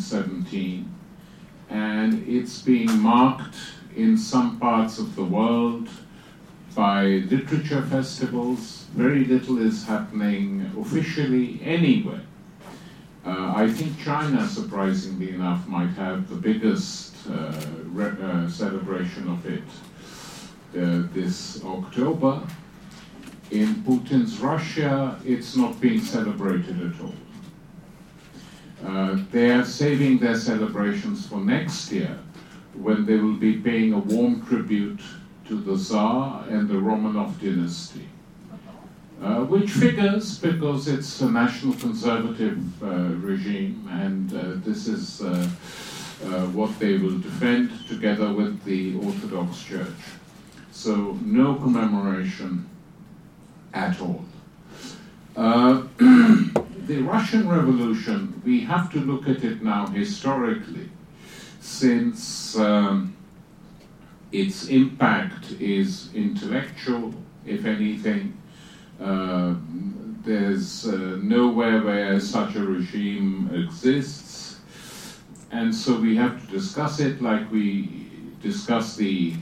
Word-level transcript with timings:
1917, 0.00 0.94
and 1.68 2.26
it's 2.26 2.62
being 2.62 2.98
marked 2.98 3.56
in 3.96 4.16
some 4.16 4.58
parts 4.58 4.98
of 4.98 5.14
the 5.14 5.24
world 5.24 5.88
by 6.74 7.04
literature 7.30 7.82
festivals. 7.82 8.86
Very 8.94 9.24
little 9.24 9.58
is 9.58 9.86
happening 9.86 10.70
officially 10.80 11.60
anywhere. 11.62 12.22
Uh, 13.26 13.52
I 13.54 13.70
think 13.70 13.98
China, 14.00 14.48
surprisingly 14.48 15.34
enough, 15.34 15.66
might 15.68 15.90
have 15.90 16.28
the 16.30 16.36
biggest 16.36 17.14
uh, 17.28 17.52
re- 17.92 18.16
uh, 18.22 18.48
celebration 18.48 19.28
of 19.28 19.44
it 19.44 19.62
uh, 20.74 21.06
this 21.12 21.62
October. 21.62 22.42
In 23.50 23.74
Putin's 23.84 24.38
Russia, 24.38 25.20
it's 25.24 25.56
not 25.56 25.78
being 25.80 26.00
celebrated 26.00 26.80
at 26.80 27.00
all. 27.02 27.14
Uh, 28.84 29.18
they 29.30 29.50
are 29.50 29.64
saving 29.64 30.18
their 30.18 30.36
celebrations 30.36 31.26
for 31.26 31.38
next 31.38 31.92
year 31.92 32.18
when 32.74 33.04
they 33.04 33.16
will 33.16 33.36
be 33.36 33.58
paying 33.58 33.92
a 33.92 33.98
warm 33.98 34.44
tribute 34.46 35.00
to 35.46 35.60
the 35.60 35.76
Tsar 35.76 36.44
and 36.48 36.68
the 36.68 36.74
Romanov 36.74 37.38
dynasty. 37.40 38.08
Uh, 39.22 39.44
which 39.44 39.70
figures 39.70 40.38
because 40.38 40.88
it's 40.88 41.20
a 41.20 41.30
national 41.30 41.74
conservative 41.74 42.82
uh, 42.82 42.86
regime, 43.20 43.86
and 43.90 44.32
uh, 44.32 44.52
this 44.64 44.86
is 44.88 45.20
uh, 45.20 45.46
uh, 46.24 46.46
what 46.56 46.78
they 46.78 46.96
will 46.96 47.18
defend 47.18 47.70
together 47.86 48.32
with 48.32 48.64
the 48.64 48.96
Orthodox 48.96 49.62
Church. 49.62 50.00
So, 50.72 51.18
no 51.22 51.56
commemoration 51.56 52.66
at 53.74 54.00
all. 54.00 54.24
The 56.90 57.02
Russian 57.02 57.48
Revolution, 57.48 58.42
we 58.44 58.62
have 58.62 58.90
to 58.94 58.98
look 58.98 59.28
at 59.28 59.44
it 59.44 59.62
now 59.62 59.86
historically, 59.86 60.90
since 61.60 62.58
um, 62.58 63.16
its 64.32 64.66
impact 64.66 65.52
is 65.60 66.12
intellectual, 66.14 67.14
if 67.46 67.64
anything. 67.64 68.36
Uh, 69.00 69.54
there's 70.24 70.84
uh, 70.88 71.16
nowhere 71.22 71.80
where 71.80 72.18
such 72.18 72.56
a 72.56 72.64
regime 72.64 73.48
exists, 73.54 74.58
and 75.52 75.72
so 75.72 75.94
we 75.94 76.16
have 76.16 76.44
to 76.44 76.46
discuss 76.50 76.98
it 76.98 77.22
like 77.22 77.48
we 77.52 78.10
discuss 78.42 78.96
the 78.96 79.34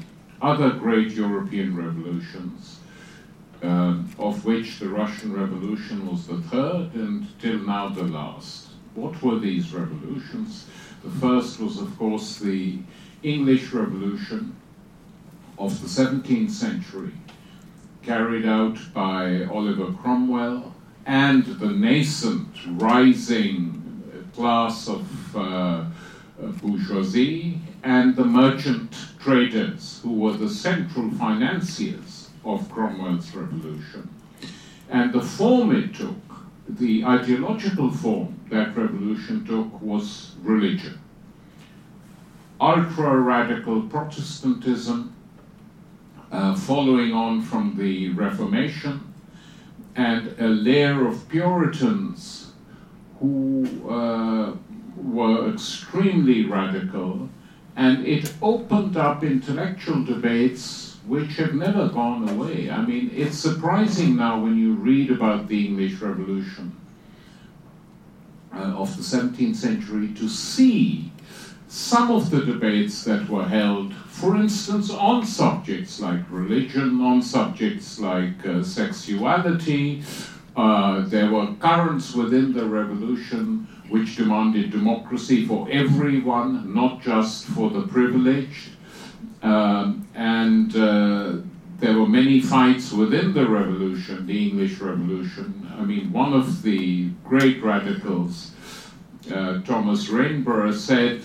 other 0.43 0.73
great 0.73 1.12
European 1.12 1.75
revolutions, 1.75 2.81
of 3.62 4.45
which 4.45 4.78
the 4.78 4.89
Russian 4.89 5.33
Revolution 5.33 6.06
was 6.11 6.27
the 6.27 6.41
third 6.42 6.95
and 6.95 7.27
till 7.41 7.59
now 7.59 7.89
the 7.89 8.05
last. 8.05 8.69
What 8.95 9.20
were 9.23 9.39
these 9.39 9.73
revolutions? 9.73 10.67
The 11.05 11.11
first 11.11 11.61
was, 11.61 11.81
of 11.81 11.97
course, 11.98 12.39
the 12.39 12.78
English 13.23 13.73
Revolution 13.73 14.56
of 15.59 15.81
the 15.81 15.89
17th 15.89 16.50
century, 16.50 17.12
carried 18.03 18.47
out 18.47 18.78
by 18.94 19.44
Oliver 19.44 19.93
Cromwell 19.93 20.75
and 21.04 21.44
the 21.44 21.71
nascent 21.71 22.49
rising 22.66 24.28
class 24.34 24.88
of 24.88 25.37
uh, 25.37 25.84
bourgeoisie 26.38 27.60
and 27.83 28.15
the 28.15 28.25
merchant 28.25 28.94
traders 29.19 30.00
who 30.03 30.12
were 30.12 30.37
the 30.37 30.49
central 30.49 31.10
financiers 31.12 32.08
of 32.48 32.70
Cromwell's 32.70 33.34
revolution. 33.34 34.09
And 34.88 35.12
the 35.12 35.20
form 35.20 35.75
it 35.76 35.94
took, 35.94 36.16
the 36.69 37.04
ideological 37.04 37.91
form 37.91 38.41
that 38.50 38.76
revolution 38.76 39.44
took, 39.44 39.81
was 39.82 40.34
religion. 40.42 40.98
Ultra 42.60 43.19
radical 43.20 43.82
Protestantism, 43.82 45.14
uh, 46.32 46.54
following 46.56 47.12
on 47.12 47.42
from 47.42 47.76
the 47.76 48.10
Reformation, 48.10 49.12
and 49.94 50.34
a 50.38 50.48
layer 50.48 51.06
of 51.06 51.28
Puritans 51.28 52.53
who 53.20 53.66
uh, 53.88 54.54
were 54.97 55.53
extremely 55.53 56.47
radical, 56.47 57.28
and 57.76 58.06
it 58.06 58.32
opened 58.42 58.97
up 58.97 59.22
intellectual 59.22 60.04
debates 60.04 60.88
which 61.09 61.37
have 61.37 61.55
never 61.55 61.89
gone 61.89 62.29
away. 62.29 62.71
I 62.71 62.85
mean, 62.85 63.11
it's 63.15 63.39
surprising 63.39 64.17
now 64.17 64.41
when 64.41 64.59
you 64.59 64.75
read 64.75 65.11
about 65.11 65.49
the 65.49 65.67
English 65.67 66.01
Revolution 66.01 66.77
uh, 68.55 68.83
of 68.83 68.95
the 68.97 69.03
17th 69.03 69.57
century 69.57 70.09
to 70.15 70.29
see 70.29 71.11
some 71.69 72.11
of 72.11 72.31
the 72.31 72.45
debates 72.45 73.05
that 73.05 73.29
were 73.29 73.45
held, 73.45 73.95
for 73.95 74.37
instance, 74.37 74.91
on 74.91 75.25
subjects 75.25 76.01
like 76.01 76.21
religion, 76.31 77.01
on 77.01 77.23
subjects 77.23 77.99
like 77.99 78.47
uh, 78.47 78.63
sexuality. 78.63 80.03
Uh, 80.57 81.07
there 81.07 81.31
were 81.31 81.55
currents 81.61 82.15
within 82.15 82.53
the 82.53 82.65
revolution 82.65 83.67
which 83.89 84.17
demanded 84.17 84.71
democracy 84.71 85.47
for 85.47 85.69
everyone, 85.71 86.75
not 86.75 87.01
just 87.01 87.47
for 87.47 87.71
the 87.71 87.83
privileged. 87.83 88.71
Um, 89.43 90.07
and 90.15 90.75
uh, 90.75 91.37
there 91.79 91.98
were 91.98 91.98
many 92.09 92.41
fights 92.41 92.93
within 92.93 93.33
the 93.33 93.47
revolution, 93.49 94.27
the 94.27 94.49
English 94.49 94.79
Revolution. 94.79 95.71
I 95.79 95.85
mean, 95.85 96.13
one 96.13 96.33
of 96.33 96.63
the 96.63 97.11
great 97.25 97.63
radicals, 97.63 98.53
uh, 99.33 99.61
Thomas 99.63 100.09
Rainborough, 100.09 100.73
said 100.73 101.23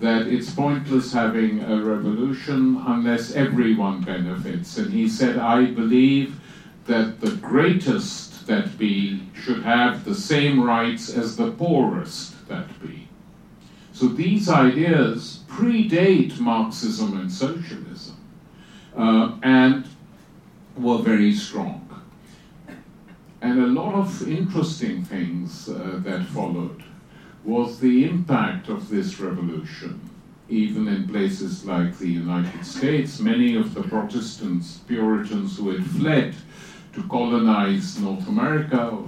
that 0.00 0.26
it's 0.26 0.50
pointless 0.50 1.12
having 1.12 1.60
a 1.62 1.82
revolution 1.82 2.82
unless 2.86 3.32
everyone 3.32 4.02
benefits. 4.02 4.76
And 4.78 4.92
he 4.92 5.08
said, 5.08 5.38
I 5.38 5.66
believe 5.66 6.40
that 6.86 7.20
the 7.20 7.36
greatest 7.36 8.46
that 8.46 8.76
be 8.76 9.22
should 9.34 9.62
have 9.62 10.04
the 10.04 10.14
same 10.14 10.62
rights 10.62 11.14
as 11.14 11.36
the 11.36 11.50
poorest 11.52 12.46
that 12.48 12.68
be. 12.82 13.08
So 13.92 14.08
these 14.08 14.48
ideas 14.48 15.44
predate 15.48 16.38
Marxism 16.40 17.18
and 17.18 17.30
socialism 17.30 18.16
uh, 18.96 19.36
and 19.42 19.86
were 20.76 20.98
very 20.98 21.32
strong. 21.32 21.80
And 23.40 23.60
a 23.60 23.66
lot 23.66 23.94
of 23.94 24.28
interesting 24.28 25.04
things 25.04 25.68
uh, 25.68 26.00
that 26.04 26.24
followed 26.26 26.82
was 27.44 27.78
the 27.78 28.04
impact 28.04 28.68
of 28.68 28.88
this 28.88 29.20
revolution. 29.20 30.00
Even 30.48 30.88
in 30.88 31.08
places 31.08 31.64
like 31.64 31.98
the 31.98 32.08
United 32.08 32.64
States, 32.64 33.20
many 33.20 33.54
of 33.54 33.74
the 33.74 33.82
Protestants, 33.82 34.78
Puritans 34.86 35.58
who 35.58 35.70
had 35.70 35.84
fled 35.84 36.34
to 36.94 37.02
colonize 37.04 37.98
North 37.98 38.26
America, 38.28 38.98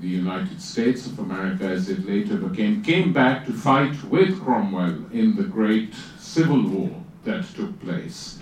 the 0.00 0.08
United 0.08 0.60
States 0.62 1.06
of 1.06 1.18
America 1.18 1.64
as 1.64 1.88
it 1.88 2.06
later 2.06 2.36
became, 2.36 2.82
came 2.82 3.12
back 3.12 3.44
to 3.46 3.52
fight 3.52 4.02
with 4.04 4.40
Cromwell 4.42 5.04
in 5.12 5.34
the 5.36 5.42
great 5.42 5.94
civil 6.18 6.62
war 6.68 6.90
that 7.24 7.44
took 7.54 7.78
place 7.80 8.38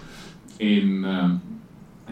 in, 0.59 1.05
um, 1.05 1.43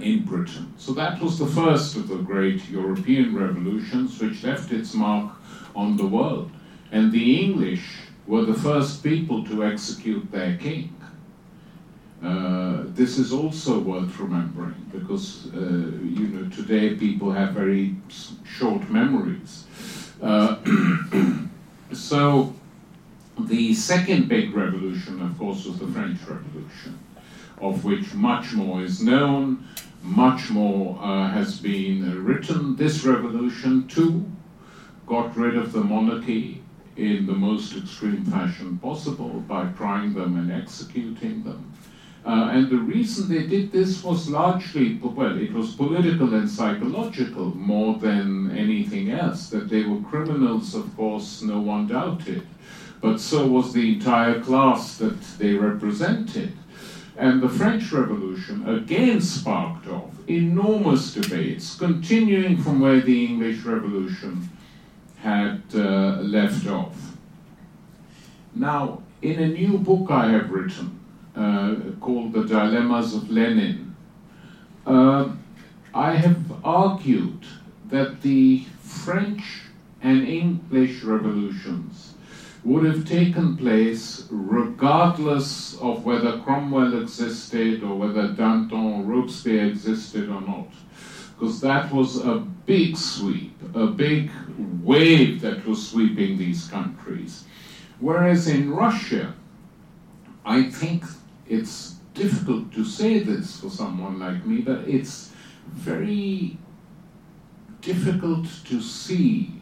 in 0.00 0.24
Britain. 0.24 0.72
So 0.76 0.92
that 0.92 1.20
was 1.20 1.38
the 1.38 1.46
first 1.46 1.96
of 1.96 2.08
the 2.08 2.16
great 2.16 2.68
European 2.68 3.36
revolutions 3.36 4.20
which 4.20 4.42
left 4.42 4.72
its 4.72 4.94
mark 4.94 5.32
on 5.74 5.96
the 5.96 6.06
world. 6.06 6.50
And 6.90 7.12
the 7.12 7.40
English 7.40 7.84
were 8.26 8.44
the 8.44 8.54
first 8.54 9.02
people 9.02 9.44
to 9.44 9.64
execute 9.64 10.30
their 10.30 10.56
king. 10.56 10.94
Uh, 12.22 12.84
this 12.86 13.18
is 13.18 13.32
also 13.32 13.78
worth 13.78 14.18
remembering 14.18 14.86
because 14.90 15.48
uh, 15.54 15.58
you 15.58 16.28
know 16.28 16.48
today 16.48 16.94
people 16.94 17.30
have 17.30 17.52
very 17.52 17.94
short 18.46 18.88
memories. 18.88 19.64
Uh, 20.22 20.56
so 21.92 22.54
the 23.38 23.74
second 23.74 24.28
big 24.28 24.54
revolution, 24.54 25.20
of 25.20 25.36
course, 25.38 25.66
was 25.66 25.78
the 25.78 25.88
French 25.88 26.20
Revolution, 26.22 26.98
of 27.60 27.84
which 27.84 28.14
much 28.14 28.52
more 28.52 28.82
is 28.82 29.02
known, 29.02 29.66
much 30.04 30.50
more 30.50 30.98
uh, 31.00 31.30
has 31.30 31.58
been 31.58 32.24
written. 32.24 32.76
This 32.76 33.04
revolution 33.04 33.88
too 33.88 34.30
got 35.06 35.34
rid 35.36 35.56
of 35.56 35.72
the 35.72 35.80
monarchy 35.80 36.62
in 36.96 37.26
the 37.26 37.32
most 37.32 37.74
extreme 37.76 38.24
fashion 38.24 38.78
possible 38.78 39.40
by 39.48 39.64
trying 39.76 40.12
them 40.12 40.36
and 40.36 40.52
executing 40.52 41.42
them. 41.42 41.72
Uh, 42.26 42.50
and 42.52 42.70
the 42.70 42.76
reason 42.76 43.28
they 43.28 43.46
did 43.46 43.72
this 43.72 44.02
was 44.02 44.30
largely, 44.30 44.98
well, 45.02 45.38
it 45.38 45.52
was 45.52 45.74
political 45.74 46.32
and 46.34 46.48
psychological 46.48 47.54
more 47.56 47.98
than 47.98 48.50
anything 48.56 49.10
else. 49.10 49.50
That 49.50 49.68
they 49.68 49.84
were 49.84 50.00
criminals, 50.02 50.74
of 50.74 50.94
course, 50.96 51.42
no 51.42 51.60
one 51.60 51.86
doubted. 51.86 52.46
But 53.02 53.20
so 53.20 53.46
was 53.46 53.72
the 53.72 53.94
entire 53.94 54.40
class 54.40 54.96
that 54.98 55.20
they 55.38 55.52
represented. 55.54 56.56
And 57.16 57.40
the 57.40 57.48
French 57.48 57.92
Revolution 57.92 58.68
again 58.68 59.20
sparked 59.20 59.86
off 59.86 60.10
enormous 60.28 61.14
debates, 61.14 61.76
continuing 61.76 62.56
from 62.56 62.80
where 62.80 63.00
the 63.00 63.24
English 63.24 63.64
Revolution 63.64 64.48
had 65.18 65.62
uh, 65.74 66.18
left 66.20 66.66
off. 66.66 67.16
Now, 68.54 69.02
in 69.22 69.40
a 69.40 69.48
new 69.48 69.78
book 69.78 70.10
I 70.10 70.30
have 70.30 70.50
written 70.50 70.98
uh, 71.36 71.76
called 72.00 72.32
The 72.32 72.44
Dilemmas 72.44 73.14
of 73.14 73.30
Lenin, 73.30 73.94
uh, 74.86 75.30
I 75.94 76.14
have 76.14 76.64
argued 76.64 77.46
that 77.88 78.22
the 78.22 78.64
French 78.80 79.62
and 80.02 80.26
English 80.26 81.02
revolutions 81.02 82.13
would 82.64 82.84
have 82.84 83.06
taken 83.06 83.56
place 83.56 84.26
regardless 84.30 85.78
of 85.80 86.04
whether 86.04 86.38
Cromwell 86.40 87.00
existed 87.02 87.82
or 87.82 87.94
whether 87.96 88.28
Danton 88.28 88.72
or 88.72 89.02
Robespierre 89.02 89.66
existed 89.66 90.30
or 90.30 90.40
not. 90.40 90.68
Because 91.38 91.60
that 91.60 91.92
was 91.92 92.24
a 92.24 92.36
big 92.64 92.96
sweep, 92.96 93.54
a 93.74 93.86
big 93.86 94.30
wave 94.82 95.42
that 95.42 95.66
was 95.66 95.86
sweeping 95.86 96.38
these 96.38 96.66
countries. 96.68 97.44
Whereas 98.00 98.48
in 98.48 98.70
Russia, 98.70 99.34
I 100.44 100.70
think 100.70 101.04
it's 101.46 101.96
difficult 102.14 102.72
to 102.72 102.84
say 102.84 103.18
this 103.18 103.60
for 103.60 103.68
someone 103.68 104.18
like 104.18 104.46
me, 104.46 104.62
but 104.62 104.88
it's 104.88 105.32
very 105.72 106.56
difficult 107.82 108.46
to 108.66 108.80
see 108.80 109.53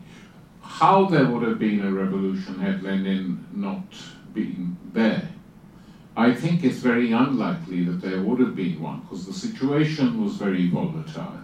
how 0.73 1.05
there 1.05 1.27
would 1.27 1.47
have 1.47 1.59
been 1.59 1.85
a 1.85 1.93
revolution 1.93 2.59
had 2.59 2.83
Lenin 2.83 3.47
not 3.53 3.85
been 4.33 4.77
there. 4.95 5.29
I 6.17 6.33
think 6.35 6.65
it's 6.65 6.79
very 6.79 7.13
unlikely 7.13 7.85
that 7.85 8.01
there 8.01 8.23
would 8.23 8.41
have 8.41 8.57
been 8.57 8.81
one 8.81 9.01
because 9.01 9.27
the 9.27 9.35
situation 9.35 10.25
was 10.25 10.37
very 10.37 10.71
volatile. 10.71 11.41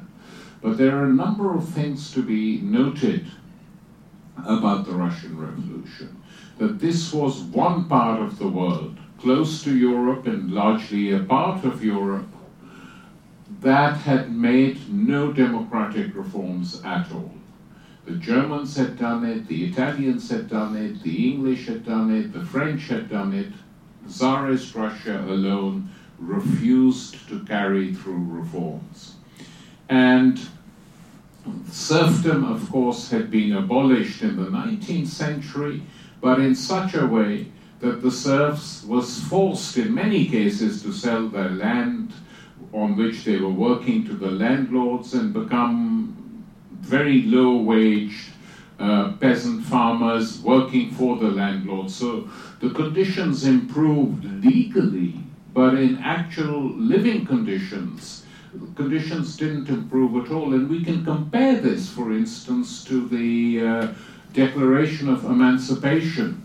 But 0.63 0.79
there 0.79 0.97
are 0.97 1.05
a 1.05 1.21
number 1.25 1.55
of 1.55 1.69
things 1.69 2.11
to 2.15 2.23
be 2.23 2.61
noted 2.63 3.27
about 4.47 4.87
the 4.87 4.93
Russian 4.93 5.39
Revolution. 5.39 6.23
That 6.57 6.79
this 6.79 7.13
was 7.13 7.43
one 7.43 7.87
part 7.87 8.21
of 8.21 8.39
the 8.39 8.49
world, 8.49 8.97
close 9.21 9.63
to 9.65 9.77
Europe 9.77 10.27
and 10.27 10.51
largely 10.51 11.13
a 11.13 11.21
part 11.21 11.65
of 11.65 11.85
Europe, 11.85 12.29
that 13.61 13.99
had 13.99 14.33
made 14.33 14.93
no 14.93 15.33
democratic 15.33 16.15
reforms 16.15 16.83
at 16.83 17.13
all. 17.13 17.35
The 18.09 18.17
Germans 18.17 18.75
had 18.75 18.97
done 18.97 19.27
it, 19.27 19.47
the 19.49 19.67
Italians 19.67 20.31
had 20.31 20.49
done 20.49 20.75
it, 20.77 21.03
the 21.03 21.31
English 21.31 21.67
had 21.67 21.85
done 21.85 22.11
it, 22.11 22.33
the 22.33 22.43
French 22.43 22.89
had 22.89 23.11
done 23.11 23.35
it. 23.35 23.53
Tsarist 24.09 24.75
Russia 24.75 25.23
alone 25.29 25.91
refused 26.19 27.29
to 27.29 27.45
carry 27.45 27.93
through 27.93 28.25
reforms. 28.25 29.17
And 29.91 30.41
serfdom, 31.71 32.45
of 32.45 32.71
course, 32.71 33.11
had 33.11 33.31
been 33.31 33.53
abolished 33.53 34.23
in 34.23 34.37
the 34.37 34.51
19th 34.51 35.09
century, 35.09 35.83
but 36.23 36.41
in 36.41 36.55
such 36.55 36.95
a 36.95 37.07
way 37.07 37.53
that 37.81 38.01
the 38.01 38.11
serfs 38.11 38.85
was 38.85 39.23
forced 39.25 39.77
in 39.77 39.93
many 39.93 40.25
cases 40.25 40.83
to 40.83 40.95
sell 40.95 41.29
their 41.29 41.51
land 41.51 42.15
on 42.73 42.97
which 42.97 43.25
they 43.25 43.37
were 43.37 43.51
working 43.51 44.07
to 44.07 44.15
the 44.15 44.31
landlords 44.31 45.13
and 45.13 45.35
become 45.35 45.88
very 46.89 47.23
low 47.23 47.57
wage 47.57 48.31
uh, 48.79 49.13
peasant 49.21 49.65
farmers 49.65 50.41
working 50.41 50.91
for 50.93 51.17
the 51.17 51.29
landlord. 51.29 51.91
So 51.91 52.29
the 52.61 52.71
conditions 52.71 53.45
improved 53.45 54.25
legally, 54.45 55.15
but 55.53 55.75
in 55.75 55.99
actual 55.99 56.71
living 56.71 57.27
conditions, 57.27 58.25
conditions 58.77 59.37
didn't 59.37 59.69
improve 59.69 60.25
at 60.25 60.33
all. 60.33 60.55
And 60.55 60.71
we 60.71 60.85
can 60.85 61.05
compare 61.05 61.61
this, 61.61 61.91
for 61.91 62.13
instance, 62.13 62.85
to 62.85 63.09
the 63.09 63.67
uh, 63.67 63.89
Declaration 64.33 65.09
of 65.09 65.25
Emancipation 65.25 66.45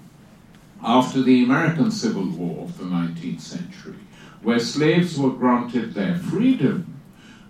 after 0.84 1.22
the 1.22 1.44
American 1.44 1.92
Civil 1.92 2.30
War 2.30 2.64
of 2.64 2.78
the 2.78 2.86
19th 2.86 3.42
century, 3.42 4.00
where 4.42 4.60
slaves 4.60 5.18
were 5.18 5.30
granted 5.30 5.94
their 5.94 6.16
freedom, 6.16 7.00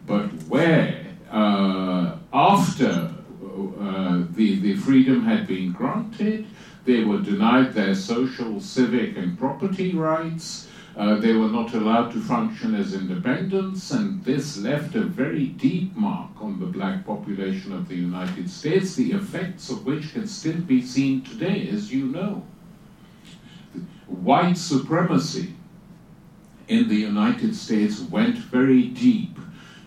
but 0.06 0.28
where 0.50 1.06
uh, 1.32 2.18
after 2.34 3.14
uh, 3.80 4.24
the, 4.32 4.60
the 4.60 4.76
freedom 4.76 5.24
had 5.24 5.46
been 5.46 5.72
granted, 5.72 6.48
they 6.84 7.04
were 7.04 7.22
denied 7.22 7.74
their 7.74 7.94
social, 7.94 8.60
civic, 8.60 9.16
and 9.16 9.38
property 9.38 9.94
rights. 9.94 10.68
Uh, 10.98 11.16
they 11.16 11.34
were 11.34 11.50
not 11.50 11.74
allowed 11.74 12.12
to 12.12 12.20
function 12.20 12.76
as 12.76 12.94
independents, 12.94 13.92
and 13.92 14.24
this 14.26 14.58
left 14.58 14.96
a 14.96 15.02
very 15.02 15.48
deep 15.48 15.96
mark 15.96 16.32
on 16.42 16.60
the 16.60 16.66
black 16.66 17.06
population 17.06 17.72
of 17.72 17.88
the 17.88 17.96
United 17.96 18.50
States, 18.50 18.96
the 18.96 19.12
effects 19.12 19.70
of 19.70 19.86
which 19.86 20.14
can 20.14 20.28
still 20.28 20.60
be 20.62 20.82
seen 20.82 21.22
today, 21.22 21.68
as 21.70 21.94
you 21.94 22.06
know. 22.06 22.44
White 24.08 24.58
supremacy 24.58 25.54
in 26.68 26.88
the 26.90 26.96
United 26.96 27.56
States 27.56 28.00
went 28.00 28.38
very 28.38 28.84
deep 28.88 29.38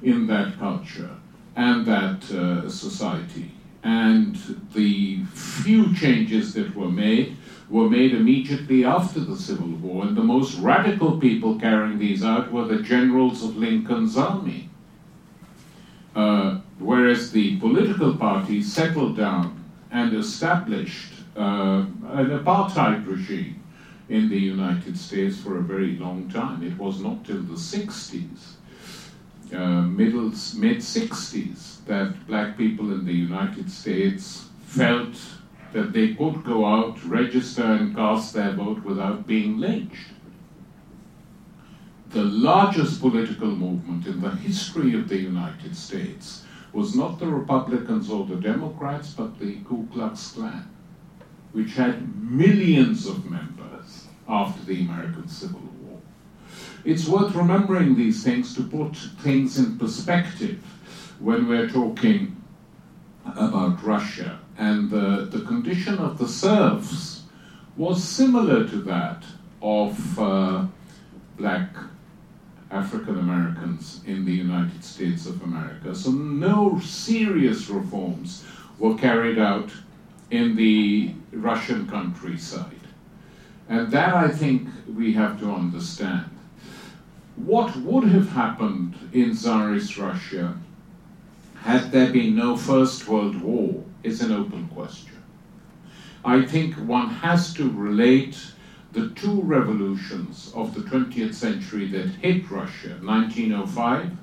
in 0.02 0.26
that 0.26 0.58
culture 0.58 1.10
and 1.56 1.86
that 1.86 2.30
uh, 2.30 2.68
society. 2.68 3.50
And 3.82 4.36
the 4.74 5.24
few 5.32 5.94
changes 5.94 6.54
that 6.54 6.74
were 6.76 6.90
made 6.90 7.36
were 7.70 7.88
made 7.88 8.12
immediately 8.14 8.84
after 8.84 9.20
the 9.20 9.36
Civil 9.36 9.68
War, 9.68 10.04
and 10.04 10.16
the 10.16 10.22
most 10.22 10.58
radical 10.58 11.18
people 11.18 11.58
carrying 11.58 11.98
these 11.98 12.22
out 12.22 12.52
were 12.52 12.66
the 12.66 12.82
generals 12.82 13.42
of 13.42 13.56
Lincoln's 13.56 14.16
army. 14.16 14.68
Uh, 16.14 16.60
whereas 16.78 17.32
the 17.32 17.58
political 17.58 18.16
parties 18.16 18.72
settled 18.72 19.16
down 19.16 19.64
and 19.90 20.14
established 20.14 21.12
uh, 21.36 21.84
an 22.12 22.30
apartheid 22.30 23.06
regime 23.06 23.62
in 24.08 24.28
the 24.28 24.38
United 24.38 24.96
States 24.96 25.38
for 25.38 25.58
a 25.58 25.62
very 25.62 25.96
long 25.96 26.28
time. 26.30 26.62
It 26.62 26.78
was 26.78 27.00
not 27.00 27.24
till 27.24 27.42
the 27.42 27.54
60s 27.54 28.56
uh, 29.54 29.82
middle 29.82 30.30
mid 30.56 30.78
60s 30.78 31.84
that 31.86 32.26
black 32.26 32.56
people 32.56 32.92
in 32.92 33.04
the 33.04 33.12
United 33.12 33.70
States 33.70 34.48
felt 34.64 35.16
that 35.72 35.92
they 35.92 36.14
could 36.14 36.42
go 36.44 36.64
out, 36.64 37.02
register, 37.04 37.62
and 37.62 37.94
cast 37.94 38.34
their 38.34 38.52
vote 38.52 38.82
without 38.82 39.26
being 39.26 39.58
lynched. 39.58 40.08
The 42.10 42.24
largest 42.24 43.00
political 43.00 43.48
movement 43.48 44.06
in 44.06 44.20
the 44.20 44.30
history 44.30 44.94
of 44.94 45.08
the 45.08 45.18
United 45.18 45.76
States 45.76 46.44
was 46.72 46.94
not 46.94 47.18
the 47.18 47.26
Republicans 47.26 48.10
or 48.10 48.24
the 48.26 48.36
Democrats, 48.36 49.12
but 49.12 49.38
the 49.38 49.56
Ku 49.64 49.88
Klux 49.92 50.32
Klan, 50.32 50.68
which 51.52 51.74
had 51.74 52.22
millions 52.22 53.06
of 53.06 53.30
members 53.30 54.06
after 54.28 54.64
the 54.64 54.80
American 54.82 55.28
Civil 55.28 55.60
War. 55.60 55.75
It's 56.86 57.08
worth 57.08 57.34
remembering 57.34 57.96
these 57.96 58.22
things 58.22 58.54
to 58.54 58.62
put 58.62 58.94
things 59.20 59.58
in 59.58 59.76
perspective 59.76 60.62
when 61.18 61.48
we're 61.48 61.68
talking 61.68 62.40
about 63.24 63.82
Russia. 63.82 64.38
And 64.56 64.88
the, 64.88 65.28
the 65.28 65.44
condition 65.44 65.98
of 65.98 66.16
the 66.16 66.28
serfs 66.28 67.24
was 67.76 68.04
similar 68.04 68.68
to 68.68 68.76
that 68.82 69.24
of 69.60 70.20
uh, 70.20 70.66
black 71.36 71.70
African 72.70 73.18
Americans 73.18 74.00
in 74.06 74.24
the 74.24 74.32
United 74.32 74.84
States 74.84 75.26
of 75.26 75.42
America. 75.42 75.92
So 75.92 76.12
no 76.12 76.78
serious 76.78 77.68
reforms 77.68 78.44
were 78.78 78.94
carried 78.94 79.40
out 79.40 79.72
in 80.30 80.54
the 80.54 81.14
Russian 81.32 81.88
countryside. 81.88 82.70
And 83.68 83.90
that 83.90 84.14
I 84.14 84.28
think 84.28 84.68
we 84.94 85.12
have 85.14 85.40
to 85.40 85.50
understand. 85.50 86.30
What 87.36 87.76
would 87.76 88.04
have 88.08 88.30
happened 88.30 88.94
in 89.12 89.34
Tsarist 89.34 89.98
Russia 89.98 90.56
had 91.56 91.92
there 91.92 92.10
been 92.10 92.34
no 92.34 92.56
First 92.56 93.06
World 93.06 93.40
War 93.42 93.84
is 94.02 94.22
an 94.22 94.32
open 94.32 94.68
question. 94.68 95.22
I 96.24 96.46
think 96.46 96.74
one 96.76 97.10
has 97.10 97.52
to 97.54 97.70
relate 97.70 98.38
the 98.92 99.10
two 99.10 99.42
revolutions 99.42 100.50
of 100.54 100.74
the 100.74 100.80
20th 100.80 101.34
century 101.34 101.86
that 101.88 102.08
hit 102.08 102.50
Russia, 102.50 102.98
1905 103.02 104.16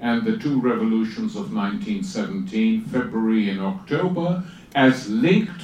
and 0.00 0.24
the 0.24 0.36
two 0.36 0.60
revolutions 0.60 1.36
of 1.36 1.54
1917, 1.54 2.84
February 2.84 3.48
and 3.48 3.60
October, 3.60 4.44
as 4.74 5.08
linked 5.08 5.62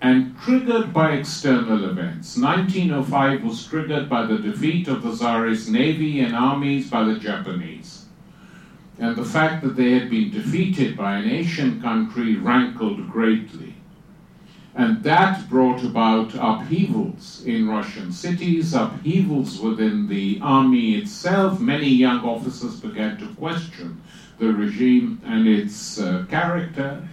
and 0.00 0.36
triggered 0.38 0.92
by 0.92 1.12
external 1.12 1.88
events. 1.88 2.36
1905 2.36 3.42
was 3.42 3.66
triggered 3.66 4.08
by 4.08 4.24
the 4.24 4.38
defeat 4.38 4.86
of 4.86 5.02
the 5.02 5.12
Tsarist 5.12 5.68
navy 5.68 6.20
and 6.20 6.36
armies 6.36 6.88
by 6.88 7.04
the 7.04 7.18
Japanese. 7.18 8.06
And 8.98 9.16
the 9.16 9.24
fact 9.24 9.62
that 9.62 9.76
they 9.76 9.92
had 9.92 10.10
been 10.10 10.30
defeated 10.30 10.96
by 10.96 11.16
an 11.16 11.28
Asian 11.28 11.80
country 11.80 12.36
rankled 12.36 13.08
greatly. 13.10 13.74
And 14.74 15.02
that 15.02 15.48
brought 15.48 15.82
about 15.82 16.34
upheavals 16.34 17.42
in 17.44 17.68
Russian 17.68 18.12
cities, 18.12 18.74
upheavals 18.74 19.58
within 19.58 20.06
the 20.06 20.38
army 20.40 20.94
itself. 20.94 21.58
Many 21.58 21.88
young 21.88 22.20
officers 22.20 22.78
began 22.78 23.18
to 23.18 23.26
question 23.34 24.00
the 24.38 24.52
regime 24.52 25.20
and 25.24 25.48
its 25.48 25.98
uh, 25.98 26.24
character. 26.30 27.08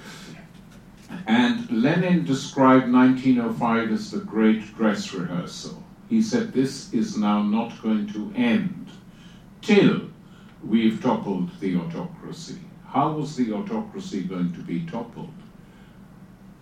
And 1.27 1.69
Lenin 1.71 2.25
described 2.25 2.91
1905 2.91 3.91
as 3.91 4.11
the 4.11 4.19
great 4.19 4.75
dress 4.75 5.13
rehearsal. 5.13 5.83
He 6.09 6.21
said, 6.21 6.53
This 6.53 6.93
is 6.93 7.17
now 7.17 7.41
not 7.41 7.81
going 7.81 8.07
to 8.13 8.31
end 8.35 8.89
till 9.61 10.09
we've 10.63 11.01
toppled 11.01 11.59
the 11.59 11.75
autocracy. 11.77 12.59
How 12.87 13.11
was 13.11 13.35
the 13.35 13.53
autocracy 13.53 14.23
going 14.23 14.53
to 14.53 14.59
be 14.59 14.85
toppled? 14.85 15.33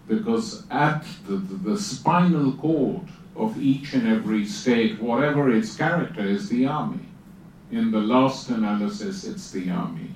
because 0.07 0.65
at 0.69 1.05
the, 1.27 1.38
the, 1.38 1.72
the, 1.72 1.77
spinal 1.77 2.53
cord 2.53 3.07
of 3.36 3.60
each 3.60 3.93
and 3.93 4.07
every 4.07 4.45
state, 4.45 5.01
whatever 5.01 5.51
its 5.51 5.75
character, 5.75 6.22
is 6.22 6.50
the 6.50 6.65
army. 6.65 7.05
In 7.72 7.91
the 7.91 8.00
last 8.00 8.50
analysis, 8.50 9.24
it's 9.24 9.51
the 9.51 9.69
army. 9.69 10.12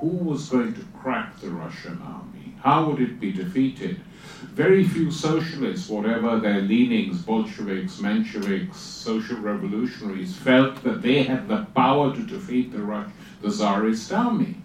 Who 0.00 0.08
was 0.08 0.48
going 0.48 0.74
to 0.74 0.84
crack 0.98 1.38
the 1.40 1.50
Russian 1.50 2.00
army? 2.02 2.35
How 2.62 2.88
would 2.88 3.00
it 3.00 3.20
be 3.20 3.32
defeated? 3.32 4.00
Very 4.42 4.84
few 4.84 5.10
socialists, 5.10 5.88
whatever 5.88 6.38
their 6.38 6.60
leanings, 6.60 7.22
Bolsheviks, 7.22 7.96
Mensheviks, 7.96 8.74
social 8.74 9.38
revolutionaries, 9.38 10.36
felt 10.36 10.82
that 10.82 11.02
they 11.02 11.22
had 11.22 11.48
the 11.48 11.66
power 11.74 12.14
to 12.14 12.22
defeat 12.26 12.72
the, 12.72 12.82
Rus- 12.82 13.10
the 13.42 13.50
Tsarist 13.50 14.12
army. 14.12 14.56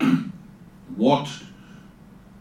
what 0.96 1.28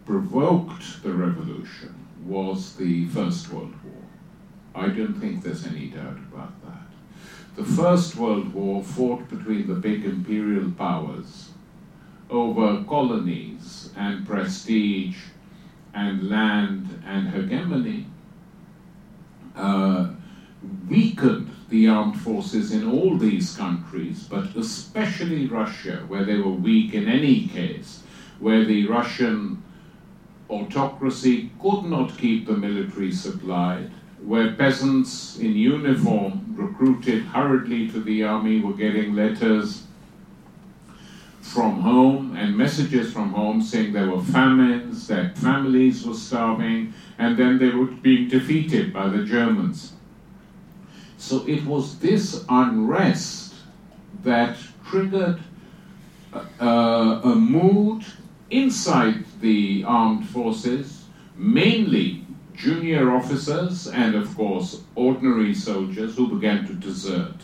provoked 0.06 1.04
the 1.04 1.14
revolution 1.14 1.94
was 2.26 2.76
the 2.76 3.08
First 3.08 3.52
World 3.52 3.74
War. 3.84 4.84
I 4.84 4.90
don't 4.90 5.20
think 5.20 5.44
there's 5.44 5.66
any 5.66 5.88
doubt 5.88 6.18
about 6.32 6.54
that. 6.66 6.88
The 7.56 7.64
First 7.64 8.16
World 8.16 8.54
War 8.54 8.84
fought 8.84 9.28
between 9.30 9.68
the 9.68 9.74
big 9.74 10.06
imperial 10.06 10.72
powers 10.72 11.47
over 12.30 12.84
colonies 12.84 13.90
and 13.96 14.28
prestige 14.28 15.18
and 15.94 16.30
land 16.30 17.02
and 17.06 17.30
hegemony, 17.30 18.06
uh, 19.56 20.10
weakened 20.90 21.50
the 21.70 21.88
armed 21.88 22.20
forces 22.20 22.72
in 22.72 22.90
all 22.90 23.18
these 23.18 23.56
countries, 23.56 24.26
but 24.30 24.56
especially 24.56 25.48
Russia, 25.48 26.04
where 26.08 26.24
they 26.24 26.38
were 26.38 26.52
weak 26.52 26.94
in 26.94 27.08
any 27.08 27.48
case, 27.48 28.04
where 28.40 28.64
the 28.66 28.88
Russian 28.88 29.64
autocracy 30.50 31.52
could 31.60 31.84
not 31.84 32.18
keep 32.18 32.46
the 32.46 32.56
military 32.56 33.12
supplied, 33.12 33.92
where 34.22 34.54
peasants 34.54 35.38
in 35.38 35.54
uniform 35.54 36.56
recruited 36.58 37.24
hurriedly 37.24 37.90
to 37.90 38.02
the 38.02 38.24
army 38.24 38.62
were 38.62 38.74
getting 38.74 39.14
letters 39.14 39.87
from 41.48 41.82
home 41.82 42.36
and 42.36 42.56
messages 42.56 43.12
from 43.12 43.32
home 43.32 43.62
saying 43.62 43.94
there 43.94 44.10
were 44.10 44.22
famines, 44.22 45.08
that 45.08 45.38
families 45.38 46.06
were 46.06 46.14
starving, 46.14 46.94
and 47.18 47.38
then 47.38 47.58
they 47.58 47.70
were 47.70 47.86
being 47.86 48.28
defeated 48.28 48.92
by 48.94 49.08
the 49.08 49.24
Germans. 49.24 49.94
So 51.18 51.48
it 51.48 51.66
was 51.66 52.00
this 52.00 52.46
unrest 52.50 53.56
that 54.24 54.58
triggered 54.86 55.40
a, 56.60 57.22
a 57.24 57.36
mood 57.36 58.06
inside 58.50 59.24
the 59.42 59.84
armed 59.88 60.28
forces, 60.28 61.06
mainly 61.36 62.26
junior 62.54 63.16
officers 63.16 63.88
and, 63.88 64.16
of 64.16 64.36
course, 64.36 64.84
ordinary 64.96 65.54
soldiers 65.54 66.16
who 66.16 66.28
began 66.28 66.68
to 66.68 66.74
desert. 66.74 67.36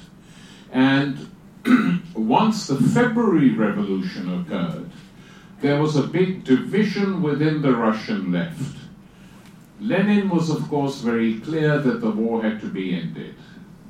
And 0.71 1.29
once 2.15 2.67
the 2.67 2.75
February 2.75 3.51
Revolution 3.51 4.41
occurred, 4.41 4.89
there 5.61 5.81
was 5.81 5.95
a 5.95 6.07
big 6.07 6.43
division 6.43 7.21
within 7.21 7.61
the 7.61 7.75
Russian 7.75 8.31
left. 8.31 8.77
Lenin 9.79 10.29
was, 10.29 10.49
of 10.49 10.67
course, 10.69 11.01
very 11.01 11.39
clear 11.39 11.79
that 11.79 12.01
the 12.01 12.11
war 12.11 12.41
had 12.41 12.59
to 12.61 12.67
be 12.67 12.95
ended 12.95 13.35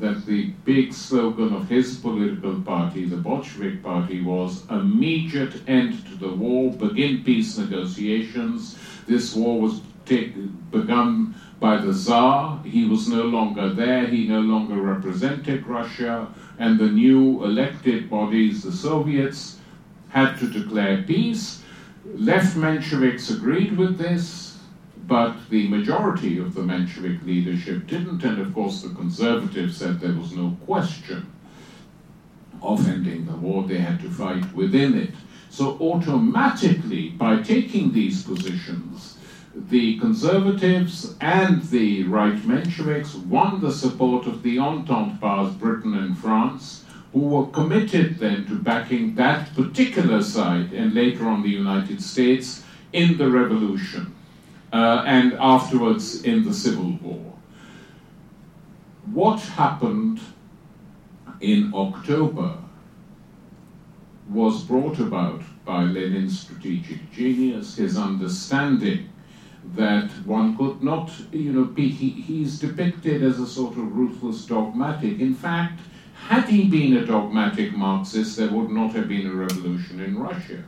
that 0.04 0.26
the 0.26 0.48
big 0.66 0.94
slogan 0.94 1.54
of 1.54 1.70
his 1.70 1.96
political 1.98 2.62
party, 2.62 3.06
the 3.06 3.16
Bolshevik 3.16 3.82
Party, 3.84 4.22
was 4.22 4.70
immediate 4.70 5.62
end 5.68 6.06
to 6.08 6.16
the 6.16 6.34
war, 6.34 6.74
begin 6.74 7.24
peace 7.24 7.58
negotiations. 7.58 8.78
This 9.08 9.34
war 9.34 9.62
was 9.62 9.82
take, 10.06 10.34
begun 10.72 11.36
by 11.64 11.78
the 11.78 11.94
Tsar. 11.94 12.62
He 12.66 12.84
was 12.84 13.08
no 13.08 13.24
longer 13.24 13.70
there, 13.74 14.06
he 14.06 14.28
no 14.28 14.42
longer 14.42 14.76
represented 14.76 15.66
Russia, 15.66 16.28
and 16.60 16.78
the 16.78 16.90
new 16.90 17.42
elected 17.46 18.10
bodies, 18.10 18.64
the 18.64 18.72
Soviets, 18.74 19.60
had 20.10 20.38
to 20.40 20.50
declare 20.50 21.04
peace. 21.04 21.64
Left 22.16 22.58
Mensheviks 22.58 23.32
agreed 23.36 23.78
with 23.78 23.98
this 23.98 24.44
but 25.08 25.36
the 25.50 25.68
majority 25.68 26.38
of 26.38 26.54
the 26.54 26.62
Menshevik 26.62 27.26
leadership 27.26 27.88
didn't, 27.88 28.24
and 28.24 28.40
of 28.40 28.54
course 28.54 28.82
the 28.82 28.96
conservatives 28.96 29.78
said 29.78 30.00
there 30.00 30.14
was 30.14 30.32
no 30.34 30.58
question 30.66 31.30
of 32.62 32.88
ending 32.88 33.26
the 33.26 33.36
war, 33.36 33.64
they 33.64 33.80
had 33.80 34.00
to 34.00 34.10
fight 34.10 34.54
within 34.54 34.98
it. 34.98 35.12
So 35.50 35.78
automatically, 35.82 37.10
by 37.10 37.42
taking 37.42 37.92
these 37.92 38.24
positions, 38.24 39.13
the 39.56 40.00
conservatives 40.00 41.16
and 41.22 41.62
the 41.64 42.04
right 42.06 42.38
Mensheviks 42.38 43.16
won 43.26 43.62
the 43.62 43.72
support 43.72 44.26
of 44.26 44.42
the 44.42 44.58
Entente 44.58 45.20
powers, 45.22 45.54
Britain 45.54 45.94
and 45.96 46.18
France, 46.18 46.84
who 47.12 47.20
were 47.20 47.46
committed 47.48 48.18
then 48.18 48.46
to 48.48 48.56
backing 48.56 49.14
that 49.16 49.54
particular 49.54 50.24
side 50.24 50.74
and 50.74 50.96
later 50.96 51.28
on 51.28 51.44
the 51.44 51.50
United 51.50 52.02
States 52.02 52.64
in 52.92 53.18
the 53.18 53.30
revolution 53.30 54.16
uh, 54.72 55.04
and 55.06 55.34
afterwards 55.34 56.24
in 56.24 56.44
the 56.44 56.54
Civil 56.54 56.98
War. 57.04 57.34
What 59.06 59.40
happened 59.40 60.20
in 61.42 61.72
October 61.76 62.58
was 64.30 64.64
brought 64.64 64.98
about 65.00 65.44
by 65.64 65.84
Lenin's 65.84 66.40
strategic 66.40 67.12
genius, 67.12 67.76
his 67.76 67.98
understanding 67.98 69.13
that 69.76 70.10
one 70.26 70.58
could 70.58 70.84
not, 70.84 71.12
you 71.32 71.52
know, 71.52 71.66
be, 71.66 71.90
he, 71.90 72.10
he's 72.10 72.60
depicted 72.60 73.24
as 73.24 73.40
a 73.40 73.48
sort 73.48 73.78
of 73.78 73.96
ruthless 73.96 74.46
dogmatic. 74.46 75.20
In 75.20 75.34
fact, 75.34 75.82
had 76.28 76.48
he 76.48 76.68
been 76.70 76.98
a 76.98 77.06
dogmatic 77.06 77.74
Marxist, 77.74 78.38
there 78.38 78.52
would 78.52 78.70
not 78.70 78.94
have 78.94 79.08
been 79.08 79.28
a 79.28 79.34
revolution 79.34 80.00
in 80.00 80.18
Russia 80.18 80.64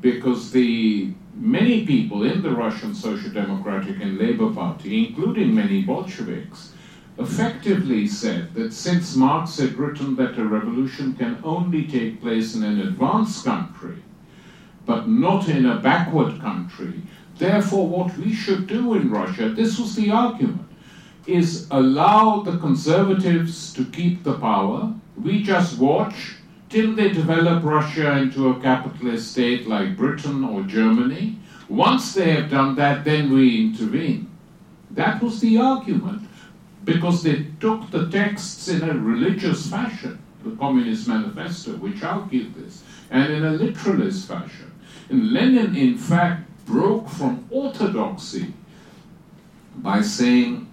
because 0.00 0.50
the 0.50 1.12
many 1.34 1.86
people 1.86 2.24
in 2.24 2.42
the 2.42 2.50
Russian 2.50 2.94
Social 2.94 3.30
Democratic 3.30 4.00
and 4.00 4.18
Labour 4.18 4.52
Party, 4.52 5.06
including 5.06 5.54
many 5.54 5.82
Bolsheviks, 5.82 6.72
effectively 7.18 8.06
said 8.06 8.54
that 8.54 8.72
since 8.72 9.14
Marx 9.14 9.58
had 9.58 9.74
written 9.74 10.16
that 10.16 10.38
a 10.38 10.44
revolution 10.44 11.14
can 11.14 11.38
only 11.44 11.86
take 11.86 12.20
place 12.20 12.54
in 12.54 12.62
an 12.62 12.80
advanced 12.80 13.44
country, 13.44 14.02
but 14.86 15.06
not 15.06 15.48
in 15.48 15.66
a 15.66 15.80
backward 15.80 16.40
country, 16.40 17.02
therefore, 17.40 17.88
what 17.88 18.16
we 18.16 18.32
should 18.32 18.68
do 18.68 18.94
in 18.94 19.10
Russia, 19.10 19.48
this 19.48 19.78
was 19.80 19.96
the 19.96 20.10
argument, 20.10 20.68
is 21.26 21.66
allow 21.70 22.42
the 22.42 22.58
conservatives 22.58 23.72
to 23.74 23.84
keep 23.86 24.22
the 24.22 24.38
power. 24.38 24.94
We 25.20 25.42
just 25.42 25.78
watch 25.78 26.36
till 26.68 26.94
they 26.94 27.08
develop 27.08 27.64
Russia 27.64 28.18
into 28.18 28.50
a 28.50 28.60
capitalist 28.60 29.32
state 29.32 29.66
like 29.66 29.96
Britain 29.96 30.44
or 30.44 30.62
Germany. 30.62 31.36
Once 31.68 32.14
they 32.14 32.30
have 32.32 32.50
done 32.50 32.74
that, 32.76 33.04
then 33.04 33.32
we 33.32 33.60
intervene. 33.60 34.30
That 34.90 35.22
was 35.22 35.40
the 35.40 35.58
argument, 35.58 36.22
because 36.84 37.22
they 37.22 37.46
took 37.60 37.90
the 37.90 38.08
texts 38.10 38.68
in 38.68 38.82
a 38.82 38.94
religious 38.94 39.68
fashion, 39.68 40.18
the 40.44 40.56
Communist 40.56 41.06
Manifesto, 41.06 41.72
which 41.76 42.02
argued 42.02 42.54
this, 42.54 42.82
and 43.10 43.32
in 43.32 43.44
a 43.44 43.52
literalist 43.52 44.26
fashion. 44.26 44.70
And 45.10 45.32
Lenin, 45.32 45.76
in 45.76 45.96
fact, 45.98 46.49
broke 46.70 47.08
from 47.08 47.46
orthodoxy 47.50 48.54
by 49.76 50.00
saying, 50.00 50.68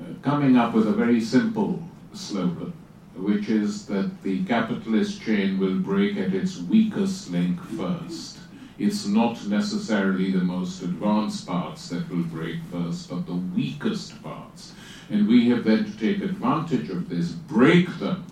uh, 0.00 0.04
coming 0.22 0.56
up 0.56 0.72
with 0.72 0.86
a 0.86 0.92
very 0.92 1.20
simple 1.20 1.82
slogan 2.14 2.72
which 3.14 3.48
is 3.48 3.86
that 3.86 4.22
the 4.22 4.44
capitalist 4.44 5.20
chain 5.22 5.58
will 5.58 5.78
break 5.78 6.16
at 6.16 6.34
its 6.34 6.58
weakest 6.58 7.30
link 7.30 7.60
first. 7.76 8.38
It's 8.78 9.06
not 9.06 9.46
necessarily 9.46 10.30
the 10.30 10.38
most 10.38 10.82
advanced 10.82 11.46
parts 11.46 11.88
that 11.90 12.08
will 12.08 12.24
break 12.24 12.56
first, 12.70 13.10
but 13.10 13.26
the 13.26 13.34
weakest 13.34 14.22
parts. 14.22 14.72
And 15.10 15.28
we 15.28 15.50
have 15.50 15.64
then 15.64 15.84
to 15.84 15.98
take 15.98 16.22
advantage 16.22 16.88
of 16.88 17.08
this, 17.08 17.32
break 17.32 17.98
them, 17.98 18.24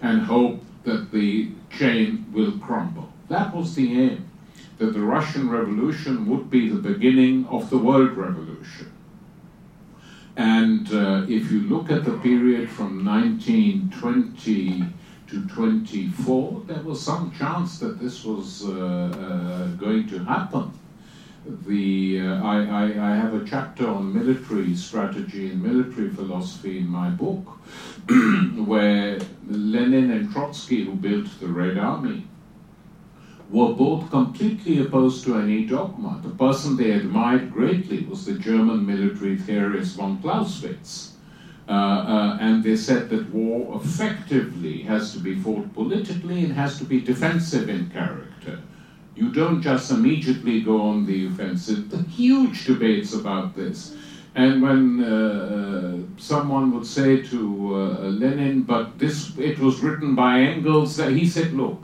and 0.00 0.22
hope 0.22 0.62
that 0.84 1.10
the 1.10 1.50
chain 1.70 2.26
will 2.32 2.52
crumble. 2.58 3.12
That 3.28 3.54
was 3.54 3.74
the 3.74 4.00
aim. 4.00 4.27
That 4.78 4.92
the 4.92 5.00
Russian 5.00 5.50
Revolution 5.50 6.26
would 6.26 6.50
be 6.50 6.68
the 6.68 6.80
beginning 6.80 7.46
of 7.46 7.68
the 7.70 7.78
world 7.78 8.16
revolution. 8.16 8.92
And 10.36 10.92
uh, 10.92 11.26
if 11.28 11.50
you 11.50 11.62
look 11.62 11.90
at 11.90 12.04
the 12.04 12.16
period 12.18 12.70
from 12.70 13.04
1920 13.04 14.84
to 15.26 15.48
24, 15.48 16.62
there 16.66 16.82
was 16.82 17.02
some 17.02 17.32
chance 17.32 17.80
that 17.80 17.98
this 17.98 18.24
was 18.24 18.64
uh, 18.64 18.70
uh, 18.70 19.66
going 19.76 20.08
to 20.10 20.20
happen. 20.20 20.70
The, 21.66 22.20
uh, 22.20 22.44
I, 22.44 22.56
I, 22.66 22.84
I, 22.84 23.16
have 23.16 23.34
a 23.34 23.44
chapter 23.44 23.88
on 23.88 24.12
military 24.12 24.76
strategy 24.76 25.50
and 25.50 25.62
military 25.62 26.10
philosophy 26.10 26.78
in 26.78 26.86
my 26.86 27.08
book, 27.08 27.46
where 28.66 29.18
Lenin 29.48 30.10
and 30.10 30.30
Trotsky, 30.30 30.84
who 30.84 30.92
built 30.92 31.26
the 31.40 31.48
Red 31.48 31.78
Army, 31.78 32.26
were 33.50 33.72
both 33.72 34.10
completely 34.10 34.80
opposed 34.80 35.24
to 35.24 35.36
any 35.36 35.64
dogma. 35.64 36.20
The 36.22 36.30
person 36.30 36.76
they 36.76 36.90
admired 36.90 37.50
greatly 37.50 38.04
was 38.04 38.26
the 38.26 38.34
German 38.34 38.84
military 38.84 39.36
theorist 39.36 39.96
von 39.96 40.20
Clausewitz. 40.20 41.14
Uh, 41.68 41.72
uh, 41.72 42.38
and 42.40 42.64
they 42.64 42.76
said 42.76 43.10
that 43.10 43.28
war 43.30 43.78
effectively 43.82 44.82
has 44.82 45.12
to 45.12 45.18
be 45.18 45.34
fought 45.34 45.72
politically 45.74 46.44
and 46.44 46.52
has 46.52 46.78
to 46.78 46.84
be 46.84 47.00
defensive 47.00 47.68
in 47.68 47.90
character. 47.90 48.58
You 49.14 49.32
don't 49.32 49.60
just 49.60 49.90
immediately 49.90 50.62
go 50.62 50.80
on 50.80 51.04
the 51.04 51.26
offensive. 51.26 51.90
The 51.90 52.02
huge 52.02 52.66
debates 52.66 53.12
about 53.12 53.54
this. 53.54 53.94
And 54.34 54.62
when 54.62 55.04
uh, 55.04 55.98
someone 56.16 56.72
would 56.72 56.86
say 56.86 57.22
to 57.22 57.74
uh, 57.74 58.08
Lenin, 58.08 58.62
but 58.62 58.98
this 58.98 59.36
it 59.36 59.58
was 59.58 59.80
written 59.80 60.14
by 60.14 60.40
Engels, 60.40 60.98
he 60.98 61.26
said, 61.26 61.52
look, 61.52 61.82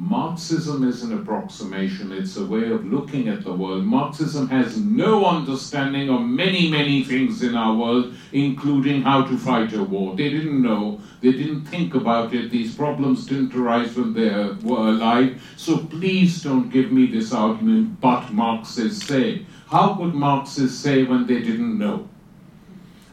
Marxism 0.00 0.86
is 0.86 1.02
an 1.02 1.12
approximation, 1.18 2.12
it's 2.12 2.36
a 2.36 2.46
way 2.46 2.70
of 2.70 2.86
looking 2.86 3.26
at 3.26 3.42
the 3.42 3.52
world. 3.52 3.84
Marxism 3.84 4.48
has 4.48 4.78
no 4.78 5.24
understanding 5.24 6.08
of 6.08 6.22
many, 6.22 6.70
many 6.70 7.02
things 7.02 7.42
in 7.42 7.56
our 7.56 7.74
world, 7.74 8.14
including 8.30 9.02
how 9.02 9.24
to 9.24 9.36
fight 9.36 9.72
a 9.72 9.82
war. 9.82 10.14
They 10.14 10.30
didn't 10.30 10.62
know, 10.62 11.00
they 11.20 11.32
didn't 11.32 11.64
think 11.64 11.96
about 11.96 12.32
it, 12.32 12.52
these 12.52 12.76
problems 12.76 13.26
didn't 13.26 13.52
arise 13.56 13.96
when 13.96 14.12
they 14.12 14.30
were 14.62 14.88
alive. 14.88 15.42
So 15.56 15.78
please 15.78 16.44
don't 16.44 16.70
give 16.70 16.92
me 16.92 17.06
this 17.06 17.32
argument, 17.32 18.00
but 18.00 18.32
Marxists 18.32 19.04
say. 19.04 19.46
How 19.68 19.94
could 19.96 20.14
Marxists 20.14 20.78
say 20.78 21.02
when 21.02 21.26
they 21.26 21.40
didn't 21.40 21.76
know? 21.76 22.08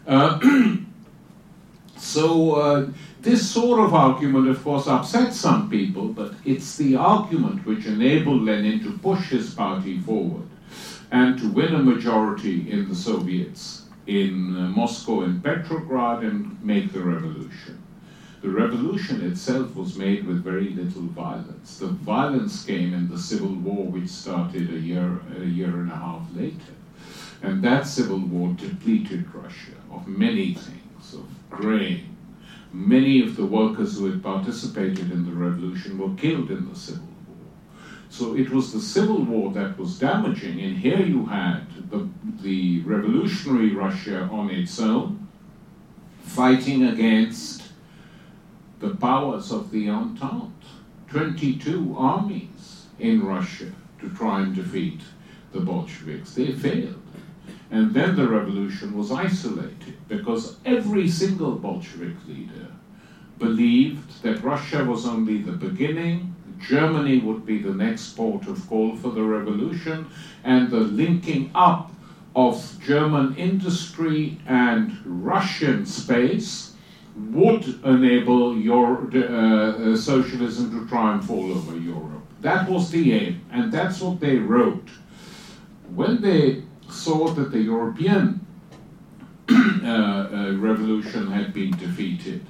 Uh, 0.05 0.39
so, 1.97 2.51
uh, 2.51 2.87
this 3.25 3.49
sort 3.49 3.79
of 3.79 3.95
argument, 3.95 4.47
of 4.47 4.63
course, 4.63 4.85
upsets 4.85 5.37
some 5.37 5.67
people, 5.67 6.09
but 6.09 6.35
it's 6.45 6.77
the 6.77 6.95
argument 6.95 7.65
which 7.65 7.87
enabled 7.87 8.43
Lenin 8.43 8.83
to 8.83 8.99
push 8.99 9.29
his 9.29 9.51
party 9.51 9.99
forward 9.99 10.47
and 11.09 11.35
to 11.39 11.49
win 11.49 11.73
a 11.73 11.79
majority 11.79 12.71
in 12.71 12.87
the 12.87 12.95
Soviets 12.95 13.87
in 14.05 14.55
uh, 14.55 14.69
Moscow 14.69 15.21
and 15.21 15.43
Petrograd 15.43 16.23
and 16.23 16.63
make 16.63 16.93
the 16.93 17.01
revolution. 17.01 17.81
The 18.43 18.49
revolution 18.49 19.25
itself 19.25 19.75
was 19.75 19.97
made 19.97 20.27
with 20.27 20.43
very 20.43 20.69
little 20.69 21.01
violence. 21.01 21.79
The 21.79 21.87
violence 21.87 22.63
came 22.63 22.93
in 22.93 23.09
the 23.09 23.17
civil 23.17 23.55
war, 23.55 23.87
which 23.87 24.09
started 24.09 24.69
a 24.69 24.77
year, 24.77 25.19
a 25.35 25.45
year 25.45 25.79
and 25.81 25.91
a 25.91 25.95
half 25.95 26.27
later. 26.35 26.75
And 27.41 27.63
that 27.63 27.87
civil 27.87 28.19
war 28.19 28.53
depleted 28.53 29.33
Russia 29.33 29.73
of 29.91 30.07
many 30.07 30.53
things, 30.53 31.15
of 31.15 31.25
grain, 31.49 32.14
many 32.75 33.23
of 33.23 33.37
the 33.37 33.45
workers 33.45 33.97
who 33.97 34.11
had 34.11 34.21
participated 34.21 35.11
in 35.11 35.25
the 35.25 35.31
revolution 35.31 35.97
were 35.97 36.13
killed 36.15 36.51
in 36.51 36.69
the 36.69 36.75
Civil 36.75 37.07
War. 37.27 37.47
So 38.09 38.35
it 38.35 38.49
was 38.49 38.73
the 38.73 38.81
Civil 38.81 39.23
War 39.23 39.53
that 39.53 39.77
was 39.79 39.97
damaging, 39.97 40.59
and 40.59 40.77
here 40.77 40.99
you 40.99 41.25
had 41.25 41.65
the, 41.89 42.07
the 42.41 42.81
revolutionary 42.81 43.73
Russia 43.73 44.29
on 44.31 44.49
its 44.49 44.79
own 44.79 45.27
fighting 46.21 46.83
against 46.83 47.63
the 48.79 48.93
powers 48.95 49.51
of 49.51 49.71
the 49.71 49.89
Entente. 49.89 50.51
22 51.07 51.95
armies 51.97 52.87
in 52.99 53.25
Russia 53.25 53.71
to 54.01 54.09
try 54.09 54.41
and 54.41 54.53
defeat 54.53 54.99
the 55.53 55.61
Bolsheviks. 55.61 56.33
They 56.33 56.51
failed. 56.51 57.04
And 57.71 57.93
then 57.93 58.15
the 58.15 58.27
revolution 58.27 58.95
was 58.95 59.11
isolated 59.11 59.97
because 60.07 60.57
every 60.65 61.07
single 61.09 61.53
Bolshevik 61.53 62.15
leader 62.27 62.67
believed 63.39 64.21
that 64.23 64.43
Russia 64.43 64.83
was 64.83 65.05
only 65.05 65.39
the 65.39 65.51
beginning, 65.51 66.35
Germany 66.59 67.19
would 67.19 67.45
be 67.45 67.59
the 67.59 67.73
next 67.73 68.15
port 68.15 68.47
of 68.47 68.67
call 68.69 68.95
for 68.95 69.09
the 69.09 69.23
revolution, 69.23 70.07
and 70.43 70.69
the 70.69 70.79
linking 70.79 71.51
up 71.53 71.91
of 72.35 72.77
German 72.85 73.35
industry 73.35 74.37
and 74.47 74.97
Russian 75.05 75.85
space 75.85 76.73
would 77.15 77.65
enable 77.85 78.57
your, 78.57 79.09
uh, 79.13 79.19
uh, 79.19 79.95
socialism 79.95 80.71
to 80.71 80.87
triumph 80.87 81.29
all 81.29 81.51
over 81.51 81.77
Europe. 81.77 82.23
That 82.41 82.69
was 82.69 82.91
the 82.91 83.13
aim, 83.13 83.41
and 83.51 83.71
that's 83.71 84.01
what 84.01 84.19
they 84.19 84.37
wrote. 84.37 84.89
When 85.93 86.21
they 86.21 86.63
saw 86.89 87.27
that 87.29 87.51
the 87.51 87.61
European 87.61 88.45
uh, 89.49 89.85
uh, 89.85 90.53
revolution 90.57 91.31
had 91.31 91.53
been 91.53 91.71
defeated, 91.71 92.45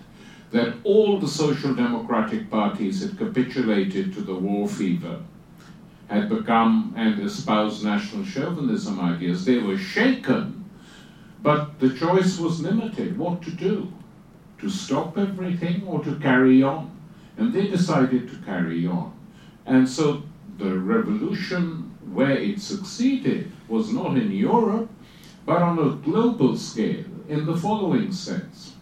that 0.51 0.75
all 0.83 1.19
the 1.19 1.27
social 1.27 1.73
democratic 1.73 2.49
parties 2.49 3.01
had 3.01 3.17
capitulated 3.17 4.13
to 4.13 4.21
the 4.21 4.35
war 4.35 4.67
fever, 4.67 5.19
had 6.07 6.29
become 6.29 6.93
and 6.95 7.19
espoused 7.19 7.83
national 7.83 8.23
chauvinism 8.23 8.99
ideas. 8.99 9.43
They 9.43 9.57
were 9.57 9.77
shaken, 9.77 10.69
but 11.41 11.79
the 11.79 11.89
choice 11.89 12.37
was 12.39 12.61
limited 12.61 13.17
what 13.17 13.41
to 13.43 13.51
do 13.51 13.91
to 14.59 14.69
stop 14.69 15.17
everything 15.17 15.83
or 15.85 16.03
to 16.03 16.15
carry 16.19 16.63
on. 16.63 16.91
And 17.37 17.53
they 17.53 17.67
decided 17.67 18.29
to 18.29 18.37
carry 18.45 18.87
on. 18.87 19.13
And 19.65 19.87
so 19.87 20.23
the 20.57 20.77
revolution, 20.77 21.84
where 22.15 22.37
it 22.37 22.61
succeeded, 22.61 23.51
was 23.67 23.91
not 23.91 24.17
in 24.17 24.31
Europe, 24.31 24.89
but 25.45 25.61
on 25.61 25.77
a 25.77 25.95
global 26.03 26.57
scale 26.57 27.05
in 27.27 27.45
the 27.45 27.57
following 27.57 28.11
sense. 28.11 28.73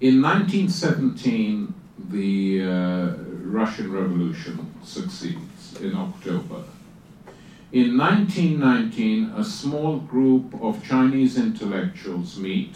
In 0.00 0.20
1917, 0.20 1.72
the 2.10 2.62
uh, 2.62 3.12
Russian 3.44 3.92
Revolution 3.92 4.74
succeeds 4.82 5.80
in 5.80 5.94
October. 5.94 6.64
In 7.72 7.96
1919, 7.96 9.32
a 9.36 9.44
small 9.44 9.98
group 9.98 10.54
of 10.60 10.84
Chinese 10.84 11.38
intellectuals 11.38 12.38
meet 12.38 12.74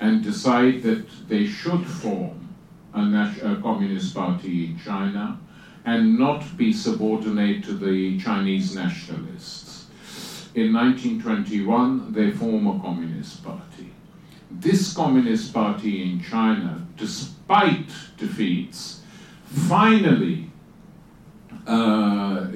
and 0.00 0.22
decide 0.22 0.82
that 0.82 1.28
they 1.28 1.46
should 1.46 1.86
form 1.86 2.48
a, 2.94 2.98
a, 2.98 3.56
communist 3.62 4.14
party 4.14 4.66
in 4.66 4.78
China 4.78 5.38
and 5.84 6.18
not 6.18 6.56
be 6.56 6.72
subordinate 6.72 7.64
to 7.64 7.72
the 7.72 8.18
Chinese 8.20 8.74
nationalists. 8.74 9.86
In 10.54 10.72
1921, 10.72 12.12
they 12.12 12.30
form 12.30 12.66
a 12.66 12.78
communist 12.80 13.42
party 13.42 13.92
this 14.60 14.92
Communist 14.92 15.52
Party 15.52 16.02
in 16.02 16.22
China, 16.22 16.86
despite 16.96 17.88
defeats, 18.16 19.00
finally, 19.44 20.50
uh, 21.66 22.46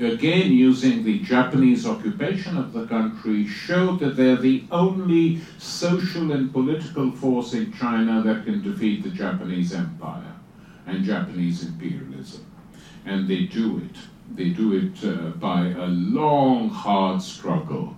again 0.00 0.52
using 0.52 1.04
the 1.04 1.20
Japanese 1.20 1.86
occupation 1.86 2.56
of 2.56 2.72
the 2.72 2.86
country, 2.86 3.46
showed 3.46 4.00
that 4.00 4.16
they're 4.16 4.36
the 4.36 4.64
only 4.70 5.40
social 5.58 6.32
and 6.32 6.52
political 6.52 7.10
force 7.10 7.54
in 7.54 7.72
China 7.72 8.22
that 8.22 8.44
can 8.44 8.62
defeat 8.62 9.02
the 9.02 9.10
Japanese 9.10 9.72
empire 9.72 10.34
and 10.86 11.04
Japanese 11.04 11.64
imperialism. 11.64 12.45
And 13.06 13.26
they 13.26 13.44
do 13.44 13.78
it. 13.78 13.96
They 14.34 14.50
do 14.50 14.74
it 14.74 15.04
uh, 15.04 15.30
by 15.38 15.68
a 15.68 15.86
long, 15.86 16.68
hard 16.68 17.22
struggle. 17.22 17.96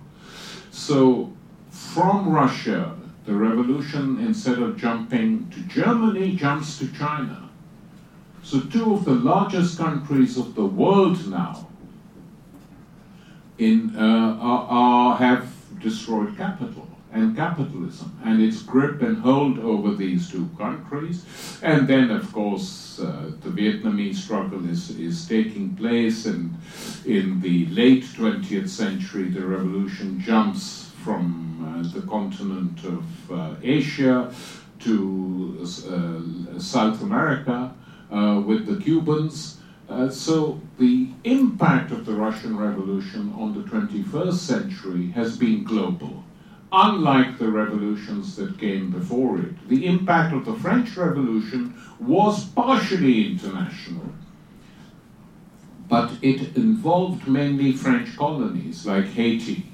So, 0.71 1.33
from 1.71 2.29
Russia, 2.29 2.95
the 3.25 3.33
revolution, 3.33 4.19
instead 4.19 4.59
of 4.59 4.77
jumping 4.77 5.49
to 5.49 5.61
Germany, 5.61 6.35
jumps 6.35 6.77
to 6.79 6.87
China. 6.93 7.49
So, 8.43 8.61
two 8.61 8.93
of 8.93 9.05
the 9.05 9.15
largest 9.15 9.77
countries 9.77 10.37
of 10.37 10.55
the 10.55 10.65
world 10.65 11.29
now 11.29 11.67
in, 13.57 13.95
uh, 13.95 14.37
are, 14.39 14.67
are, 14.69 15.17
have 15.17 15.51
destroyed 15.81 16.37
capital 16.37 16.88
and 17.11 17.35
capitalism 17.35 18.17
and 18.23 18.41
its 18.41 18.61
grip 18.61 19.01
and 19.01 19.17
hold 19.17 19.59
over 19.59 19.95
these 19.95 20.29
two 20.29 20.47
countries. 20.57 21.25
And 21.61 21.87
then, 21.87 22.11
of 22.11 22.31
course, 22.31 22.99
uh, 22.99 23.31
the 23.41 23.49
Vietnamese 23.49 24.15
struggle 24.15 24.69
is, 24.69 24.91
is 24.91 25.27
taking 25.27 25.75
place, 25.75 26.25
and 26.25 26.55
in 27.05 27.41
the 27.41 27.65
late 27.67 28.03
20th 28.03 28.69
century, 28.69 29.29
the 29.29 29.45
revolution 29.45 30.19
jumps 30.19 30.91
from 31.03 31.49
uh, 31.65 31.99
the 31.99 32.05
continent 32.07 32.83
of 32.83 33.31
uh, 33.31 33.55
Asia 33.63 34.33
to 34.79 35.57
uh, 35.61 36.59
South 36.59 37.01
America 37.01 37.73
with 38.45 38.65
the 38.65 38.77
Cubans. 38.83 39.57
Uh, 39.89 40.07
so 40.07 40.61
the 40.77 41.09
impact 41.23 41.91
of 41.91 42.05
the 42.05 42.13
Russian 42.13 42.55
Revolution 42.55 43.33
on 43.35 43.55
the 43.55 43.67
21st 43.69 44.33
century 44.33 45.09
has 45.11 45.35
been 45.35 45.63
global. 45.63 46.23
Unlike 46.71 47.39
the 47.39 47.49
revolutions 47.49 48.35
that 48.35 48.59
came 48.59 48.91
before 48.91 49.39
it, 49.39 49.67
the 49.69 49.87
impact 49.87 50.35
of 50.35 50.45
the 50.45 50.53
French 50.53 50.95
Revolution 50.95 51.73
was 51.99 52.45
partially 52.45 53.31
international. 53.31 54.13
But 55.87 56.11
it 56.21 56.55
involved 56.55 57.27
mainly 57.27 57.71
French 57.71 58.15
colonies 58.15 58.85
like 58.85 59.07
Haiti, 59.07 59.65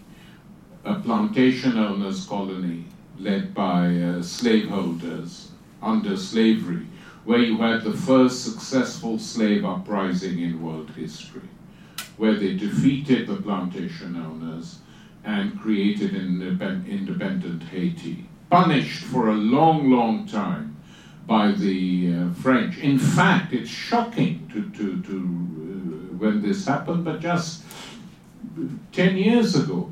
a 0.85 0.95
plantation 0.95 1.77
owners' 1.77 2.25
colony 2.25 2.85
led 3.19 3.53
by 3.53 3.87
uh, 3.97 4.21
slaveholders 4.21 5.51
under 5.81 6.15
slavery, 6.15 6.87
where 7.25 7.39
you 7.39 7.57
had 7.57 7.83
the 7.83 7.91
first 7.91 8.45
successful 8.45 9.19
slave 9.19 9.65
uprising 9.65 10.39
in 10.39 10.63
world 10.63 10.91
history, 10.91 11.49
where 12.15 12.35
they 12.35 12.55
defeated 12.55 13.27
the 13.27 13.35
plantation 13.35 14.15
owners 14.15 14.79
and 15.25 15.59
created 15.59 16.15
an 16.15 16.85
independent 16.87 17.63
Haiti, 17.63 18.25
punished 18.49 19.03
for 19.03 19.29
a 19.29 19.33
long, 19.33 19.89
long 19.91 20.27
time 20.27 20.77
by 21.25 21.51
the 21.51 22.13
uh, 22.13 22.33
French. 22.35 22.77
In 22.77 22.99
fact, 22.99 23.51
it's 23.51 23.69
shocking 23.69 24.47
to, 24.53 24.69
to, 24.71 25.01
to 25.01 25.15
uh, 25.17 26.17
when 26.17 26.41
this 26.41 26.67
happened, 26.67 27.03
but 27.03 27.19
just 27.19 27.63
10 28.91 29.17
years 29.17 29.55
ago, 29.55 29.91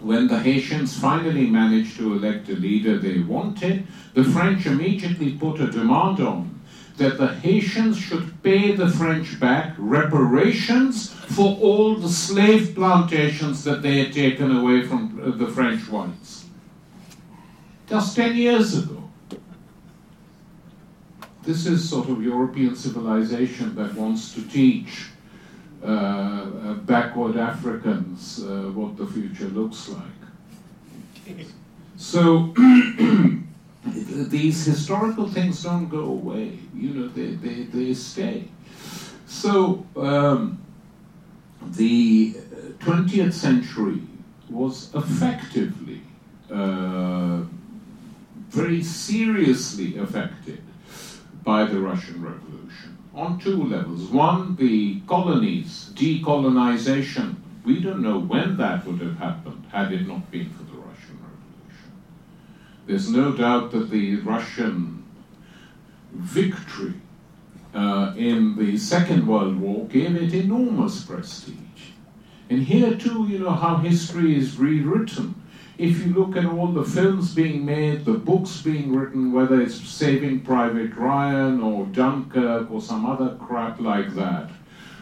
when 0.00 0.26
the 0.28 0.38
Haitians 0.38 0.98
finally 0.98 1.46
managed 1.46 1.96
to 1.96 2.14
elect 2.14 2.48
a 2.48 2.54
leader 2.54 2.98
they 2.98 3.20
wanted, 3.20 3.86
the 4.14 4.24
French 4.24 4.66
immediately 4.66 5.32
put 5.32 5.60
a 5.60 5.70
demand 5.70 6.20
on 6.20 6.60
that 6.96 7.18
the 7.18 7.28
Haitians 7.28 7.98
should 7.98 8.42
pay 8.42 8.72
the 8.72 8.88
French 8.88 9.38
back 9.38 9.74
reparations 9.76 11.14
for 11.26 11.56
all 11.60 11.96
the 11.96 12.08
slave 12.08 12.74
plantations 12.74 13.64
that 13.64 13.82
they 13.82 14.04
had 14.04 14.12
taken 14.12 14.56
away 14.56 14.86
from 14.86 15.34
the 15.38 15.48
French 15.48 15.88
whites. 15.88 16.46
Just 17.88 18.16
10 18.16 18.36
years 18.36 18.78
ago. 18.78 19.02
This 21.42 21.66
is 21.66 21.88
sort 21.88 22.08
of 22.08 22.22
European 22.22 22.74
civilization 22.74 23.74
that 23.76 23.94
wants 23.94 24.34
to 24.34 24.42
teach 24.48 25.10
uh, 25.82 25.86
uh, 25.86 26.74
backward 26.74 27.36
Africans 27.36 28.42
uh, 28.42 28.70
what 28.74 28.96
the 28.96 29.06
future 29.06 29.48
looks 29.48 29.88
like. 29.88 31.46
So 31.96 32.52
these 33.84 34.64
historical 34.64 35.28
things 35.28 35.62
don't 35.62 35.88
go 35.88 36.04
away. 36.04 36.58
You 36.74 36.90
know, 36.90 37.08
they, 37.08 37.34
they, 37.34 37.62
they 37.64 37.94
stay. 37.94 38.48
So 39.26 39.86
um, 39.96 40.58
the 41.74 42.32
20th 42.78 43.32
century 43.32 44.00
was 44.48 44.94
effectively, 44.94 46.00
uh, 46.50 47.42
very 48.48 48.82
seriously 48.82 49.96
affected 49.98 50.62
by 51.42 51.64
the 51.64 51.78
Russian 51.78 52.22
Revolution 52.22 52.96
on 53.14 53.38
two 53.38 53.64
levels. 53.64 54.08
One, 54.08 54.56
the 54.56 55.00
colonies, 55.00 55.90
decolonization. 55.94 57.36
We 57.64 57.80
don't 57.80 58.02
know 58.02 58.18
when 58.18 58.56
that 58.58 58.86
would 58.86 59.00
have 59.00 59.18
happened 59.18 59.64
had 59.72 59.92
it 59.92 60.06
not 60.06 60.30
been 60.30 60.50
for 60.50 60.62
the 60.64 60.78
Russian 60.78 61.18
Revolution. 61.22 61.92
There's 62.86 63.10
no 63.10 63.32
doubt 63.32 63.72
that 63.72 63.90
the 63.90 64.16
Russian 64.16 65.04
victory 66.12 66.94
uh, 67.76 68.14
in 68.16 68.56
the 68.56 68.76
Second 68.78 69.26
World 69.26 69.60
War 69.60 69.86
gave 69.86 70.16
it 70.16 70.32
enormous 70.32 71.04
prestige. 71.04 71.56
And 72.48 72.62
here 72.62 72.94
too, 72.94 73.26
you 73.28 73.38
know, 73.40 73.50
how 73.50 73.76
history 73.76 74.36
is 74.36 74.56
rewritten 74.58 75.34
if 75.78 76.06
you 76.06 76.14
look 76.14 76.36
at 76.36 76.46
all 76.46 76.68
the 76.68 76.84
films 76.84 77.34
being 77.34 77.64
made, 77.64 78.04
the 78.04 78.14
books 78.14 78.62
being 78.62 78.94
written, 78.94 79.32
whether 79.32 79.60
it's 79.60 79.76
Saving 79.76 80.40
Private 80.40 80.94
Ryan 80.96 81.62
or 81.62 81.84
Dunkirk 81.86 82.70
or 82.70 82.80
some 82.80 83.04
other 83.04 83.36
crap 83.36 83.78
like 83.78 84.14
that, 84.14 84.50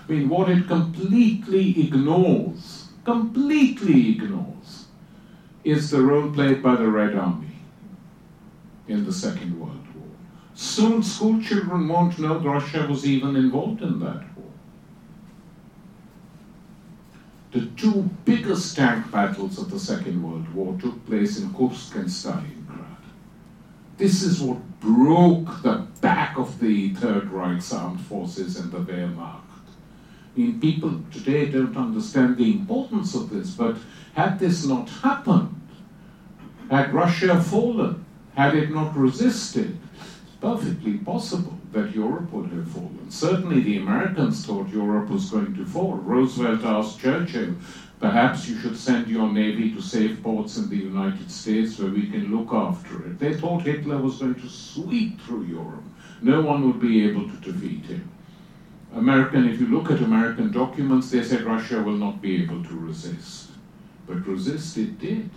I 0.08 0.12
mean, 0.12 0.28
what 0.28 0.48
it 0.48 0.66
completely 0.66 1.80
ignores, 1.80 2.88
completely 3.04 4.10
ignores, 4.10 4.86
is 5.62 5.90
the 5.90 6.02
role 6.02 6.30
played 6.32 6.62
by 6.62 6.74
the 6.74 6.88
Red 6.88 7.14
Army 7.14 7.56
in 8.88 9.04
the 9.04 9.12
Second 9.12 9.58
World. 9.58 9.83
Soon 10.54 11.02
school 11.02 11.42
children 11.42 11.88
won't 11.88 12.18
know 12.18 12.38
Russia 12.38 12.86
was 12.88 13.04
even 13.04 13.34
involved 13.34 13.82
in 13.82 13.98
that 13.98 14.22
war. 14.36 14.52
The 17.50 17.66
two 17.76 18.08
biggest 18.24 18.76
tank 18.76 19.10
battles 19.10 19.58
of 19.58 19.70
the 19.70 19.80
Second 19.80 20.22
World 20.22 20.52
War 20.54 20.76
took 20.80 21.04
place 21.06 21.40
in 21.40 21.52
Kursk 21.54 21.96
and 21.96 22.06
Stalingrad. 22.06 22.84
This 23.96 24.22
is 24.22 24.40
what 24.40 24.58
broke 24.80 25.62
the 25.62 25.86
back 26.00 26.36
of 26.38 26.58
the 26.60 26.94
Third 26.94 27.30
Reich's 27.30 27.72
armed 27.72 28.00
forces 28.00 28.56
and 28.56 28.70
the 28.70 28.78
Wehrmacht. 28.78 29.42
I 30.36 30.40
mean, 30.40 30.60
people 30.60 31.00
today 31.12 31.46
don't 31.46 31.76
understand 31.76 32.36
the 32.36 32.50
importance 32.52 33.14
of 33.14 33.30
this, 33.30 33.50
but 33.50 33.76
had 34.14 34.38
this 34.38 34.66
not 34.66 34.88
happened, 34.88 35.60
had 36.70 36.92
Russia 36.92 37.40
fallen, 37.40 38.04
had 38.34 38.56
it 38.56 38.70
not 38.70 38.96
resisted, 38.96 39.78
perfectly 40.44 40.98
possible 40.98 41.58
that 41.72 41.94
Europe 41.94 42.30
would 42.30 42.50
have 42.50 42.70
fallen. 42.70 43.06
Certainly 43.08 43.62
the 43.62 43.78
Americans 43.78 44.44
thought 44.44 44.68
Europe 44.68 45.08
was 45.08 45.30
going 45.30 45.54
to 45.56 45.64
fall. 45.64 45.94
Roosevelt 45.94 46.62
asked 46.62 47.00
Churchill, 47.00 47.54
perhaps 47.98 48.46
you 48.46 48.58
should 48.58 48.76
send 48.76 49.08
your 49.08 49.32
navy 49.32 49.70
to 49.70 49.80
safe 49.80 50.22
ports 50.22 50.58
in 50.58 50.68
the 50.68 50.76
United 50.76 51.30
States 51.30 51.78
where 51.78 51.90
we 51.90 52.10
can 52.10 52.36
look 52.36 52.52
after 52.52 53.06
it. 53.06 53.18
They 53.18 53.32
thought 53.32 53.62
Hitler 53.62 53.96
was 53.96 54.18
going 54.18 54.34
to 54.34 54.48
sweep 54.50 55.18
through 55.22 55.44
Europe. 55.44 55.84
No 56.20 56.42
one 56.42 56.66
would 56.66 56.80
be 56.80 57.08
able 57.08 57.26
to 57.26 57.36
defeat 57.38 57.86
him. 57.86 58.10
American, 58.94 59.48
if 59.48 59.58
you 59.58 59.68
look 59.68 59.90
at 59.90 60.02
American 60.02 60.52
documents, 60.52 61.10
they 61.10 61.22
said 61.22 61.40
Russia 61.44 61.82
will 61.82 61.96
not 61.96 62.20
be 62.20 62.42
able 62.42 62.62
to 62.62 62.76
resist. 62.76 63.48
But 64.06 64.26
resist 64.26 64.76
it 64.76 64.98
did. 64.98 65.30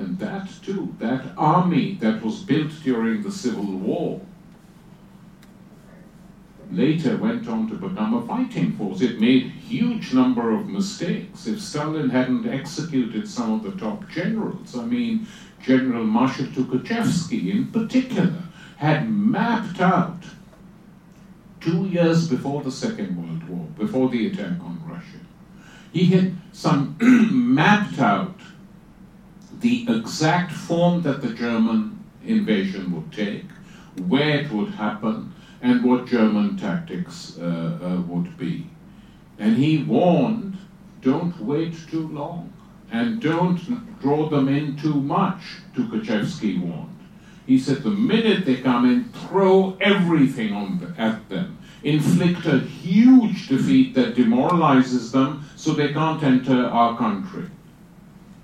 And 0.00 0.18
that 0.18 0.48
too, 0.62 0.94
that 0.98 1.26
army 1.36 1.98
that 2.00 2.22
was 2.22 2.42
built 2.42 2.72
during 2.82 3.22
the 3.22 3.30
Civil 3.30 3.66
War, 3.66 4.22
later 6.72 7.18
went 7.18 7.46
on 7.46 7.68
to 7.68 7.74
become 7.74 8.14
a 8.14 8.26
fighting 8.26 8.72
force. 8.72 9.02
It 9.02 9.20
made 9.20 9.50
huge 9.50 10.14
number 10.14 10.52
of 10.52 10.68
mistakes. 10.68 11.46
If 11.46 11.60
Stalin 11.60 12.08
hadn't 12.08 12.48
executed 12.48 13.28
some 13.28 13.52
of 13.52 13.62
the 13.62 13.78
top 13.78 14.08
generals, 14.08 14.74
I 14.74 14.86
mean, 14.86 15.26
General 15.62 16.04
Marshal 16.04 16.46
Tukhachevsky 16.46 17.52
in 17.52 17.66
particular, 17.66 18.42
had 18.78 19.10
mapped 19.10 19.82
out 19.82 20.22
two 21.60 21.84
years 21.88 22.26
before 22.26 22.62
the 22.62 22.72
Second 22.72 23.18
World 23.18 23.46
War, 23.50 23.66
before 23.78 24.08
the 24.08 24.28
attack 24.28 24.58
on 24.60 24.80
Russia, 24.86 25.20
he 25.92 26.06
had 26.06 26.34
some 26.54 26.96
mapped 27.54 27.98
out 27.98 28.39
the 29.60 29.86
exact 29.88 30.52
form 30.52 31.02
that 31.02 31.22
the 31.22 31.32
German 31.34 32.02
invasion 32.24 32.92
would 32.94 33.12
take, 33.12 33.46
where 34.08 34.40
it 34.40 34.50
would 34.50 34.70
happen, 34.70 35.32
and 35.62 35.84
what 35.84 36.06
German 36.06 36.56
tactics 36.56 37.38
uh, 37.38 37.78
uh, 37.82 38.00
would 38.02 38.36
be. 38.38 38.66
And 39.38 39.56
he 39.56 39.82
warned 39.82 40.56
don't 41.02 41.38
wait 41.40 41.74
too 41.90 42.08
long 42.08 42.52
and 42.90 43.20
don't 43.20 44.00
draw 44.00 44.28
them 44.28 44.48
in 44.48 44.76
too 44.76 44.94
much, 44.94 45.40
Tukhachevsky 45.74 46.60
warned. 46.60 46.98
He 47.46 47.58
said 47.58 47.82
the 47.82 47.90
minute 47.90 48.44
they 48.44 48.56
come 48.56 48.84
in, 48.84 49.04
throw 49.28 49.76
everything 49.80 50.52
on 50.52 50.78
the, 50.78 51.00
at 51.00 51.28
them, 51.28 51.58
inflict 51.82 52.46
a 52.46 52.58
huge 52.58 53.48
defeat 53.48 53.94
that 53.94 54.14
demoralizes 54.14 55.12
them 55.12 55.44
so 55.56 55.72
they 55.72 55.92
can't 55.92 56.22
enter 56.22 56.66
our 56.66 56.96
country. 56.96 57.46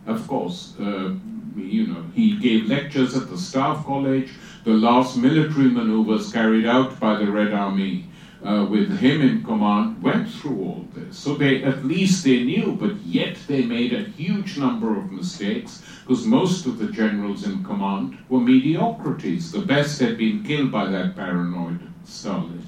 Of 0.07 0.27
course, 0.29 0.75
uh, 0.81 1.15
you 1.57 1.87
know, 1.87 2.05
he 2.15 2.37
gave 2.39 2.67
lectures 2.67 3.17
at 3.17 3.29
the 3.29 3.39
Staff 3.39 3.85
College 3.85 4.31
the 4.67 4.73
last 4.73 5.17
military 5.17 5.71
maneuvers 5.71 6.33
carried 6.33 6.67
out 6.67 6.99
by 6.99 7.17
the 7.17 7.31
Red 7.31 7.55
Army 7.55 8.05
uh, 8.45 8.67
with 8.69 8.99
him 8.99 9.21
in 9.21 9.45
command 9.45 10.03
went 10.03 10.29
through 10.29 10.59
all 10.59 10.85
this. 10.93 11.17
So 11.17 11.35
they 11.35 11.63
at 11.63 11.85
least 11.85 12.25
they 12.25 12.43
knew, 12.43 12.73
but 12.73 12.97
yet 13.07 13.37
they 13.47 13.63
made 13.63 13.93
a 13.93 14.03
huge 14.03 14.59
number 14.59 14.99
of 14.99 15.13
mistakes 15.13 15.83
because 16.03 16.27
most 16.27 16.67
of 16.67 16.79
the 16.79 16.89
generals 16.89 17.47
in 17.47 17.63
command 17.63 18.19
were 18.29 18.41
mediocrities. 18.41 19.53
The 19.53 19.61
best 19.61 20.01
had 20.01 20.19
been 20.19 20.43
killed 20.43 20.73
by 20.73 20.87
that 20.87 21.15
paranoid 21.15 21.81
Stalin. 22.05 22.67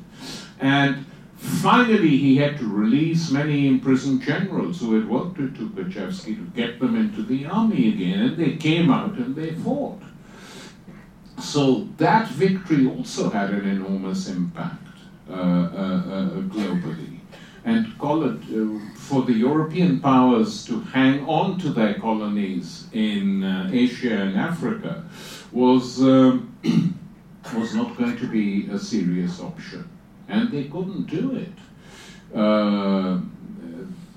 And 0.60 1.04
finally, 1.38 2.16
he 2.16 2.36
had 2.36 2.58
to 2.58 2.66
release 2.66 3.30
many 3.30 3.66
imprisoned 3.66 4.22
generals 4.22 4.80
who 4.80 4.94
had 4.94 5.08
worked 5.08 5.38
with 5.38 5.56
Tukhachevsky 5.56 6.36
to 6.36 6.50
get 6.54 6.80
them 6.80 6.96
into 6.96 7.22
the 7.22 7.46
army 7.46 7.88
again, 7.88 8.20
and 8.20 8.36
they 8.36 8.56
came 8.56 8.90
out 8.90 9.14
and 9.14 9.34
they 9.34 9.52
fought. 9.52 10.02
So 11.40 11.88
that 11.98 12.28
victory 12.28 12.86
also 12.86 13.30
had 13.30 13.50
an 13.50 13.66
enormous 13.68 14.28
impact. 14.28 14.88
uh, 15.30 15.34
uh, 15.34 16.28
globally. 16.48 17.18
And 17.64 17.92
for 18.96 19.22
the 19.22 19.34
European 19.34 20.00
powers 20.00 20.64
to 20.66 20.80
hang 20.80 21.26
on 21.26 21.58
to 21.60 21.68
their 21.68 21.94
colonies 21.94 22.86
in 22.92 23.44
Asia 23.70 24.14
and 24.14 24.38
Africa 24.38 25.04
was, 25.52 26.00
um, 26.00 26.54
was 27.54 27.74
not 27.74 27.94
going 27.98 28.16
to 28.16 28.26
be 28.26 28.68
a 28.70 28.78
serious 28.78 29.38
option. 29.40 29.86
And 30.28 30.50
they 30.50 30.64
couldn't 30.64 31.06
do 31.06 31.36
it. 31.36 32.36
Uh, 32.36 33.20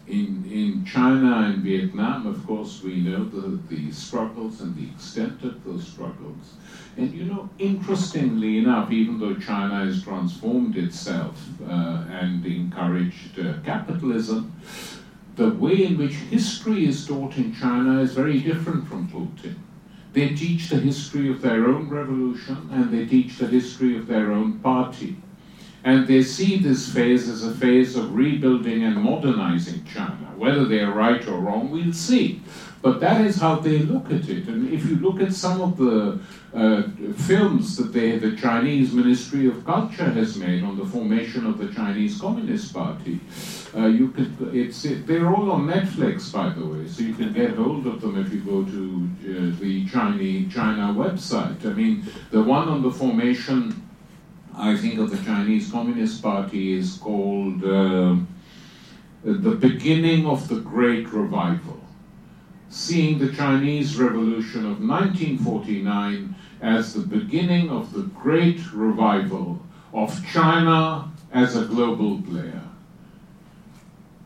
in, 0.08 0.44
in 0.52 0.86
China 0.86 1.48
and 1.48 1.64
Vietnam, 1.64 2.28
of 2.28 2.46
course, 2.46 2.84
we 2.84 3.00
know 3.00 3.24
the, 3.24 3.58
the 3.74 3.92
struggles 3.94 4.60
and 4.60 4.76
the 4.76 4.92
extent 4.94 5.42
of 5.44 5.64
those 5.64 5.88
struggles. 5.88 6.56
And 6.98 7.14
you 7.14 7.24
know, 7.24 7.50
interestingly 7.58 8.58
enough, 8.58 8.92
even 8.92 9.20
though 9.20 9.36
China 9.36 9.86
has 9.86 10.04
transformed 10.04 10.76
itself 10.76 11.42
uh, 11.66 12.04
and 12.10 12.46
encouraged 12.46 13.40
uh, 13.40 13.54
capitalism, 13.64 14.54
the 15.38 15.52
way 15.52 15.86
in 15.86 15.98
which 15.98 16.14
history 16.14 16.86
is 16.86 17.08
taught 17.08 17.38
in 17.38 17.56
China 17.56 18.02
is 18.02 18.14
very 18.14 18.40
different 18.40 18.88
from 18.88 19.08
Putin. 19.08 19.56
They 20.12 20.36
teach 20.36 20.68
the 20.68 20.76
history 20.76 21.30
of 21.32 21.42
their 21.42 21.68
own 21.68 21.88
revolution 21.88 22.68
and 22.70 22.92
they 22.92 23.06
teach 23.06 23.38
the 23.38 23.48
history 23.48 23.98
of 23.98 24.08
their 24.08 24.34
own 24.34 24.60
party. 24.60 25.16
And 25.84 26.08
they 26.08 26.22
see 26.22 26.58
this 26.58 26.94
phase 26.94 27.28
as 27.28 27.44
a 27.44 27.56
phase 27.56 27.96
of 27.96 28.16
rebuilding 28.16 28.84
and 28.84 28.98
modernizing 28.98 29.84
China. 29.86 30.32
Whether 30.38 30.66
they 30.66 30.80
are 30.80 30.94
right 30.94 31.26
or 31.28 31.40
wrong, 31.40 31.72
we'll 31.72 31.94
see. 31.94 32.42
But 32.82 33.00
that 33.00 33.22
is 33.22 33.38
how 33.38 33.56
they 33.56 33.80
look 33.80 34.08
at 34.08 34.28
it. 34.28 34.48
And 34.48 34.74
if 34.74 34.86
you 34.86 34.96
look 34.96 35.22
at 35.22 35.34
some 35.34 35.62
of 35.62 35.78
the 35.78 36.20
uh, 36.54 36.84
films 37.14 37.78
that 37.78 37.94
they, 37.94 38.18
the 38.18 38.36
Chinese 38.36 38.92
Ministry 38.92 39.48
of 39.48 39.64
Culture 39.66 40.10
has 40.10 40.36
made 40.36 40.64
on 40.64 40.78
the 40.78 40.86
formation 40.86 41.46
of 41.46 41.60
the 41.60 41.72
Chinese 41.72 42.20
Communist 42.20 42.74
Party, 42.74 43.20
uh, 43.76 43.86
you 43.86 44.10
could, 44.10 44.36
it's, 44.56 44.84
it, 44.84 45.06
they're 45.06 45.34
all 45.34 45.52
on 45.52 45.68
Netflix, 45.68 46.34
by 46.34 46.50
the 46.50 46.66
way, 46.66 46.88
so 46.88 47.04
you 47.04 47.14
can 47.14 47.34
get 47.34 47.52
hold 47.52 47.86
of 47.86 48.02
them 48.02 48.20
if 48.20 48.34
you 48.34 48.40
go 48.42 48.64
to 48.64 49.10
uh, 49.30 49.60
the 49.60 49.88
Chinese, 49.88 50.52
China 50.52 50.92
website. 50.94 51.64
I 51.66 51.74
mean, 51.74 52.04
the 52.32 52.42
one 52.42 52.68
on 52.68 52.82
the 52.82 52.92
formation, 52.92 53.90
I 54.56 54.76
think, 54.78 55.00
of 55.00 55.10
the 55.10 55.24
Chinese 55.24 55.72
Communist 55.72 56.22
Party 56.22 56.78
is 56.78 56.98
called 56.98 57.64
uh, 57.64 58.16
The 59.24 59.56
Beginning 59.60 60.26
of 60.26 60.48
the 60.48 60.60
Great 60.60 61.12
Revival 61.12 61.82
seeing 62.72 63.20
the 63.20 63.32
Chinese 63.34 63.98
Revolution 63.98 64.62
of 64.62 64.80
1949 64.80 66.34
as 66.62 66.94
the 66.94 67.02
beginning 67.02 67.70
of 67.70 67.92
the 67.92 68.04
great 68.04 68.62
revival 68.74 69.60
of 69.94 70.26
China 70.26 71.12
as 71.34 71.58
a 71.58 71.66
global 71.66 72.22
player. 72.22 72.62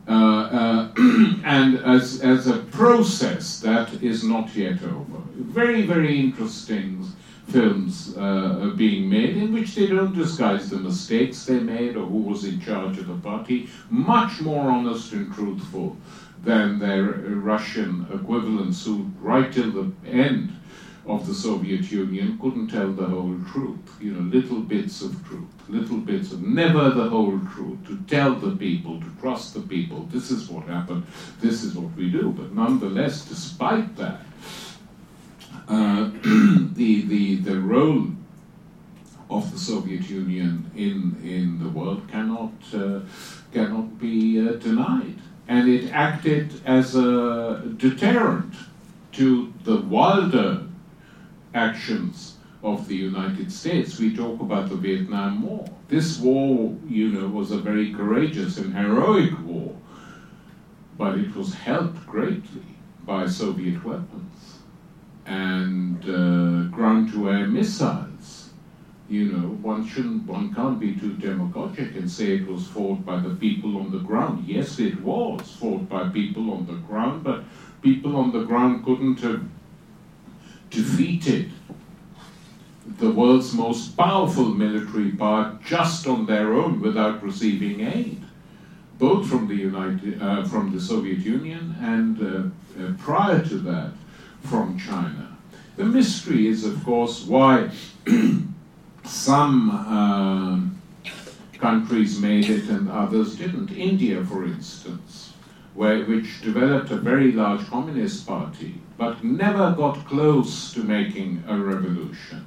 Uh, 0.08 0.12
uh, 0.12 0.92
and 1.44 1.78
as, 1.78 2.20
as 2.20 2.46
a 2.46 2.58
process 2.58 3.58
that 3.58 3.92
is 4.00 4.22
not 4.22 4.54
yet 4.54 4.80
over. 4.84 5.18
Very, 5.34 5.82
very 5.82 6.20
interesting 6.20 7.04
films 7.48 8.16
uh, 8.16 8.72
being 8.76 9.08
made 9.08 9.36
in 9.36 9.52
which 9.52 9.74
they 9.74 9.86
don't 9.86 10.14
disguise 10.14 10.68
the 10.68 10.78
mistakes 10.78 11.44
they 11.44 11.60
made 11.60 11.96
or 11.96 12.06
who 12.06 12.18
was 12.18 12.44
in 12.44 12.60
charge 12.60 12.98
of 12.98 13.06
the 13.06 13.14
party. 13.14 13.68
Much 13.88 14.40
more 14.40 14.70
honest 14.70 15.12
and 15.12 15.32
truthful 15.32 15.96
than 16.42 16.78
their 16.78 17.04
Russian 17.04 18.06
equivalents 18.12 18.84
who, 18.84 19.10
right 19.20 19.52
till 19.52 19.70
the 19.70 19.92
end 20.06 20.52
of 21.06 21.26
the 21.26 21.34
Soviet 21.34 21.90
Union, 21.90 22.36
couldn't 22.40 22.68
tell 22.68 22.92
the 22.92 23.06
whole 23.06 23.38
truth. 23.52 23.96
You 24.00 24.12
know, 24.14 24.20
little 24.20 24.60
bits 24.60 25.02
of 25.02 25.24
truth, 25.26 25.48
little 25.68 25.98
bits 25.98 26.32
of 26.32 26.42
never 26.42 26.90
the 26.90 27.08
whole 27.08 27.38
truth, 27.54 27.86
to 27.86 27.96
tell 28.08 28.34
the 28.34 28.56
people, 28.56 29.00
to 29.00 29.10
trust 29.20 29.54
the 29.54 29.60
people, 29.60 30.08
this 30.10 30.30
is 30.32 30.50
what 30.50 30.66
happened, 30.66 31.06
this 31.40 31.62
is 31.62 31.74
what 31.76 31.94
we 31.94 32.10
do. 32.10 32.34
But 32.36 32.52
nonetheless, 32.54 33.24
despite 33.24 33.94
that, 33.96 34.25
uh, 35.68 36.10
the, 36.74 37.02
the, 37.06 37.36
the 37.36 37.60
role 37.60 38.08
of 39.28 39.50
the 39.52 39.58
Soviet 39.58 40.08
Union 40.08 40.70
in, 40.76 41.16
in 41.24 41.58
the 41.58 41.68
world 41.68 42.08
cannot, 42.08 42.52
uh, 42.72 43.00
cannot 43.52 43.98
be 43.98 44.40
uh, 44.40 44.52
denied 44.52 45.18
and 45.48 45.68
it 45.68 45.92
acted 45.92 46.60
as 46.64 46.96
a 46.96 47.62
deterrent 47.76 48.54
to 49.12 49.52
the 49.64 49.80
wilder 49.82 50.62
actions 51.54 52.36
of 52.62 52.88
the 52.88 52.96
United 52.96 53.50
States. 53.52 53.98
We 53.98 54.14
talk 54.14 54.40
about 54.40 54.68
the 54.68 54.76
Vietnam 54.76 55.42
War. 55.42 55.64
This 55.88 56.18
war, 56.18 56.76
you 56.88 57.12
know, 57.12 57.28
was 57.28 57.52
a 57.52 57.58
very 57.58 57.92
courageous 57.94 58.58
and 58.58 58.76
heroic 58.76 59.32
war, 59.44 59.76
but 60.98 61.16
it 61.18 61.34
was 61.34 61.54
helped 61.54 62.04
greatly 62.06 62.66
by 63.04 63.26
Soviet 63.26 63.84
weapons 63.84 64.35
and 65.26 66.02
uh, 66.04 66.74
ground-to-air 66.74 67.46
missiles 67.48 68.46
you 69.08 69.32
know, 69.32 69.48
one 69.62 69.86
shouldn't, 69.86 70.26
one 70.26 70.52
can't 70.52 70.80
be 70.80 70.96
too 70.96 71.12
demagogic 71.14 71.94
and 71.94 72.10
say 72.10 72.36
it 72.36 72.46
was 72.46 72.66
fought 72.66 73.04
by 73.04 73.20
the 73.20 73.34
people 73.36 73.78
on 73.78 73.92
the 73.92 74.00
ground. 74.00 74.44
Yes, 74.46 74.80
it 74.80 75.00
was 75.00 75.48
fought 75.60 75.88
by 75.88 76.08
people 76.08 76.52
on 76.52 76.66
the 76.66 76.74
ground, 76.74 77.22
but 77.22 77.44
people 77.82 78.16
on 78.16 78.32
the 78.32 78.42
ground 78.42 78.84
couldn't 78.84 79.20
have 79.20 79.44
defeated 80.70 81.52
the 82.98 83.10
world's 83.10 83.52
most 83.52 83.96
powerful 83.96 84.46
military 84.46 85.12
power 85.12 85.58
just 85.64 86.06
on 86.06 86.26
their 86.26 86.52
own 86.54 86.80
without 86.80 87.22
receiving 87.22 87.80
aid, 87.80 88.24
both 88.98 89.28
from 89.28 89.46
the 89.46 89.54
United, 89.54 90.20
uh, 90.20 90.44
from 90.44 90.72
the 90.74 90.80
Soviet 90.80 91.18
Union 91.18 91.76
and 91.80 92.20
uh, 92.20 92.82
uh, 92.82 92.92
prior 92.98 93.44
to 93.44 93.58
that 93.58 93.92
from 94.42 94.78
China. 94.78 95.36
The 95.76 95.84
mystery 95.84 96.46
is, 96.48 96.64
of 96.64 96.82
course, 96.84 97.24
why. 97.24 97.70
some 99.06 99.70
uh, 99.70 101.08
countries 101.58 102.20
made 102.20 102.48
it 102.50 102.68
and 102.68 102.90
others 102.90 103.36
didn't. 103.36 103.70
India, 103.72 104.24
for 104.24 104.44
instance, 104.44 105.32
where, 105.74 106.04
which 106.04 106.42
developed 106.42 106.90
a 106.90 106.96
very 106.96 107.32
large 107.32 107.64
communist 107.68 108.26
party, 108.26 108.74
but 108.98 109.22
never 109.22 109.72
got 109.72 110.06
close 110.06 110.72
to 110.72 110.80
making 110.80 111.42
a 111.46 111.56
revolution. 111.56 112.44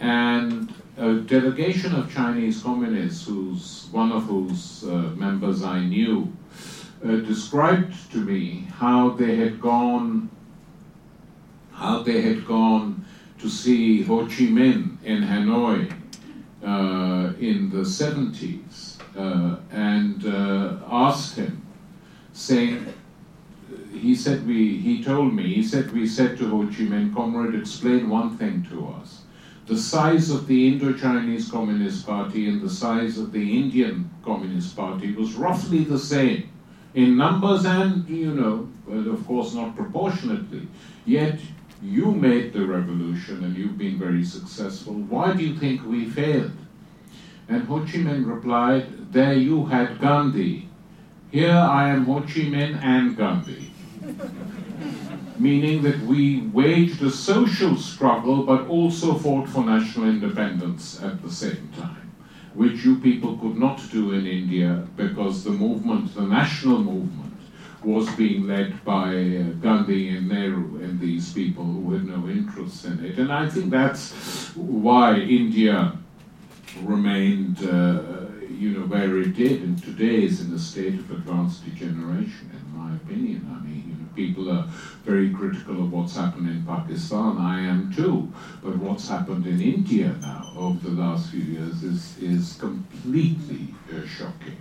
And 0.00 0.72
a 0.96 1.14
delegation 1.14 1.94
of 1.94 2.12
Chinese 2.12 2.62
communists, 2.62 3.26
whose, 3.26 3.88
one 3.92 4.12
of 4.12 4.24
whose 4.24 4.84
uh, 4.84 5.12
members 5.16 5.62
I 5.62 5.80
knew, 5.80 6.32
uh, 7.04 7.16
described 7.16 7.94
to 8.12 8.18
me 8.18 8.66
how 8.76 9.10
they 9.10 9.36
had 9.36 9.60
gone, 9.60 10.30
how 11.80 12.02
they 12.02 12.20
had 12.20 12.46
gone 12.46 13.02
to 13.38 13.48
see 13.48 14.02
Ho 14.02 14.26
Chi 14.26 14.46
Minh 14.56 15.02
in 15.02 15.22
Hanoi 15.22 15.90
uh, 16.62 17.32
in 17.40 17.70
the 17.70 17.84
70s 18.00 18.98
uh, 19.16 19.56
and 19.72 20.26
uh, 20.26 20.76
asked 20.90 21.36
him, 21.36 21.66
saying, 22.34 22.86
he 23.94 24.14
said 24.14 24.46
we, 24.46 24.76
he 24.76 25.02
told 25.02 25.32
me, 25.32 25.54
he 25.54 25.62
said 25.62 25.90
we 25.92 26.06
said 26.06 26.36
to 26.36 26.50
Ho 26.50 26.66
Chi 26.66 26.84
Minh, 26.92 27.14
comrade, 27.14 27.58
explain 27.58 28.10
one 28.10 28.36
thing 28.36 28.66
to 28.70 28.86
us. 29.00 29.22
The 29.66 29.78
size 29.78 30.30
of 30.30 30.46
the 30.46 30.68
Indo-Chinese 30.68 31.50
Communist 31.50 32.06
Party 32.06 32.46
and 32.46 32.60
the 32.60 32.68
size 32.68 33.16
of 33.16 33.32
the 33.32 33.58
Indian 33.58 34.10
Communist 34.22 34.76
Party 34.76 35.12
was 35.12 35.32
roughly 35.34 35.84
the 35.84 35.98
same 35.98 36.50
in 36.92 37.16
numbers 37.16 37.64
and, 37.64 38.06
you 38.06 38.34
know, 38.34 38.68
but 38.86 39.06
of 39.10 39.26
course 39.26 39.54
not 39.54 39.76
proportionately. 39.76 40.66
Yet 41.06 41.38
you 41.82 42.12
made 42.12 42.52
the 42.52 42.66
revolution 42.66 43.42
and 43.44 43.56
you've 43.56 43.78
been 43.78 43.98
very 43.98 44.24
successful. 44.24 44.94
Why 44.94 45.32
do 45.32 45.42
you 45.42 45.56
think 45.58 45.84
we 45.86 46.08
failed? 46.08 46.52
And 47.48 47.64
Ho 47.64 47.80
Chi 47.80 47.98
Minh 47.98 48.26
replied, 48.26 49.12
There 49.12 49.34
you 49.34 49.66
had 49.66 50.00
Gandhi. 50.00 50.68
Here 51.30 51.56
I 51.56 51.88
am 51.88 52.04
Ho 52.04 52.20
Chi 52.20 52.46
Minh 52.52 52.82
and 52.82 53.16
Gandhi. 53.16 53.72
Meaning 55.38 55.82
that 55.82 56.00
we 56.02 56.42
waged 56.52 57.02
a 57.02 57.10
social 57.10 57.76
struggle 57.76 58.44
but 58.44 58.66
also 58.68 59.14
fought 59.14 59.48
for 59.48 59.64
national 59.64 60.08
independence 60.08 61.02
at 61.02 61.22
the 61.22 61.30
same 61.30 61.70
time, 61.76 62.12
which 62.52 62.84
you 62.84 62.98
people 62.98 63.38
could 63.38 63.56
not 63.56 63.80
do 63.90 64.12
in 64.12 64.26
India 64.26 64.86
because 64.96 65.44
the 65.44 65.50
movement, 65.50 66.14
the 66.14 66.22
national 66.22 66.82
movement, 66.82 67.29
was 67.82 68.08
being 68.16 68.46
led 68.46 68.84
by 68.84 69.08
uh, 69.08 69.42
Gandhi 69.62 70.08
and 70.16 70.28
Nehru 70.28 70.82
and 70.82 71.00
these 71.00 71.32
people 71.32 71.64
who 71.64 71.92
had 71.94 72.06
no 72.06 72.28
interest 72.28 72.84
in 72.84 73.04
it. 73.04 73.18
And 73.18 73.32
I 73.32 73.48
think 73.48 73.70
that's 73.70 74.12
why 74.54 75.16
India 75.16 75.96
remained 76.82 77.64
uh, 77.64 78.20
you 78.60 78.72
know, 78.72 78.86
where 78.86 79.18
it 79.18 79.34
did, 79.34 79.62
and 79.62 79.82
today 79.82 80.24
is 80.24 80.42
in 80.42 80.52
a 80.52 80.58
state 80.58 80.94
of 80.94 81.10
advanced 81.10 81.64
degeneration, 81.64 82.50
in 82.52 82.78
my 82.78 82.94
opinion. 82.94 83.48
I 83.50 83.64
mean, 83.64 83.84
you 83.88 83.94
know, 83.94 84.08
people 84.14 84.50
are 84.50 84.66
very 85.02 85.30
critical 85.30 85.82
of 85.82 85.90
what's 85.90 86.14
happened 86.14 86.46
in 86.46 86.62
Pakistan. 86.66 87.38
I 87.38 87.60
am 87.60 87.90
too. 87.90 88.30
But 88.62 88.76
what's 88.76 89.08
happened 89.08 89.46
in 89.46 89.62
India 89.62 90.14
now 90.20 90.52
over 90.54 90.90
the 90.90 90.94
last 90.94 91.30
few 91.30 91.40
years 91.40 91.82
is, 91.82 92.18
is 92.18 92.56
completely 92.60 93.74
uh, 93.90 94.06
shocking. 94.06 94.58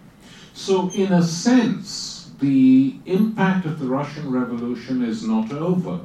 So, 0.54 0.90
in 0.92 1.12
a 1.12 1.22
sense, 1.22 2.09
the 2.40 2.96
impact 3.06 3.66
of 3.66 3.80
the 3.80 3.88
Russian 3.88 4.32
Revolution 4.32 5.04
is 5.04 5.28
not 5.28 5.52
over. 5.52 6.00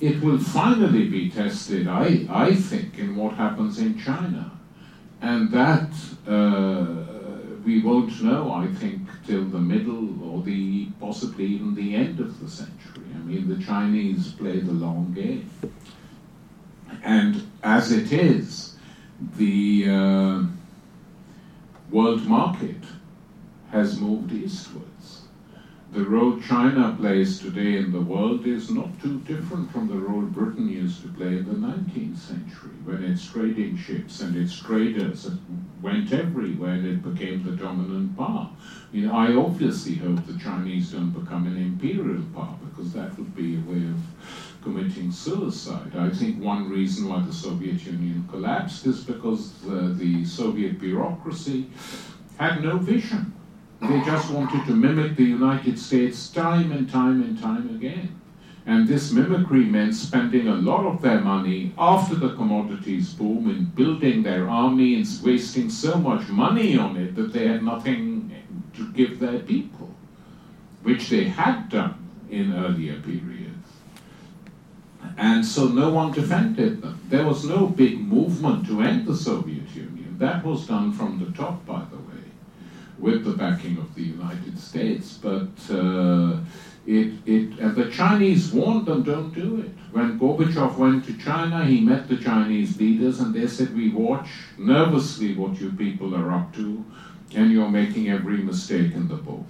It 0.00 0.20
will 0.22 0.38
finally 0.38 1.08
be 1.08 1.30
tested, 1.30 1.88
I, 1.88 2.26
I 2.28 2.54
think, 2.54 2.98
in 2.98 3.16
what 3.16 3.34
happens 3.34 3.78
in 3.78 3.98
China. 3.98 4.52
And 5.22 5.50
that 5.52 5.90
uh, 6.28 7.04
we 7.64 7.80
won't 7.80 8.22
know, 8.22 8.52
I 8.52 8.66
think, 8.74 9.00
till 9.26 9.44
the 9.44 9.58
middle 9.58 10.22
or 10.22 10.42
the 10.42 10.86
possibly 11.00 11.46
even 11.46 11.74
the 11.74 11.94
end 11.94 12.20
of 12.20 12.38
the 12.40 12.50
century. 12.50 13.04
I 13.14 13.18
mean, 13.18 13.48
the 13.48 13.64
Chinese 13.64 14.32
play 14.32 14.60
the 14.60 14.72
long 14.72 15.14
game. 15.14 15.50
And 17.02 17.48
as 17.62 17.92
it 17.92 18.12
is, 18.12 18.76
the 19.36 19.86
uh, 19.88 20.42
world 21.90 22.26
market 22.26 22.82
has 23.70 23.98
moved 23.98 24.32
eastwards. 24.32 24.93
The 25.94 26.04
role 26.04 26.40
China 26.40 26.92
plays 26.98 27.38
today 27.38 27.76
in 27.76 27.92
the 27.92 28.00
world 28.00 28.48
is 28.48 28.68
not 28.68 29.00
too 29.00 29.20
different 29.20 29.70
from 29.70 29.86
the 29.86 29.94
role 29.94 30.22
Britain 30.22 30.68
used 30.68 31.02
to 31.02 31.08
play 31.10 31.36
in 31.36 31.44
the 31.44 31.54
19th 31.54 32.18
century, 32.18 32.72
when 32.82 33.04
its 33.04 33.24
trading 33.24 33.76
ships 33.76 34.20
and 34.20 34.34
its 34.34 34.58
traders 34.58 35.30
went 35.80 36.12
everywhere 36.12 36.72
and 36.72 36.84
it 36.84 37.14
became 37.14 37.44
the 37.44 37.52
dominant 37.52 38.16
power. 38.16 38.50
I, 38.50 38.96
mean, 38.96 39.08
I 39.08 39.36
obviously 39.36 39.94
hope 39.94 40.26
the 40.26 40.36
Chinese 40.36 40.90
don't 40.90 41.12
become 41.12 41.46
an 41.46 41.58
imperial 41.58 42.24
power, 42.34 42.58
because 42.68 42.92
that 42.94 43.16
would 43.16 43.32
be 43.36 43.54
a 43.54 43.60
way 43.60 43.86
of 43.86 44.62
committing 44.64 45.12
suicide. 45.12 45.94
I 45.94 46.10
think 46.10 46.42
one 46.42 46.68
reason 46.68 47.08
why 47.08 47.20
the 47.20 47.32
Soviet 47.32 47.86
Union 47.86 48.26
collapsed 48.28 48.84
is 48.86 49.04
because 49.04 49.52
the, 49.60 49.94
the 49.96 50.24
Soviet 50.24 50.80
bureaucracy 50.80 51.70
had 52.36 52.64
no 52.64 52.78
vision. 52.78 53.32
They 53.88 54.00
just 54.00 54.30
wanted 54.30 54.64
to 54.64 54.74
mimic 54.74 55.16
the 55.16 55.24
United 55.24 55.78
States 55.78 56.30
time 56.30 56.72
and 56.72 56.88
time 56.90 57.22
and 57.22 57.38
time 57.38 57.68
again. 57.74 58.18
And 58.66 58.88
this 58.88 59.12
mimicry 59.12 59.64
meant 59.66 59.94
spending 59.94 60.48
a 60.48 60.54
lot 60.54 60.86
of 60.86 61.02
their 61.02 61.20
money 61.20 61.74
after 61.76 62.14
the 62.14 62.34
commodities 62.34 63.12
boom 63.12 63.50
in 63.50 63.66
building 63.66 64.22
their 64.22 64.48
army 64.48 64.94
and 64.94 65.06
wasting 65.22 65.68
so 65.68 65.96
much 65.98 66.28
money 66.28 66.78
on 66.78 66.96
it 66.96 67.14
that 67.16 67.34
they 67.34 67.46
had 67.46 67.62
nothing 67.62 68.34
to 68.74 68.90
give 68.92 69.20
their 69.20 69.40
people, 69.40 69.90
which 70.82 71.10
they 71.10 71.24
had 71.24 71.68
done 71.68 72.10
in 72.30 72.54
earlier 72.54 72.98
periods. 73.00 73.68
And 75.18 75.44
so 75.44 75.68
no 75.68 75.90
one 75.90 76.12
defended 76.12 76.80
them. 76.80 76.98
There 77.10 77.26
was 77.26 77.44
no 77.44 77.66
big 77.66 78.00
movement 78.00 78.66
to 78.66 78.80
end 78.80 79.06
the 79.06 79.14
Soviet 79.14 79.68
Union. 79.74 80.16
That 80.18 80.42
was 80.42 80.66
done 80.66 80.92
from 80.92 81.18
the 81.18 81.30
top, 81.36 81.66
by 81.66 81.82
the 81.90 81.93
with 82.98 83.24
the 83.24 83.32
backing 83.32 83.78
of 83.78 83.94
the 83.94 84.02
United 84.02 84.58
States. 84.58 85.18
But 85.20 85.50
uh, 85.70 86.38
it, 86.86 87.12
it, 87.26 87.58
and 87.58 87.74
the 87.74 87.90
Chinese 87.90 88.52
warned 88.52 88.86
them, 88.86 89.02
don't 89.02 89.34
do 89.34 89.60
it. 89.60 89.70
When 89.92 90.18
Gorbachev 90.18 90.76
went 90.76 91.04
to 91.06 91.16
China, 91.16 91.64
he 91.64 91.80
met 91.80 92.08
the 92.08 92.16
Chinese 92.16 92.78
leaders 92.78 93.20
and 93.20 93.34
they 93.34 93.46
said, 93.46 93.74
We 93.74 93.90
watch 93.90 94.28
nervously 94.58 95.34
what 95.34 95.60
you 95.60 95.72
people 95.72 96.14
are 96.14 96.32
up 96.32 96.54
to, 96.54 96.84
and 97.34 97.50
you're 97.50 97.70
making 97.70 98.10
every 98.10 98.38
mistake 98.38 98.92
in 98.94 99.08
the 99.08 99.16
book. 99.16 99.46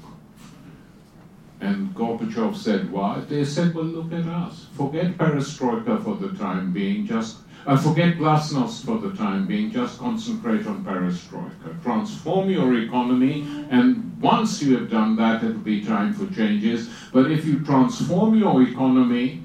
And 1.60 1.94
Gorbachev 1.94 2.56
said, 2.56 2.92
Why? 2.92 3.20
They 3.20 3.44
said, 3.44 3.74
Well, 3.74 3.84
look 3.84 4.12
at 4.12 4.26
us. 4.26 4.66
Forget 4.76 5.18
perestroika 5.18 6.04
for 6.04 6.16
the 6.16 6.36
time 6.36 6.72
being, 6.72 7.06
just 7.06 7.38
uh, 7.66 7.76
forget 7.76 8.16
glasnost 8.16 8.84
for 8.84 8.98
the 8.98 9.16
time 9.16 9.46
being, 9.46 9.70
just 9.70 9.98
concentrate 9.98 10.66
on 10.66 10.84
perestroika. 10.84 11.82
Transform 11.82 12.50
your 12.50 12.74
economy, 12.78 13.46
and 13.70 14.20
once 14.20 14.62
you 14.62 14.76
have 14.76 14.90
done 14.90 15.16
that, 15.16 15.42
it'll 15.42 15.58
be 15.58 15.84
time 15.84 16.12
for 16.12 16.32
changes. 16.34 16.90
But 17.12 17.30
if 17.30 17.44
you 17.44 17.64
transform 17.64 18.34
your 18.38 18.62
economy 18.62 19.42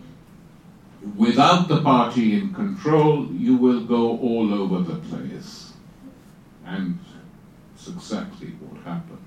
without 1.15 1.67
the 1.67 1.81
party 1.81 2.37
in 2.37 2.53
control, 2.53 3.27
you 3.31 3.55
will 3.55 3.85
go 3.85 4.17
all 4.17 4.53
over 4.53 4.83
the 4.83 4.99
place. 5.07 5.73
And 6.65 6.99
it's 7.73 7.87
exactly 7.87 8.49
what 8.59 8.83
happened. 8.83 9.18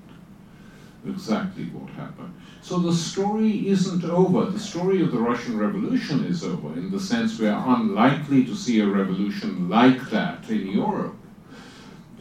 Exactly 1.05 1.65
what 1.65 1.89
happened. 1.91 2.33
So 2.61 2.79
the 2.79 2.93
story 2.93 3.67
isn't 3.67 4.05
over. 4.05 4.45
The 4.45 4.59
story 4.59 5.01
of 5.01 5.11
the 5.11 5.19
Russian 5.19 5.57
Revolution 5.57 6.23
is 6.25 6.43
over 6.45 6.73
in 6.73 6.91
the 6.91 6.99
sense 6.99 7.37
we 7.37 7.47
are 7.47 7.75
unlikely 7.75 8.45
to 8.45 8.55
see 8.55 8.79
a 8.79 8.87
revolution 8.87 9.69
like 9.69 10.09
that 10.11 10.49
in 10.49 10.67
Europe. 10.67 11.15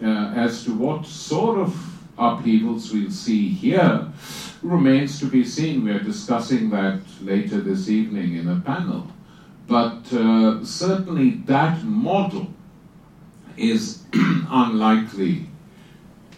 Uh, 0.02 0.32
as 0.34 0.64
to 0.64 0.74
what 0.74 1.06
sort 1.06 1.58
of 1.58 1.76
upheavals 2.18 2.92
we'll 2.92 3.10
see 3.10 3.48
here 3.48 4.10
remains 4.62 5.20
to 5.20 5.26
be 5.26 5.44
seen. 5.44 5.84
We 5.84 5.92
are 5.92 6.00
discussing 6.00 6.70
that 6.70 7.00
later 7.20 7.60
this 7.60 7.88
evening 7.88 8.36
in 8.36 8.48
a 8.48 8.60
panel. 8.60 9.06
But 9.68 10.12
uh, 10.12 10.64
certainly 10.64 11.30
that 11.46 11.84
model 11.84 12.48
is 13.56 14.02
unlikely 14.12 15.46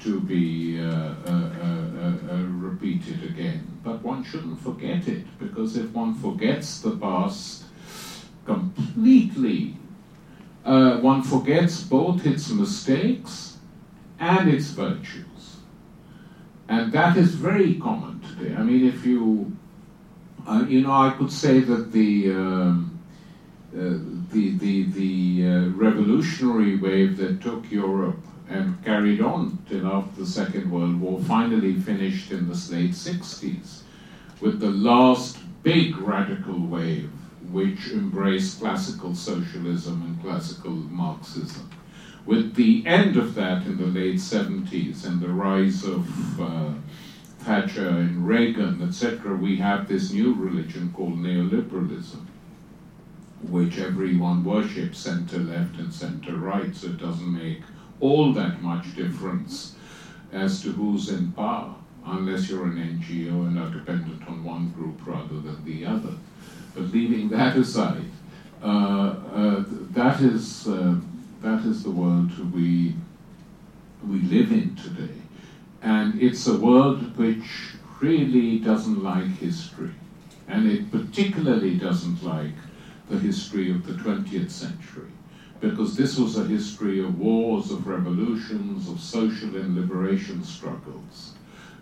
to 0.04 0.20
be 0.20 0.78
uh, 0.78 0.84
uh, 0.84 2.12
uh, 2.30 2.36
repeated 2.68 3.24
again. 3.24 3.66
But 3.82 4.02
one 4.02 4.22
shouldn't 4.22 4.60
forget 4.60 5.08
it, 5.08 5.24
because 5.38 5.76
if 5.76 5.90
one 5.92 6.14
forgets 6.14 6.80
the 6.80 6.96
past 6.96 7.64
completely, 8.44 9.76
one 10.62 11.22
forgets 11.22 11.82
both 11.82 12.26
its 12.26 12.50
mistakes 12.50 13.58
and 14.18 14.48
its 14.48 14.68
virtues. 14.70 15.56
And 16.68 16.92
that 16.92 17.16
is 17.16 17.34
very 17.34 17.74
common 17.74 18.20
today. 18.20 18.54
I 18.54 18.62
mean, 18.62 18.86
if 18.86 19.04
you, 19.06 19.56
uh, 20.46 20.64
you 20.68 20.82
know, 20.82 20.92
I 20.92 21.10
could 21.10 21.32
say 21.32 21.60
that 21.60 21.92
the 21.92 22.30
um, 22.30 22.98
uh, 23.74 23.98
the 24.32 24.56
the 24.58 24.84
the 24.84 25.46
uh, 25.46 25.68
revolutionary 25.70 26.76
wave 26.76 27.16
that 27.16 27.40
took 27.40 27.70
Europe 27.70 28.24
and 28.48 28.83
carried 28.85 29.20
on 29.20 29.59
till 29.68 29.87
after 29.87 30.20
the 30.20 30.26
Second 30.26 30.70
World 30.70 31.00
War, 31.00 31.20
finally 31.20 31.74
finished 31.74 32.30
in 32.30 32.46
the 32.46 32.54
late 32.72 32.92
60s 32.92 33.83
with 34.40 34.61
the 34.61 34.70
last 34.70 35.38
big 35.62 35.96
radical 35.98 36.59
wave 36.59 37.11
which 37.50 37.90
embraced 37.90 38.61
classical 38.61 39.14
socialism 39.14 40.02
and 40.02 40.20
classical 40.22 40.72
Marxism. 40.72 41.70
With 42.26 42.54
the 42.54 42.85
end 42.87 43.16
of 43.16 43.35
that 43.35 43.66
in 43.66 43.76
the 43.76 43.87
late 43.87 44.16
70s 44.16 45.04
and 45.07 45.20
the 45.20 45.28
rise 45.28 45.85
of 45.85 46.40
uh, 46.40 46.72
Thatcher 47.40 47.88
and 47.88 48.26
Reagan, 48.26 48.83
etc., 48.83 49.37
we 49.37 49.57
have 49.57 49.87
this 49.87 50.11
new 50.11 50.33
religion 50.33 50.92
called 50.94 51.18
neoliberalism, 51.18 52.24
which 53.42 53.78
everyone 53.78 54.42
worships 54.42 54.98
center 54.98 55.38
left 55.38 55.76
and 55.76 55.92
center 55.92 56.35
right, 56.37 56.74
so 56.74 56.88
it 56.88 56.98
doesn't 56.98 57.33
make 57.33 57.61
all 58.00 58.33
that 58.33 58.62
much 58.62 58.94
difference 58.96 59.74
as 60.33 60.62
to 60.62 60.72
who's 60.72 61.09
in 61.11 61.33
power, 61.33 61.74
unless 62.07 62.50
you're 62.50 62.64
an 62.64 63.00
NGO 63.00 63.46
and 63.46 63.59
are 63.59 63.70
dependent 63.70 64.26
on 64.28 64.44
one 64.44 64.70
group 64.70 65.07
rather 65.07 65.40
than 65.40 65.64
the 65.64 65.87
other. 65.87 66.14
But 66.74 66.85
leaving 66.85 67.28
that 67.30 67.57
aside, 67.57 68.11
uh, 68.62 68.66
uh, 68.66 69.64
that 69.90 70.20
is 70.20 70.66
uh, 70.66 70.96
that 71.42 71.64
is 71.64 71.83
the 71.83 71.90
world 71.90 72.52
we 72.52 72.94
we 74.09 74.20
live 74.20 74.50
in 74.50 74.74
today, 74.76 75.14
and 75.83 76.20
it's 76.20 76.46
a 76.46 76.59
world 76.59 77.16
which 77.16 77.76
really 78.00 78.58
doesn't 78.58 79.02
like 79.02 79.29
history, 79.38 79.94
and 80.48 80.66
it 80.66 80.90
particularly 80.90 81.77
doesn't 81.77 82.23
like 82.23 82.56
the 83.08 83.18
history 83.18 83.71
of 83.71 83.87
the 83.87 83.92
20th 83.92 84.50
century 84.50 85.13
because 85.71 85.96
this 85.96 86.19
was 86.19 86.37
a 86.37 86.44
history 86.44 87.00
of 87.00 87.19
wars, 87.19 87.71
of 87.71 87.87
revolutions, 87.87 88.88
of 88.88 89.00
social 89.00 89.56
and 89.56 89.75
liberation 89.75 90.44
struggles, 90.44 91.33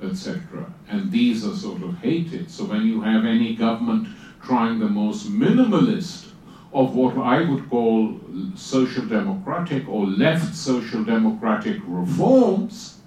etc. 0.03 0.72
And 0.89 1.11
these 1.11 1.45
are 1.45 1.55
sort 1.55 1.83
of 1.83 1.99
hated. 1.99 2.51
So 2.51 2.64
when 2.64 2.87
you 2.87 3.01
have 3.01 3.24
any 3.24 3.55
government 3.57 4.09
trying 4.43 4.78
the 4.78 4.89
most 4.89 5.30
minimalist 5.30 6.28
of 6.72 6.95
what 6.95 7.16
I 7.18 7.43
would 7.43 7.68
call 7.68 8.18
social 8.55 9.05
democratic 9.05 9.89
or 9.89 10.07
left 10.07 10.55
social 10.55 11.05
democratic 11.05 11.78
reforms, 11.87 13.01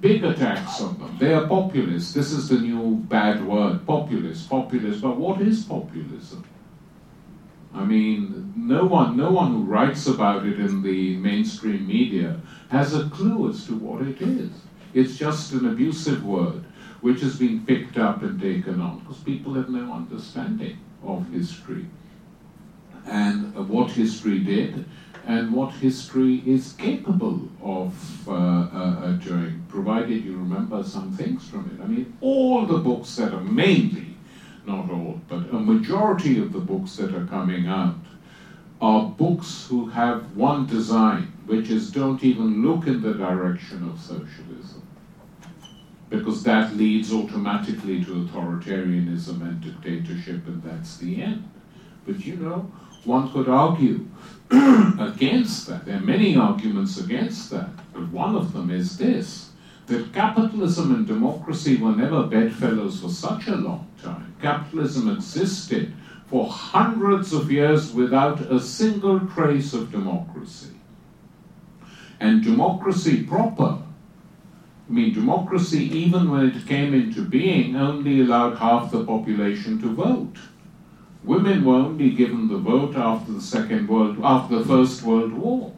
big 0.00 0.24
attacks 0.24 0.80
on 0.80 0.98
them. 0.98 1.16
They 1.18 1.34
are 1.34 1.46
populist. 1.46 2.14
This 2.14 2.32
is 2.32 2.48
the 2.48 2.58
new 2.58 2.96
bad 2.96 3.46
word, 3.46 3.86
populist, 3.86 4.48
populist. 4.50 5.02
But 5.02 5.16
what 5.16 5.40
is 5.40 5.64
populism? 5.64 6.44
I 7.76 7.84
mean, 7.84 8.54
no 8.56 8.84
one, 8.84 9.16
no 9.16 9.30
one 9.30 9.52
who 9.52 9.62
writes 9.62 10.06
about 10.06 10.46
it 10.46 10.58
in 10.58 10.82
the 10.82 11.16
mainstream 11.16 11.86
media 11.86 12.40
has 12.70 12.94
a 12.94 13.08
clue 13.10 13.48
as 13.50 13.66
to 13.66 13.76
what 13.76 14.00
it 14.02 14.20
is. 14.22 14.50
It's 14.94 15.16
just 15.16 15.52
an 15.52 15.66
abusive 15.66 16.24
word 16.24 16.64
which 17.02 17.20
has 17.20 17.36
been 17.38 17.66
picked 17.66 17.98
up 17.98 18.22
and 18.22 18.40
taken 18.40 18.80
on 18.80 19.00
because 19.00 19.18
people 19.18 19.54
have 19.54 19.68
no 19.68 19.92
understanding 19.92 20.78
of 21.04 21.28
history 21.30 21.86
and 23.04 23.54
what 23.68 23.90
history 23.90 24.38
did 24.40 24.86
and 25.26 25.52
what 25.52 25.72
history 25.72 26.42
is 26.46 26.72
capable 26.72 27.48
of 27.60 28.28
uh, 28.28 28.32
uh, 28.32 28.34
uh, 28.34 29.10
doing, 29.12 29.64
provided 29.68 30.24
you 30.24 30.36
remember 30.36 30.84
some 30.84 31.10
things 31.10 31.48
from 31.48 31.68
it. 31.74 31.82
I 31.82 31.86
mean, 31.86 32.16
all 32.20 32.64
the 32.64 32.78
books 32.78 33.16
that 33.16 33.34
are 33.34 33.42
mainly, 33.42 34.05
not 34.66 34.90
all, 34.90 35.20
but 35.28 35.48
a 35.50 35.58
majority 35.58 36.40
of 36.40 36.52
the 36.52 36.58
books 36.58 36.96
that 36.96 37.14
are 37.14 37.26
coming 37.26 37.66
out 37.66 37.94
are 38.80 39.06
books 39.06 39.66
who 39.68 39.86
have 39.86 40.36
one 40.36 40.66
design, 40.66 41.32
which 41.46 41.70
is 41.70 41.90
don't 41.90 42.22
even 42.22 42.62
look 42.62 42.86
in 42.86 43.00
the 43.00 43.14
direction 43.14 43.88
of 43.88 44.00
socialism, 44.00 44.82
because 46.10 46.42
that 46.42 46.76
leads 46.76 47.12
automatically 47.12 48.04
to 48.04 48.26
authoritarianism 48.26 49.40
and 49.40 49.60
dictatorship, 49.60 50.46
and 50.46 50.62
that's 50.62 50.98
the 50.98 51.22
end. 51.22 51.48
But 52.04 52.24
you 52.24 52.36
know, 52.36 52.70
one 53.04 53.32
could 53.32 53.48
argue 53.48 54.06
against 54.50 55.66
that. 55.68 55.86
There 55.86 55.96
are 55.96 56.00
many 56.00 56.36
arguments 56.36 56.98
against 56.98 57.50
that, 57.50 57.70
but 57.92 58.08
one 58.08 58.36
of 58.36 58.52
them 58.52 58.70
is 58.70 58.98
this 58.98 59.50
that 59.86 60.12
capitalism 60.12 60.94
and 60.94 61.06
democracy 61.06 61.76
were 61.76 61.94
never 61.94 62.24
bedfellows 62.24 63.00
for 63.00 63.08
such 63.08 63.46
a 63.46 63.56
long 63.56 63.88
time. 64.02 64.34
Capitalism 64.42 65.08
existed 65.10 65.92
for 66.26 66.48
hundreds 66.48 67.32
of 67.32 67.50
years 67.50 67.92
without 67.92 68.40
a 68.40 68.60
single 68.60 69.20
trace 69.20 69.72
of 69.72 69.92
democracy. 69.92 70.74
And 72.18 72.42
democracy 72.42 73.22
proper, 73.22 73.78
I 74.88 74.92
mean, 74.92 75.14
democracy, 75.14 75.84
even 75.96 76.30
when 76.30 76.46
it 76.46 76.66
came 76.66 76.94
into 76.94 77.22
being, 77.22 77.76
only 77.76 78.20
allowed 78.20 78.58
half 78.58 78.90
the 78.90 79.04
population 79.04 79.80
to 79.82 79.88
vote. 79.94 80.36
Women 81.24 81.64
were 81.64 81.74
only 81.74 82.10
given 82.10 82.48
the 82.48 82.58
vote 82.58 82.96
after 82.96 83.32
the 83.32 83.40
Second 83.40 83.88
World, 83.88 84.18
after 84.22 84.58
the 84.58 84.64
First 84.64 85.02
World 85.02 85.32
War. 85.32 85.72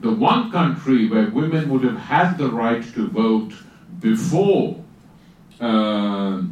The 0.00 0.12
one 0.12 0.50
country 0.50 1.08
where 1.08 1.30
women 1.30 1.68
would 1.70 1.84
have 1.84 1.98
had 1.98 2.38
the 2.38 2.50
right 2.50 2.82
to 2.94 3.08
vote 3.08 3.52
before 4.00 4.84
uh, 5.60 6.42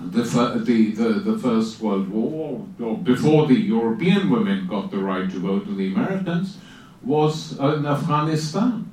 the, 0.00 0.22
the, 0.64 0.90
the, 0.92 1.08
the, 1.30 1.38
First 1.38 1.80
World 1.80 2.08
War, 2.08 2.66
or 2.80 2.98
before 2.98 3.46
the 3.46 3.54
European 3.54 4.30
women 4.30 4.66
got 4.66 4.90
the 4.90 4.98
right 4.98 5.30
to 5.30 5.38
vote, 5.38 5.66
and 5.66 5.76
the 5.76 5.92
Americans, 5.92 6.58
was 7.02 7.58
in 7.58 7.86
Afghanistan. 7.86 8.90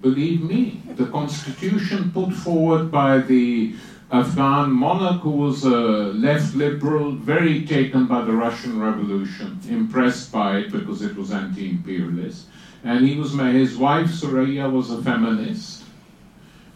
Believe 0.00 0.42
me, 0.42 0.82
the 0.96 1.06
constitution 1.06 2.10
put 2.12 2.32
forward 2.32 2.90
by 2.90 3.18
the 3.18 3.74
Afghan 4.12 4.72
monarch 4.72 5.20
who 5.20 5.30
was 5.30 5.64
a 5.64 5.70
left 5.70 6.56
liberal, 6.56 7.12
very 7.12 7.64
taken 7.64 8.06
by 8.06 8.24
the 8.24 8.32
Russian 8.32 8.80
Revolution, 8.80 9.60
impressed 9.68 10.32
by 10.32 10.58
it 10.58 10.72
because 10.72 11.02
it 11.02 11.14
was 11.16 11.30
anti-imperialist. 11.30 12.46
And 12.82 13.06
he 13.06 13.16
was 13.16 13.38
his 13.38 13.76
wife 13.76 14.08
Suraya 14.08 14.68
was 14.68 14.90
a 14.90 15.00
feminist, 15.00 15.84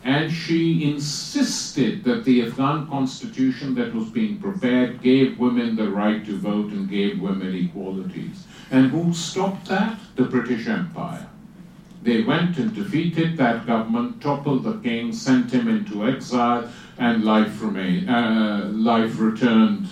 and 0.05 0.31
she 0.31 0.85
insisted 0.85 2.05
that 2.05 2.25
the 2.25 2.43
Afghan 2.43 2.87
constitution 2.87 3.75
that 3.75 3.93
was 3.93 4.11
being 4.11 4.39
prepared 4.39 5.03
gave 5.03 5.37
women 5.37 5.75
the 5.75 5.91
right 5.91 6.25
to 6.27 6.37
vote 6.37 6.71
and 6.71 6.89
gave 6.89 7.21
women 7.21 7.53
equalities. 7.53 8.47
And 8.71 8.93
who 8.93 9.13
stopped 9.13 9.67
that? 9.67 9.99
The 10.15 10.25
British 10.25 10.69
Empire. 10.69 11.27
They 12.05 12.23
went 12.23 12.59
and 12.59 12.75
defeated 12.75 13.39
that 13.39 13.67
government, 13.67 14.21
toppled 14.21 14.65
the 14.65 14.79
king, 14.81 15.11
sent 15.11 15.51
him 15.51 15.69
into 15.69 16.07
exile, 16.07 16.71
and 16.99 17.25
life 17.25 17.61
remained, 17.63 18.09
uh, 18.09 18.67
life 18.71 19.19
returned 19.19 19.89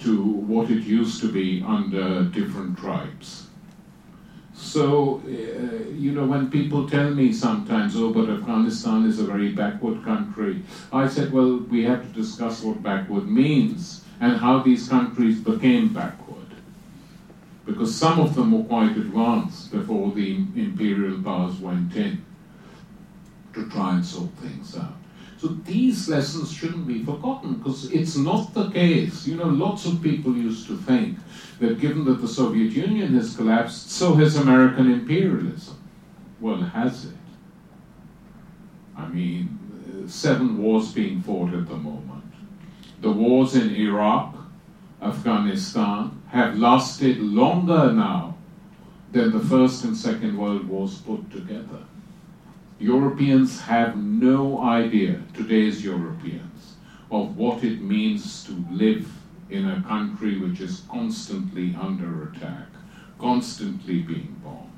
to 0.00 0.22
what 0.22 0.70
it 0.70 0.82
used 0.82 1.20
to 1.20 1.30
be 1.30 1.62
under 1.66 2.24
different 2.24 2.78
tribes. 2.78 3.46
So, 4.54 5.22
uh, 5.26 5.90
you 5.92 6.12
know, 6.12 6.24
when 6.24 6.50
people 6.50 6.88
tell 6.88 7.10
me 7.10 7.32
sometimes, 7.32 7.96
oh, 7.96 8.12
but 8.12 8.30
Afghanistan 8.30 9.06
is 9.06 9.18
a 9.18 9.24
very 9.24 9.50
backward 9.50 10.04
country, 10.04 10.62
I 10.92 11.08
said, 11.08 11.32
well, 11.32 11.58
we 11.58 11.84
have 11.84 12.02
to 12.02 12.08
discuss 12.08 12.62
what 12.62 12.82
backward 12.82 13.28
means 13.28 14.04
and 14.20 14.36
how 14.36 14.60
these 14.60 14.88
countries 14.88 15.40
became 15.40 15.92
backward. 15.92 16.38
Because 17.66 17.94
some 17.94 18.18
of 18.20 18.34
them 18.34 18.52
were 18.52 18.64
quite 18.64 18.96
advanced 18.96 19.72
before 19.72 20.12
the 20.12 20.36
imperial 20.36 21.20
powers 21.22 21.58
went 21.58 21.94
in 21.94 22.24
to 23.54 23.68
try 23.68 23.94
and 23.94 24.04
sort 24.04 24.30
things 24.34 24.76
out. 24.76 25.01
So 25.42 25.48
these 25.48 26.08
lessons 26.08 26.52
shouldn't 26.52 26.86
be 26.86 27.02
forgotten 27.02 27.54
because 27.54 27.90
it's 27.90 28.16
not 28.16 28.54
the 28.54 28.70
case. 28.70 29.26
You 29.26 29.34
know, 29.34 29.48
lots 29.48 29.86
of 29.86 30.00
people 30.00 30.36
used 30.36 30.68
to 30.68 30.76
think 30.76 31.18
that 31.58 31.80
given 31.80 32.04
that 32.04 32.20
the 32.20 32.28
Soviet 32.28 32.70
Union 32.70 33.12
has 33.16 33.34
collapsed, 33.34 33.90
so 33.90 34.14
has 34.14 34.36
American 34.36 34.92
imperialism. 34.92 35.82
Well, 36.40 36.60
has 36.60 37.06
it? 37.06 37.16
I 38.96 39.08
mean, 39.08 40.06
seven 40.06 40.62
wars 40.62 40.92
being 40.92 41.20
fought 41.22 41.52
at 41.54 41.66
the 41.66 41.74
moment. 41.74 42.32
The 43.00 43.10
wars 43.10 43.56
in 43.56 43.74
Iraq, 43.74 44.36
Afghanistan 45.02 46.22
have 46.28 46.56
lasted 46.56 47.18
longer 47.18 47.92
now 47.92 48.36
than 49.10 49.32
the 49.32 49.40
First 49.40 49.82
and 49.82 49.96
Second 49.96 50.38
World 50.38 50.68
Wars 50.68 50.98
put 50.98 51.32
together. 51.32 51.82
Europeans 52.82 53.60
have 53.60 53.96
no 53.96 54.60
idea, 54.60 55.22
today's 55.34 55.84
Europeans, 55.84 56.74
of 57.12 57.36
what 57.36 57.62
it 57.62 57.80
means 57.80 58.42
to 58.44 58.64
live 58.72 59.08
in 59.50 59.68
a 59.68 59.80
country 59.82 60.40
which 60.40 60.60
is 60.60 60.82
constantly 60.90 61.76
under 61.80 62.30
attack, 62.30 62.66
constantly 63.20 64.00
being 64.00 64.34
bombed. 64.42 64.72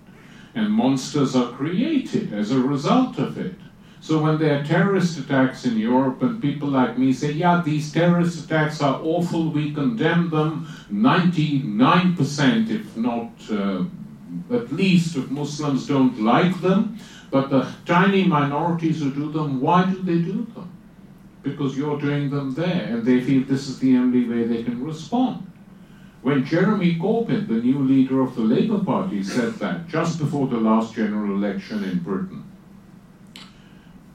And 0.55 0.70
monsters 0.70 1.34
are 1.34 1.52
created 1.52 2.34
as 2.34 2.50
a 2.50 2.61
result 2.61 3.18
of 3.18 3.38
it. 3.38 3.55
So 4.02 4.22
when 4.22 4.38
there 4.38 4.61
are 4.61 4.64
terrorist 4.64 5.16
attacks 5.16 5.64
in 5.64 5.78
Europe 5.78 6.20
and 6.22 6.42
people 6.42 6.68
like 6.68 6.98
me 6.98 7.11
say, 7.11 7.32
yeah, 7.32 7.62
these 7.64 7.90
terrorist 7.90 8.44
attacks 8.44 8.82
are 8.82 9.00
awful, 9.02 9.50
we 9.50 9.72
condemn 9.72 10.28
them, 10.28 10.68
99%, 10.92 12.68
if 12.68 12.94
not 12.98 13.30
uh, 13.50 13.84
at 14.52 14.72
least, 14.72 15.16
of 15.16 15.30
Muslims 15.30 15.86
don't 15.86 16.20
like 16.20 16.61
them, 16.61 16.98
but 17.31 17.51
the 17.51 17.66
tiny 17.85 18.25
minorities 18.25 19.01
who 19.01 19.12
do 19.12 19.33
them, 19.33 19.61
why 19.61 19.85
do 19.85 19.97
they 20.03 20.18
do 20.18 20.47
them? 20.55 20.70
Because 21.43 21.77
you're 21.77 22.01
doing 22.01 22.31
them 22.31 22.55
there, 22.55 22.87
and 22.89 23.05
they 23.05 23.20
feel 23.20 23.45
this 23.45 23.68
is 23.68 23.79
the 23.79 23.97
only 23.97 24.25
way 24.29 24.45
they 24.45 24.62
can 24.62 24.83
respond. 24.83 25.51
When 26.22 26.45
Jeremy 26.45 26.97
Corbyn, 26.99 27.49
the 27.49 27.55
new 27.55 27.81
leader 27.81 28.22
of 28.22 28.35
the 28.35 28.43
Labour 28.43 28.83
Party, 28.83 29.22
said 29.22 29.55
that 29.55 29.89
just 29.89 30.18
before 30.18 30.49
the 30.49 30.57
last 30.57 30.95
general 30.95 31.35
election 31.35 31.85
in 31.85 31.99
Britain, 31.99 32.45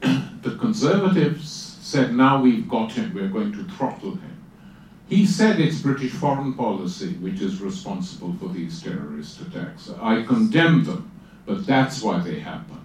the 0.42 0.56
Conservatives 0.56 1.78
said, 1.82 2.16
now 2.16 2.42
we've 2.42 2.68
got 2.68 2.94
him, 2.94 3.14
we're 3.14 3.28
going 3.28 3.52
to 3.52 3.64
throttle 3.76 4.12
him. 4.12 4.44
He 5.08 5.26
said 5.26 5.60
it's 5.60 5.82
British 5.82 6.12
foreign 6.12 6.54
policy 6.54 7.14
which 7.16 7.42
is 7.42 7.62
responsible 7.62 8.36
for 8.40 8.48
these 8.50 8.82
terrorist 8.82 9.42
attacks. 9.42 9.92
I 10.02 10.24
condemn 10.24 10.84
them, 10.84 11.12
but 11.46 11.66
that's 11.66 12.02
why 12.02 12.20
they 12.20 12.40
happen 12.40 12.79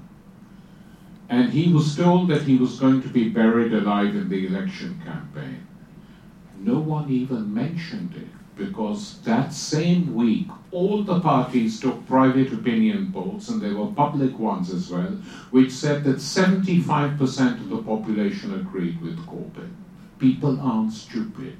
and 1.28 1.50
he 1.50 1.72
was 1.72 1.96
told 1.96 2.28
that 2.28 2.42
he 2.42 2.56
was 2.56 2.78
going 2.78 3.02
to 3.02 3.08
be 3.08 3.28
buried 3.28 3.72
alive 3.72 4.14
in 4.14 4.28
the 4.28 4.46
election 4.46 5.00
campaign. 5.04 5.66
No 6.58 6.78
one 6.78 7.10
even 7.10 7.52
mentioned 7.52 8.14
it 8.16 8.28
because 8.56 9.20
that 9.22 9.52
same 9.52 10.14
week 10.14 10.46
all 10.70 11.02
the 11.02 11.20
parties 11.20 11.80
took 11.80 12.06
private 12.06 12.52
opinion 12.52 13.12
polls, 13.12 13.48
and 13.48 13.60
there 13.60 13.74
were 13.74 13.92
public 13.92 14.38
ones 14.38 14.70
as 14.70 14.90
well, 14.90 15.18
which 15.50 15.72
said 15.72 16.04
that 16.04 16.16
75% 16.16 17.60
of 17.60 17.68
the 17.68 17.82
population 17.82 18.54
agreed 18.54 19.00
with 19.00 19.26
Corbyn. 19.26 19.74
People 20.18 20.60
aren't 20.60 20.92
stupid. 20.92 21.58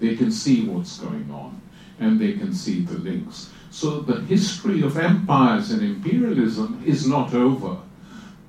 They 0.00 0.16
can 0.16 0.30
see 0.30 0.66
what's 0.66 0.98
going 0.98 1.30
on, 1.30 1.60
and 2.00 2.20
they 2.20 2.32
can 2.32 2.52
see 2.54 2.82
the 2.82 2.98
links. 2.98 3.50
So 3.70 4.00
the 4.00 4.20
history 4.22 4.82
of 4.82 4.98
empires 4.98 5.70
and 5.70 5.82
imperialism 5.82 6.82
is 6.84 7.06
not 7.06 7.34
over. 7.34 7.76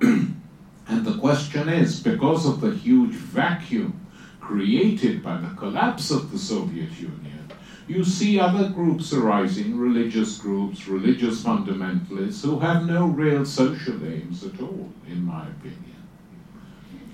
and 0.00 1.04
the 1.04 1.18
question 1.18 1.68
is 1.68 2.00
because 2.00 2.46
of 2.46 2.60
the 2.60 2.72
huge 2.72 3.14
vacuum 3.14 4.06
created 4.40 5.22
by 5.22 5.36
the 5.38 5.54
collapse 5.56 6.10
of 6.10 6.30
the 6.30 6.38
Soviet 6.38 6.90
Union, 6.98 7.50
you 7.88 8.04
see 8.04 8.38
other 8.40 8.68
groups 8.68 9.12
arising, 9.12 9.78
religious 9.78 10.38
groups, 10.38 10.88
religious 10.88 11.42
fundamentalists, 11.42 12.42
who 12.42 12.58
have 12.58 12.84
no 12.84 13.06
real 13.06 13.44
social 13.44 14.04
aims 14.04 14.44
at 14.44 14.60
all, 14.60 14.92
in 15.06 15.24
my 15.24 15.46
opinion, 15.46 16.02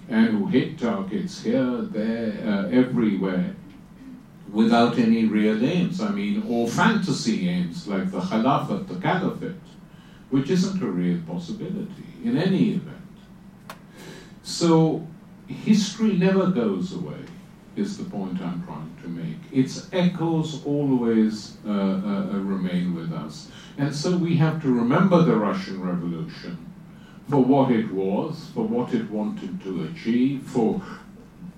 and 0.09 0.29
who 0.29 0.47
hit 0.47 0.79
targets 0.79 1.43
here, 1.43 1.83
there, 1.83 2.33
uh, 2.47 2.69
everywhere, 2.69 3.55
without 4.51 4.99
any 4.99 5.27
real 5.27 5.63
aims. 5.65 6.01
I 6.01 6.11
mean, 6.11 6.43
or 6.49 6.69
fantasy 6.69 7.49
aims 7.49 7.87
like 7.87 8.11
the 8.11 8.21
Khilafat, 8.21 8.89
the 8.89 8.95
Caliphate, 8.95 9.57
which 10.33 10.49
isn't 10.49 10.83
a 10.83 10.87
real 10.87 11.21
possibility 11.27 12.07
in 12.25 12.39
any 12.39 12.71
event. 12.71 12.97
So, 14.43 15.07
history 15.47 16.15
never 16.15 16.47
goes 16.47 16.95
away, 16.95 17.23
is 17.77 17.99
the 17.99 18.05
point 18.05 18.41
I'm 18.41 18.65
trying 18.65 18.97
to 19.03 19.09
make. 19.09 19.37
Its 19.53 19.91
echoes 19.93 20.65
always 20.65 21.59
uh, 21.67 21.71
uh, 21.71 21.75
uh 21.75 22.39
remain 22.39 22.95
with 22.95 23.13
us. 23.13 23.51
And 23.77 23.95
so 23.95 24.17
we 24.17 24.35
have 24.39 24.63
to 24.63 24.73
remember 24.73 25.23
the 25.23 25.37
Russian 25.37 25.83
Revolution 25.83 26.57
for 27.29 27.45
what 27.45 27.71
it 27.71 27.93
was, 27.93 28.49
for 28.55 28.65
what 28.65 28.95
it 28.95 29.11
wanted 29.11 29.63
to 29.65 29.85
achieve, 29.85 30.45
for 30.45 30.81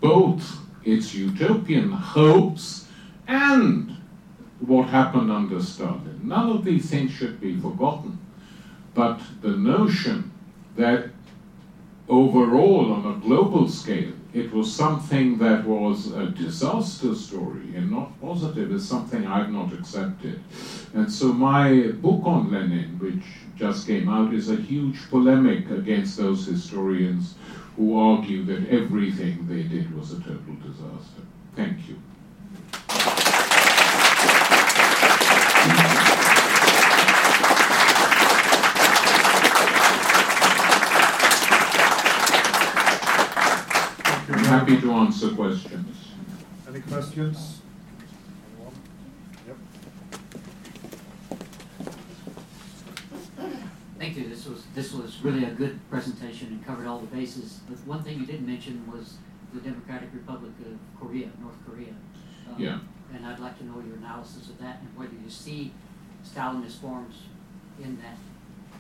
both 0.01 0.59
its 0.83 1.15
utopian 1.15 1.93
hopes 1.93 2.89
and 3.29 3.97
what 4.59 4.89
happened 4.89 5.31
under 5.31 5.63
Stalin. 5.63 6.21
None 6.25 6.51
of 6.51 6.65
these 6.65 6.91
things 6.91 7.13
should 7.13 7.41
be 7.41 7.57
forgotten. 7.57 8.19
But 8.95 9.21
the 9.41 9.51
notion 9.51 10.33
that 10.77 11.09
overall, 12.09 12.93
on 12.93 13.07
a 13.07 13.19
global 13.19 13.69
scale, 13.69 14.13
it 14.33 14.53
was 14.53 14.73
something 14.73 15.39
that 15.39 15.65
was 15.65 16.13
a 16.13 16.27
disaster 16.27 17.15
story 17.15 17.77
and 17.77 17.91
not 17.91 18.21
positive 18.21 18.73
is 18.73 18.87
something 18.87 19.27
I've 19.27 19.51
not 19.51 19.73
accepted. 19.73 20.43
And 20.93 21.11
so 21.11 21.33
my 21.33 21.93
book 21.93 22.23
on 22.25 22.51
Lenin, 22.51 22.99
which 22.99 23.25
just 23.57 23.87
came 23.87 24.09
out, 24.09 24.35
is 24.35 24.51
a 24.51 24.57
huge 24.57 25.09
polemic 25.09 25.71
against 25.71 26.17
those 26.17 26.47
historians 26.47 27.35
who 27.77 27.97
argue 27.97 28.45
that 28.45 28.69
everything 28.69 29.47
they 29.49 29.63
did 29.63 29.97
was 29.97 30.13
a 30.13 30.17
total 30.17 30.55
disaster. 30.63 31.23
Thank 31.55 31.89
you. 31.89 31.97
Happy 44.65 44.81
to 44.81 44.93
answer 44.93 45.31
questions. 45.31 46.09
Any 46.67 46.81
questions? 46.81 47.61
Thank 53.99 54.17
you. 54.17 54.29
This 54.29 54.47
was 54.47 54.65
this 54.75 54.93
was 54.93 55.21
really 55.23 55.45
a 55.45 55.51
good 55.51 55.79
presentation 55.91 56.49
and 56.49 56.65
covered 56.65 56.87
all 56.87 56.99
the 56.99 57.07
bases. 57.07 57.61
But 57.69 57.79
one 57.87 58.03
thing 58.03 58.19
you 58.19 58.27
didn't 58.27 58.47
mention 58.47 58.91
was 58.91 59.17
the 59.53 59.61
Democratic 59.61 60.09
Republic 60.15 60.53
of 60.65 60.79
Korea, 60.99 61.29
North 61.41 61.57
Korea. 61.67 61.95
Um, 62.49 62.55
yeah. 62.59 62.79
And 63.15 63.27
I'd 63.27 63.41
like 63.41 63.59
to 63.59 63.65
know 63.65 63.83
your 63.87 63.97
analysis 63.97 64.49
of 64.49 64.59
that 64.61 64.81
and 64.81 64.89
whether 64.97 65.13
you 65.13 65.31
see 65.31 65.73
Stalinist 66.27 66.81
forms 66.81 67.17
in 67.83 67.99
that 67.99 68.19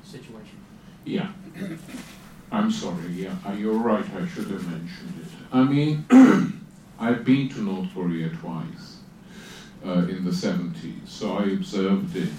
situation. 0.03 0.59
Yeah. 1.05 1.32
I'm 2.51 2.71
sorry. 2.71 3.09
Yeah, 3.13 3.35
uh, 3.47 3.53
you're 3.53 3.79
right. 3.79 4.05
I 4.15 4.27
should 4.27 4.49
have 4.51 4.67
mentioned 4.71 5.15
it. 5.21 5.33
I 5.53 5.65
mean, 5.65 6.05
I've 6.99 7.25
been 7.25 7.49
to 7.51 7.61
North 7.61 7.89
Korea 7.95 8.29
twice 8.29 8.99
uh, 9.85 10.07
in 10.09 10.25
the 10.25 10.31
70s, 10.31 11.07
so 11.07 11.39
I 11.39 11.45
observed 11.45 12.17
it 12.17 12.31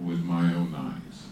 with 0.00 0.22
my 0.22 0.54
own 0.54 0.74
eyes. 0.74 1.26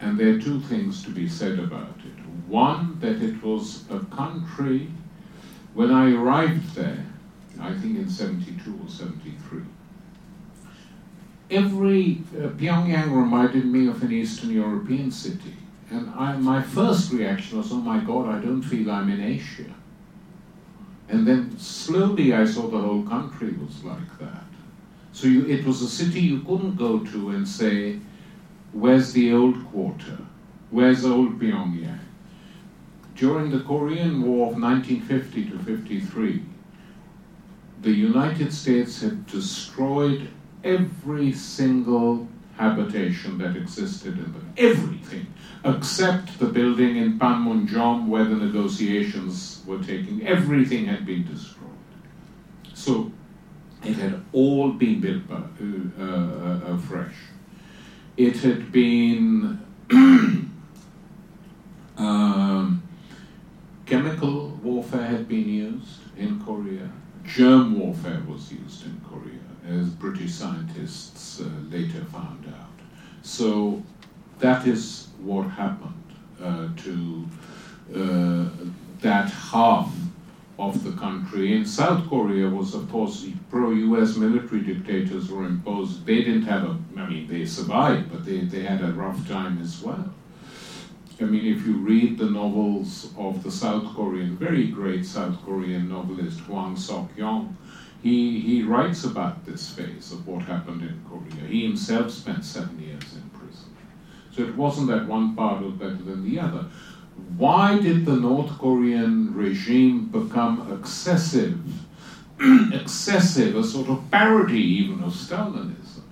And 0.00 0.18
there 0.18 0.34
are 0.34 0.38
two 0.38 0.60
things 0.60 1.02
to 1.04 1.10
be 1.10 1.28
said 1.28 1.58
about 1.58 1.96
it. 1.98 2.48
One, 2.48 2.98
that 3.00 3.22
it 3.22 3.42
was 3.42 3.84
a 3.90 4.00
country, 4.00 4.88
when 5.74 5.90
I 5.90 6.12
arrived 6.14 6.74
there, 6.74 7.06
I 7.60 7.72
think 7.74 7.98
in 7.98 8.08
72 8.08 8.80
or 8.82 8.90
73, 8.90 9.62
every 11.50 12.22
uh, 12.36 12.48
Pyongyang 12.48 13.12
reminded 13.14 13.66
me 13.66 13.86
of 13.88 14.02
an 14.02 14.12
Eastern 14.12 14.50
European 14.50 15.10
city. 15.10 15.54
And 15.92 16.08
I, 16.16 16.36
my 16.38 16.62
first 16.62 17.12
reaction 17.12 17.58
was, 17.58 17.70
oh 17.70 17.76
my 17.76 18.00
God, 18.00 18.26
I 18.26 18.40
don't 18.40 18.62
feel 18.62 18.90
I'm 18.90 19.10
in 19.10 19.20
Asia. 19.20 19.70
And 21.10 21.26
then 21.26 21.58
slowly 21.58 22.32
I 22.32 22.46
saw 22.46 22.68
the 22.68 22.78
whole 22.78 23.02
country 23.02 23.52
was 23.52 23.84
like 23.84 24.18
that. 24.18 24.46
So 25.12 25.26
you, 25.26 25.44
it 25.44 25.66
was 25.66 25.82
a 25.82 25.88
city 25.88 26.20
you 26.20 26.40
couldn't 26.40 26.76
go 26.76 27.00
to 27.00 27.30
and 27.30 27.46
say, 27.46 27.98
Where's 28.72 29.12
the 29.12 29.34
old 29.34 29.66
quarter? 29.70 30.16
Where's 30.70 31.04
old 31.04 31.38
Pyongyang? 31.38 31.98
During 33.14 33.50
the 33.50 33.60
Korean 33.60 34.22
War 34.22 34.52
of 34.52 34.58
1950 34.58 35.50
to 35.50 35.58
53, 35.58 36.42
the 37.82 37.90
United 37.90 38.50
States 38.50 39.02
had 39.02 39.26
destroyed 39.26 40.28
every 40.64 41.32
single 41.34 42.26
habitation 42.62 43.38
that 43.38 43.56
existed 43.56 44.14
in 44.24 44.32
them. 44.32 44.52
Everything, 44.56 45.26
except 45.64 46.38
the 46.38 46.46
building 46.46 46.96
in 46.96 47.18
Panmunjom 47.18 48.06
where 48.06 48.24
the 48.24 48.36
negotiations 48.36 49.62
were 49.66 49.82
taking. 49.82 50.26
Everything 50.26 50.86
had 50.86 51.04
been 51.04 51.24
destroyed. 51.26 51.70
So 52.74 53.12
it 53.84 53.96
had 53.96 54.22
all 54.32 54.72
been 54.72 55.00
built 55.00 55.22
uh, 55.30 55.34
uh, 55.36 56.04
uh, 56.04 56.74
afresh 56.74 57.14
it 58.16 58.36
had 58.38 58.70
been 58.70 59.60
um, 61.96 62.82
chemical 63.86 64.48
warfare 64.62 65.06
had 65.06 65.28
been 65.28 65.48
used 65.48 66.00
in 66.16 66.40
Korea. 66.44 66.90
Germ 67.24 67.78
warfare 67.78 68.22
was 68.28 68.52
used 68.52 68.84
in 68.84 69.00
Korea, 69.08 69.31
as 69.68 69.88
British 69.90 70.32
scientists 70.32 71.40
uh, 71.40 71.48
later 71.70 72.04
found 72.06 72.46
out. 72.60 72.70
So 73.22 73.82
that 74.38 74.66
is 74.66 75.08
what 75.18 75.44
happened 75.44 75.94
uh, 76.42 76.68
to 76.76 77.26
uh, 77.94 78.48
that 79.00 79.30
half 79.30 79.92
of 80.58 80.84
the 80.84 80.92
country. 80.92 81.56
In 81.56 81.64
South 81.64 82.08
Korea 82.08 82.48
was, 82.48 82.74
of 82.74 82.90
course, 82.90 83.26
pro-U.S. 83.50 84.16
military 84.16 84.60
dictators 84.60 85.28
were 85.28 85.44
imposed. 85.44 86.04
They 86.06 86.22
didn't 86.22 86.42
have 86.42 86.64
a, 86.64 86.78
I 86.96 87.08
mean, 87.08 87.26
they 87.26 87.44
survived, 87.46 88.12
but 88.12 88.24
they, 88.24 88.40
they 88.40 88.62
had 88.62 88.82
a 88.82 88.92
rough 88.92 89.26
time 89.28 89.60
as 89.60 89.82
well. 89.82 90.12
I 91.20 91.24
mean, 91.24 91.46
if 91.46 91.66
you 91.66 91.76
read 91.76 92.18
the 92.18 92.30
novels 92.30 93.12
of 93.16 93.42
the 93.42 93.50
South 93.50 93.94
Korean, 93.94 94.36
very 94.36 94.66
great 94.66 95.06
South 95.06 95.40
Korean 95.44 95.88
novelist 95.88 96.40
Hwang 96.40 96.76
Sok-yong, 96.76 97.56
he, 98.02 98.40
he 98.40 98.62
writes 98.62 99.04
about 99.04 99.44
this 99.46 99.70
phase 99.70 100.12
of 100.12 100.26
what 100.26 100.42
happened 100.42 100.82
in 100.82 101.04
Korea. 101.08 101.48
He 101.48 101.62
himself 101.62 102.10
spent 102.10 102.44
seven 102.44 102.80
years 102.80 103.14
in 103.14 103.30
prison. 103.30 103.76
So 104.32 104.42
it 104.42 104.56
wasn't 104.56 104.88
that 104.88 105.06
one 105.06 105.36
part 105.36 105.62
was 105.62 105.74
better 105.74 106.02
than 106.02 106.28
the 106.28 106.40
other 106.40 106.66
why 107.36 107.78
did 107.78 108.04
the 108.04 108.16
North 108.16 108.58
Korean 108.58 109.34
regime 109.34 110.06
become 110.06 110.72
excessive, 110.78 111.60
excessive, 112.72 113.56
a 113.56 113.64
sort 113.64 113.88
of 113.88 114.10
parody 114.10 114.60
even 114.60 115.02
of 115.02 115.12
Stalinism? 115.12 116.02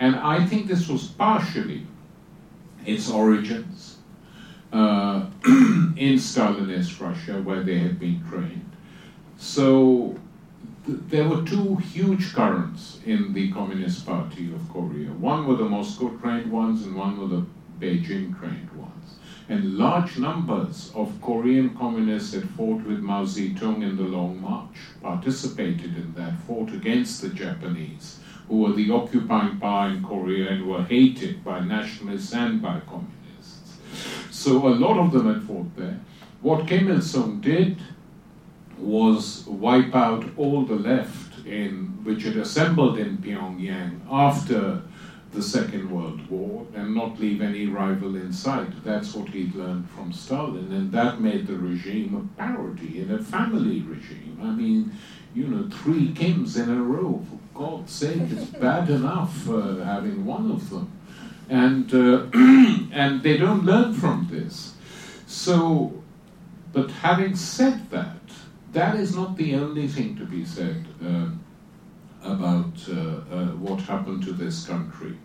And 0.00 0.16
I 0.16 0.44
think 0.46 0.66
this 0.66 0.88
was 0.88 1.06
partially 1.06 1.86
its 2.84 3.08
origins 3.08 3.98
uh, 4.72 5.26
in 5.44 6.14
Stalinist 6.18 7.00
Russia, 7.00 7.40
where 7.40 7.62
they 7.62 7.78
had 7.78 8.00
been 8.00 8.24
trained. 8.28 8.70
So 9.36 10.16
there 10.86 11.28
were 11.28 11.42
two 11.42 11.76
huge 11.76 12.32
currents 12.34 13.00
in 13.06 13.32
the 13.32 13.52
Communist 13.52 14.04
Party 14.06 14.52
of 14.52 14.68
Korea. 14.72 15.10
One 15.10 15.46
were 15.46 15.56
the 15.56 15.68
Moscow 15.68 16.10
trained 16.18 16.50
ones, 16.50 16.84
and 16.84 16.96
one 16.96 17.18
were 17.18 17.28
the 17.28 17.46
Beijing 17.80 18.38
trained 18.38 18.70
ones 18.72 18.92
and 19.48 19.76
large 19.76 20.18
numbers 20.18 20.90
of 20.94 21.20
Korean 21.20 21.76
communists 21.76 22.34
had 22.34 22.48
fought 22.50 22.82
with 22.84 23.00
Mao 23.00 23.24
Zedong 23.24 23.82
in 23.82 23.96
the 23.96 24.02
Long 24.02 24.40
March, 24.40 24.76
participated 25.02 25.96
in 25.96 26.14
that, 26.16 26.40
fought 26.46 26.72
against 26.72 27.20
the 27.20 27.28
Japanese, 27.28 28.20
who 28.48 28.58
were 28.58 28.72
the 28.72 28.90
occupying 28.90 29.58
power 29.58 29.88
in 29.88 30.02
Korea 30.02 30.50
and 30.50 30.66
were 30.66 30.82
hated 30.84 31.44
by 31.44 31.60
nationalists 31.60 32.32
and 32.32 32.62
by 32.62 32.80
communists. 32.80 33.76
So 34.30 34.66
a 34.68 34.78
lot 34.84 34.98
of 34.98 35.12
them 35.12 35.32
had 35.32 35.42
fought 35.42 35.76
there. 35.76 36.00
What 36.40 36.66
Kim 36.66 36.90
Il 36.90 37.02
sung 37.02 37.40
did 37.40 37.78
was 38.82 39.44
wipe 39.46 39.94
out 39.94 40.24
all 40.36 40.64
the 40.64 40.74
left 40.74 41.46
in 41.46 41.98
which 42.04 42.24
had 42.24 42.36
assembled 42.36 42.98
in 42.98 43.18
Pyongyang 43.18 44.00
after 44.10 44.82
the 45.32 45.42
Second 45.42 45.90
World 45.90 46.28
War 46.28 46.66
and 46.74 46.94
not 46.94 47.18
leave 47.18 47.40
any 47.40 47.66
rival 47.66 48.16
in 48.16 48.32
sight. 48.32 48.84
That's 48.84 49.14
what 49.14 49.30
he'd 49.30 49.54
learned 49.54 49.88
from 49.90 50.12
Stalin, 50.12 50.70
and 50.72 50.92
that 50.92 51.20
made 51.20 51.46
the 51.46 51.56
regime 51.56 52.14
a 52.14 52.40
parody 52.40 53.00
and 53.00 53.12
a 53.12 53.18
family 53.18 53.80
regime. 53.80 54.38
I 54.42 54.50
mean, 54.50 54.92
you 55.34 55.46
know, 55.46 55.70
three 55.70 56.12
Kims 56.12 56.62
in 56.62 56.68
a 56.68 56.82
row. 56.82 57.24
For 57.30 57.58
God's 57.58 57.92
sake, 57.92 58.30
it's 58.30 58.50
bad 58.50 58.90
enough 58.90 59.48
uh, 59.48 59.76
having 59.76 60.26
one 60.26 60.50
of 60.50 60.68
them, 60.68 60.92
and 61.48 61.92
uh, 61.94 62.26
and 62.92 63.22
they 63.22 63.38
don't 63.38 63.64
learn 63.64 63.94
from 63.94 64.28
this. 64.30 64.74
So, 65.26 65.94
but 66.74 66.90
having 66.90 67.36
said 67.36 67.90
that, 67.90 68.21
that 68.72 68.96
is 68.96 69.14
not 69.14 69.36
the 69.36 69.54
only 69.54 69.86
thing 69.86 70.16
to 70.16 70.24
be 70.24 70.44
said. 70.44 70.86
Uh, 71.04 71.28
about 72.24 72.74
uh, 72.88 73.46
what 73.58 73.80
happened 73.80 74.22
to 74.22 74.32
this 74.32 74.64
country 74.66 75.16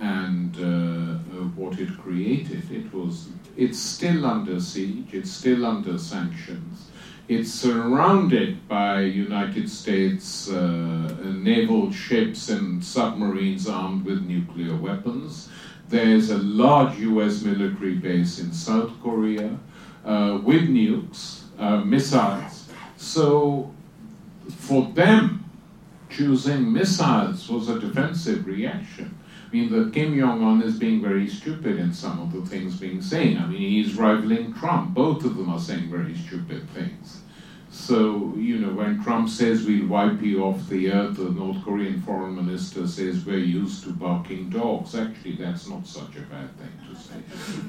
and 0.00 0.56
uh, 0.56 0.62
uh, 0.62 1.44
what 1.54 1.78
it 1.78 1.96
created. 1.98 2.70
It 2.70 2.92
was 2.94 3.28
it's 3.56 3.78
still 3.78 4.24
under 4.24 4.58
siege. 4.60 5.08
It's 5.12 5.30
still 5.30 5.66
under 5.66 5.98
sanctions. 5.98 6.86
It's 7.28 7.52
surrounded 7.52 8.66
by 8.66 9.02
United 9.02 9.70
States 9.70 10.50
uh, 10.50 11.12
naval 11.36 11.92
ships 11.92 12.48
and 12.48 12.82
submarines 12.82 13.68
armed 13.68 14.04
with 14.04 14.22
nuclear 14.22 14.74
weapons. 14.74 15.48
There's 15.88 16.30
a 16.30 16.38
large 16.38 16.98
US 16.98 17.42
military 17.42 17.94
base 17.94 18.40
in 18.40 18.52
South 18.52 18.92
Korea 19.02 19.58
uh, 20.04 20.40
with 20.42 20.68
nukes, 20.68 21.42
uh, 21.58 21.84
missiles. 21.84 22.49
So 23.00 23.72
for 24.58 24.82
them, 24.92 25.50
choosing 26.10 26.70
missiles 26.70 27.48
was 27.48 27.70
a 27.70 27.80
defensive 27.80 28.46
reaction. 28.46 29.18
I 29.48 29.56
mean, 29.56 29.72
that 29.72 29.94
Kim 29.94 30.16
Jong 30.16 30.44
Un 30.44 30.62
is 30.62 30.76
being 30.78 31.00
very 31.00 31.26
stupid 31.26 31.78
in 31.78 31.94
some 31.94 32.20
of 32.20 32.32
the 32.32 32.48
things 32.48 32.76
being 32.76 33.00
said. 33.00 33.38
I 33.38 33.46
mean, 33.46 33.58
he's 33.62 33.94
rivaling 33.94 34.52
Trump. 34.52 34.92
Both 34.94 35.24
of 35.24 35.36
them 35.36 35.48
are 35.48 35.58
saying 35.58 35.90
very 35.90 36.14
stupid 36.14 36.68
things. 36.70 37.22
So, 37.72 38.34
you 38.36 38.58
know, 38.58 38.72
when 38.72 39.02
Trump 39.02 39.28
says 39.28 39.64
we'll 39.64 39.86
wipe 39.86 40.20
you 40.20 40.42
off 40.42 40.68
the 40.68 40.90
earth, 40.90 41.16
the 41.18 41.30
North 41.30 41.62
Korean 41.64 42.02
foreign 42.02 42.34
minister 42.34 42.86
says 42.86 43.24
we're 43.24 43.38
used 43.38 43.84
to 43.84 43.92
barking 43.92 44.50
dogs. 44.50 44.96
Actually, 44.96 45.36
that's 45.36 45.68
not 45.68 45.86
such 45.86 46.16
a 46.16 46.22
bad 46.22 46.50
thing 46.58 46.72
to 46.88 47.00
say. 47.00 47.14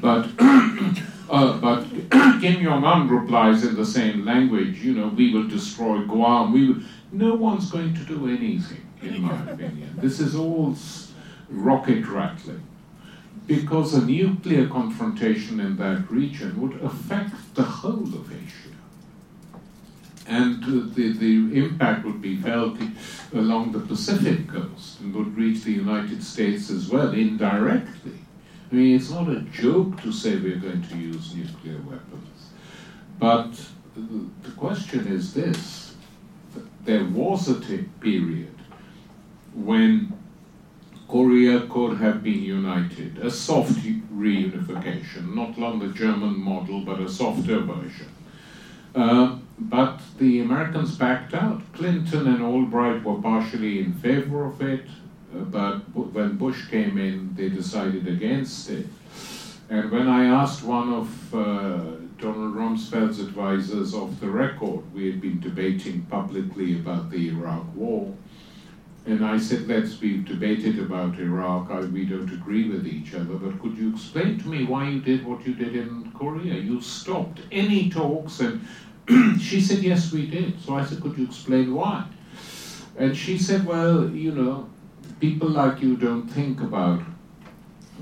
But, 0.01 0.27
uh, 1.29 1.59
but 1.59 1.83
Kim 2.41 2.63
Jong 2.63 2.83
Un 2.83 3.07
replies 3.09 3.63
in 3.63 3.75
the 3.75 3.85
same 3.85 4.25
language, 4.25 4.79
you 4.79 4.95
know, 4.95 5.09
we 5.09 5.31
will 5.31 5.47
destroy 5.47 6.03
Guam. 6.03 6.51
We 6.51 6.69
will. 6.71 6.81
No 7.11 7.35
one's 7.35 7.69
going 7.69 7.93
to 7.93 8.03
do 8.03 8.27
anything, 8.27 8.87
in 9.03 9.21
my 9.21 9.51
opinion. 9.51 9.93
This 9.97 10.19
is 10.19 10.35
all 10.35 10.75
rocket 11.49 12.07
rattling. 12.07 12.63
Because 13.45 13.93
a 13.93 14.05
nuclear 14.05 14.67
confrontation 14.67 15.59
in 15.59 15.75
that 15.77 16.09
region 16.09 16.59
would 16.59 16.81
affect 16.81 17.35
the 17.53 17.63
whole 17.63 18.03
of 18.03 18.31
Asia. 18.31 18.70
And 20.27 20.63
the, 20.95 21.13
the 21.13 21.57
impact 21.57 22.05
would 22.05 22.21
be 22.21 22.37
felt 22.37 22.77
along 23.33 23.71
the 23.71 23.79
Pacific 23.79 24.47
coast 24.47 24.99
and 24.99 25.13
would 25.15 25.35
reach 25.35 25.63
the 25.63 25.71
United 25.71 26.23
States 26.23 26.69
as 26.69 26.89
well, 26.89 27.11
indirectly. 27.11 28.19
I 28.71 28.75
mean, 28.75 28.95
it's 28.95 29.09
not 29.09 29.27
a 29.27 29.41
joke 29.41 30.01
to 30.01 30.11
say 30.11 30.37
we're 30.37 30.55
going 30.55 30.83
to 30.83 30.97
use 30.97 31.35
nuclear 31.35 31.81
weapons. 31.81 32.49
But 33.19 33.53
the 33.95 34.51
question 34.51 35.07
is 35.07 35.33
this 35.33 35.95
there 36.85 37.05
was 37.05 37.49
a 37.49 37.55
period 37.55 38.55
when 39.53 40.13
Korea 41.07 41.67
could 41.67 41.97
have 41.97 42.23
been 42.23 42.41
united, 42.41 43.17
a 43.17 43.29
soft 43.29 43.73
reunification, 44.15 45.35
not 45.35 45.61
on 45.61 45.79
the 45.79 45.89
German 45.89 46.39
model, 46.39 46.81
but 46.81 47.01
a 47.01 47.09
softer 47.09 47.59
version. 47.59 48.07
Uh, 48.93 49.37
but 49.57 50.01
the 50.17 50.41
Americans 50.41 50.97
backed 50.97 51.33
out. 51.33 51.61
Clinton 51.73 52.27
and 52.27 52.43
Albright 52.43 53.03
were 53.03 53.21
partially 53.21 53.79
in 53.79 53.93
favor 53.93 54.45
of 54.45 54.61
it, 54.61 54.85
uh, 55.33 55.39
but 55.39 55.79
when 55.95 56.37
Bush 56.37 56.69
came 56.69 56.97
in, 56.97 57.33
they 57.35 57.49
decided 57.49 58.07
against 58.07 58.69
it. 58.69 58.87
And 59.69 59.89
when 59.89 60.07
I 60.07 60.25
asked 60.25 60.63
one 60.63 60.91
of 60.91 61.33
uh, 61.33 61.95
Donald 62.17 62.55
Rumsfeld's 62.55 63.19
advisors 63.19 63.93
off 63.93 64.19
the 64.19 64.29
record, 64.29 64.93
we 64.93 65.09
had 65.09 65.21
been 65.21 65.39
debating 65.39 66.01
publicly 66.03 66.75
about 66.75 67.09
the 67.09 67.29
Iraq 67.29 67.63
War, 67.73 68.13
and 69.05 69.25
I 69.25 69.39
said, 69.39 69.67
let's, 69.67 69.99
we've 69.99 70.25
debated 70.25 70.77
about 70.77 71.17
Iraq, 71.17 71.71
I, 71.71 71.79
we 71.81 72.05
don't 72.05 72.31
agree 72.31 72.69
with 72.69 72.85
each 72.85 73.15
other, 73.15 73.33
but 73.33 73.59
could 73.59 73.75
you 73.77 73.91
explain 73.91 74.39
to 74.39 74.47
me 74.47 74.63
why 74.63 74.89
you 74.89 75.01
did 75.01 75.25
what 75.25 75.45
you 75.45 75.55
did 75.55 75.75
in 75.75 76.11
Korea? 76.11 76.53
You 76.53 76.79
stopped 76.81 77.41
any 77.51 77.89
talks, 77.89 78.41
and 78.41 78.61
she 79.41 79.59
said, 79.59 79.79
yes, 79.79 80.11
we 80.11 80.27
did. 80.27 80.61
So 80.61 80.75
I 80.75 80.85
said, 80.85 81.01
could 81.01 81.17
you 81.17 81.25
explain 81.25 81.73
why? 81.73 82.05
And 82.95 83.17
she 83.17 83.39
said, 83.39 83.65
well, 83.65 84.07
you 84.09 84.31
know, 84.33 84.69
people 85.19 85.49
like 85.49 85.81
you 85.81 85.97
don't 85.97 86.27
think 86.27 86.61
about 86.61 87.01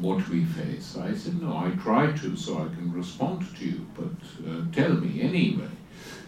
what 0.02 0.28
we 0.28 0.44
face. 0.44 0.98
I 0.98 1.14
said, 1.14 1.42
no, 1.42 1.56
I 1.56 1.72
try 1.82 2.12
to 2.12 2.36
so 2.36 2.58
I 2.58 2.76
can 2.76 2.92
respond 2.92 3.46
to 3.58 3.66
you, 3.66 3.88
but 3.96 4.50
uh, 4.50 4.64
tell 4.74 4.94
me 4.94 5.22
anyway. 5.22 5.70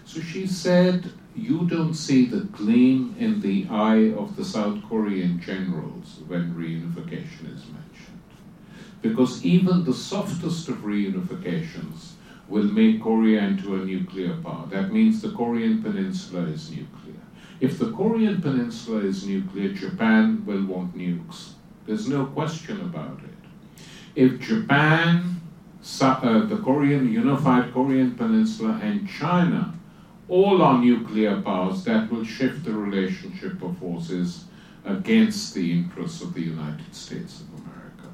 So 0.06 0.22
she 0.22 0.48
said, 0.48 1.12
you 1.36 1.66
don't 1.68 1.94
see 1.94 2.26
the 2.26 2.42
gleam 2.42 3.16
in 3.18 3.40
the 3.42 3.68
eye 3.70 4.12
of 4.14 4.36
the 4.36 4.44
South 4.44 4.80
Korean 4.90 5.40
generals 5.42 6.20
when 6.28 6.54
reunification 6.54 7.56
is 7.56 7.66
mentioned. 7.66 8.22
Because 9.02 9.44
even 9.44 9.84
the 9.84 9.94
softest 9.94 10.68
of 10.68 10.78
reunifications 10.78 12.14
will 12.48 12.66
make 12.66 13.02
Korea 13.02 13.42
into 13.44 13.76
a 13.76 13.86
nuclear 13.86 14.36
power. 14.38 14.68
That 14.70 14.92
means 14.92 15.22
the 15.22 15.32
Korean 15.32 15.82
Peninsula 15.82 16.44
is 16.44 16.70
nuclear. 16.70 17.22
If 17.62 17.80
the 17.80 17.92
Korean 17.92 18.42
Peninsula 18.42 19.00
is 19.00 19.26
nuclear, 19.26 19.70
Japan 19.70 20.44
will 20.46 20.66
want 20.66 20.98
nukes. 20.98 21.54
There's 21.86 22.08
no 22.08 22.26
question 22.26 22.82
about 22.82 23.20
it. 23.24 23.82
If 24.16 24.42
Japan, 24.42 25.40
uh, 26.02 26.46
the 26.46 26.58
Korean 26.58 27.12
Unified 27.12 27.72
Korean 27.72 28.16
Peninsula, 28.16 28.80
and 28.84 29.08
China 29.08 29.74
all 30.32 30.62
our 30.62 30.78
nuclear 30.78 31.42
powers, 31.42 31.84
that 31.84 32.10
will 32.10 32.24
shift 32.24 32.64
the 32.64 32.72
relationship 32.72 33.62
of 33.62 33.78
forces 33.78 34.46
against 34.86 35.54
the 35.54 35.74
interests 35.74 36.22
of 36.22 36.34
the 36.34 36.42
United 36.42 36.96
States 36.96 37.42
of 37.42 37.48
America. 37.60 38.08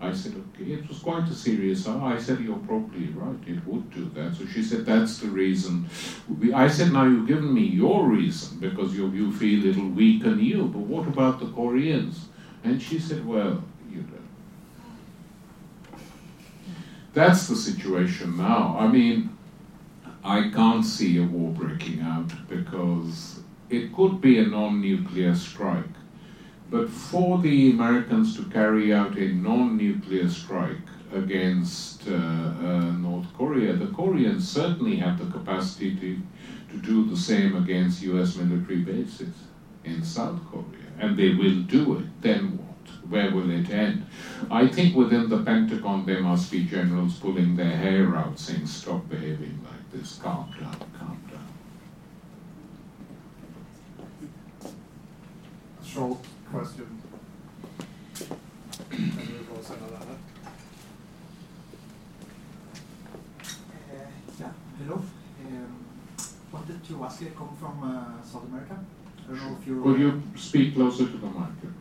I 0.00 0.12
said, 0.12 0.34
okay, 0.34 0.72
it 0.72 0.88
was 0.88 0.98
quite 0.98 1.28
a 1.28 1.34
serious. 1.34 1.86
I 1.86 2.18
said, 2.18 2.40
you're 2.40 2.66
probably 2.66 3.06
right, 3.08 3.38
it 3.46 3.64
would 3.66 3.88
do 3.94 4.10
that. 4.16 4.34
So 4.34 4.46
she 4.46 4.64
said, 4.64 4.84
that's 4.84 5.18
the 5.18 5.28
reason. 5.28 5.88
I 6.52 6.66
said, 6.66 6.92
now 6.92 7.04
you've 7.04 7.28
given 7.28 7.54
me 7.54 7.62
your 7.62 8.08
reason 8.08 8.58
because 8.58 8.96
you, 8.96 9.08
you 9.10 9.32
feel 9.32 9.64
it'll 9.64 9.90
weaken 9.90 10.40
you, 10.40 10.64
but 10.64 10.80
what 10.80 11.06
about 11.06 11.38
the 11.38 11.46
Koreans? 11.46 12.26
And 12.64 12.82
she 12.82 12.98
said, 12.98 13.24
well, 13.24 13.62
you 13.88 14.02
know. 14.02 15.98
That's 17.14 17.46
the 17.46 17.56
situation 17.56 18.36
now. 18.36 18.76
I 18.78 18.88
mean, 18.88 19.30
I 20.28 20.50
can't 20.50 20.84
see 20.84 21.16
a 21.16 21.22
war 21.22 21.52
breaking 21.52 22.02
out 22.02 22.30
because 22.50 23.40
it 23.70 23.94
could 23.94 24.20
be 24.20 24.38
a 24.38 24.46
non 24.46 24.82
nuclear 24.82 25.34
strike. 25.34 25.96
But 26.70 26.90
for 26.90 27.38
the 27.38 27.70
Americans 27.70 28.36
to 28.36 28.42
carry 28.50 28.92
out 28.92 29.16
a 29.16 29.28
non 29.32 29.78
nuclear 29.78 30.28
strike 30.28 30.84
against 31.14 32.06
uh, 32.06 32.12
uh, 32.12 32.92
North 33.06 33.32
Korea, 33.38 33.72
the 33.72 33.86
Koreans 33.86 34.46
certainly 34.46 34.96
have 34.96 35.18
the 35.18 35.32
capacity 35.32 35.96
to, 35.96 36.20
to 36.72 36.76
do 36.76 37.08
the 37.08 37.16
same 37.16 37.56
against 37.56 38.02
US 38.02 38.36
military 38.36 38.80
bases 38.80 39.34
in 39.84 40.04
South 40.04 40.40
Korea. 40.50 40.88
And 40.98 41.16
they 41.16 41.30
will 41.36 41.62
do 41.62 42.00
it. 42.00 42.20
Then 42.20 42.58
what? 42.58 43.08
Where 43.08 43.30
will 43.30 43.50
it 43.50 43.70
end? 43.70 44.04
I 44.50 44.68
think 44.68 44.94
within 44.94 45.30
the 45.30 45.42
Pentagon 45.42 46.04
there 46.04 46.20
must 46.20 46.50
be 46.50 46.66
generals 46.66 47.14
pulling 47.18 47.56
their 47.56 47.78
hair 47.78 48.14
out 48.14 48.38
saying, 48.38 48.66
stop 48.66 49.08
behaving 49.08 49.58
like 49.64 49.77
this. 49.92 50.18
Calm 50.22 50.50
down, 50.60 50.76
calm 50.98 51.20
down. 51.30 51.48
Short 55.84 56.18
question. 56.50 57.02
yeah, 64.38 64.50
hello. 64.78 65.02
Um, 65.46 65.86
wanted 66.52 66.84
to 66.84 67.04
ask 67.04 67.20
you, 67.20 67.30
come 67.36 67.56
from 67.58 67.82
uh, 67.82 68.22
South 68.24 68.44
America. 68.44 68.78
I 69.24 69.26
don't 69.28 69.40
know 69.40 69.58
if 69.60 69.66
you 69.66 69.82
Could 69.82 70.00
you 70.00 70.22
speak 70.36 70.74
closer 70.74 71.06
to 71.06 71.16
the 71.16 71.26
mic? 71.26 71.72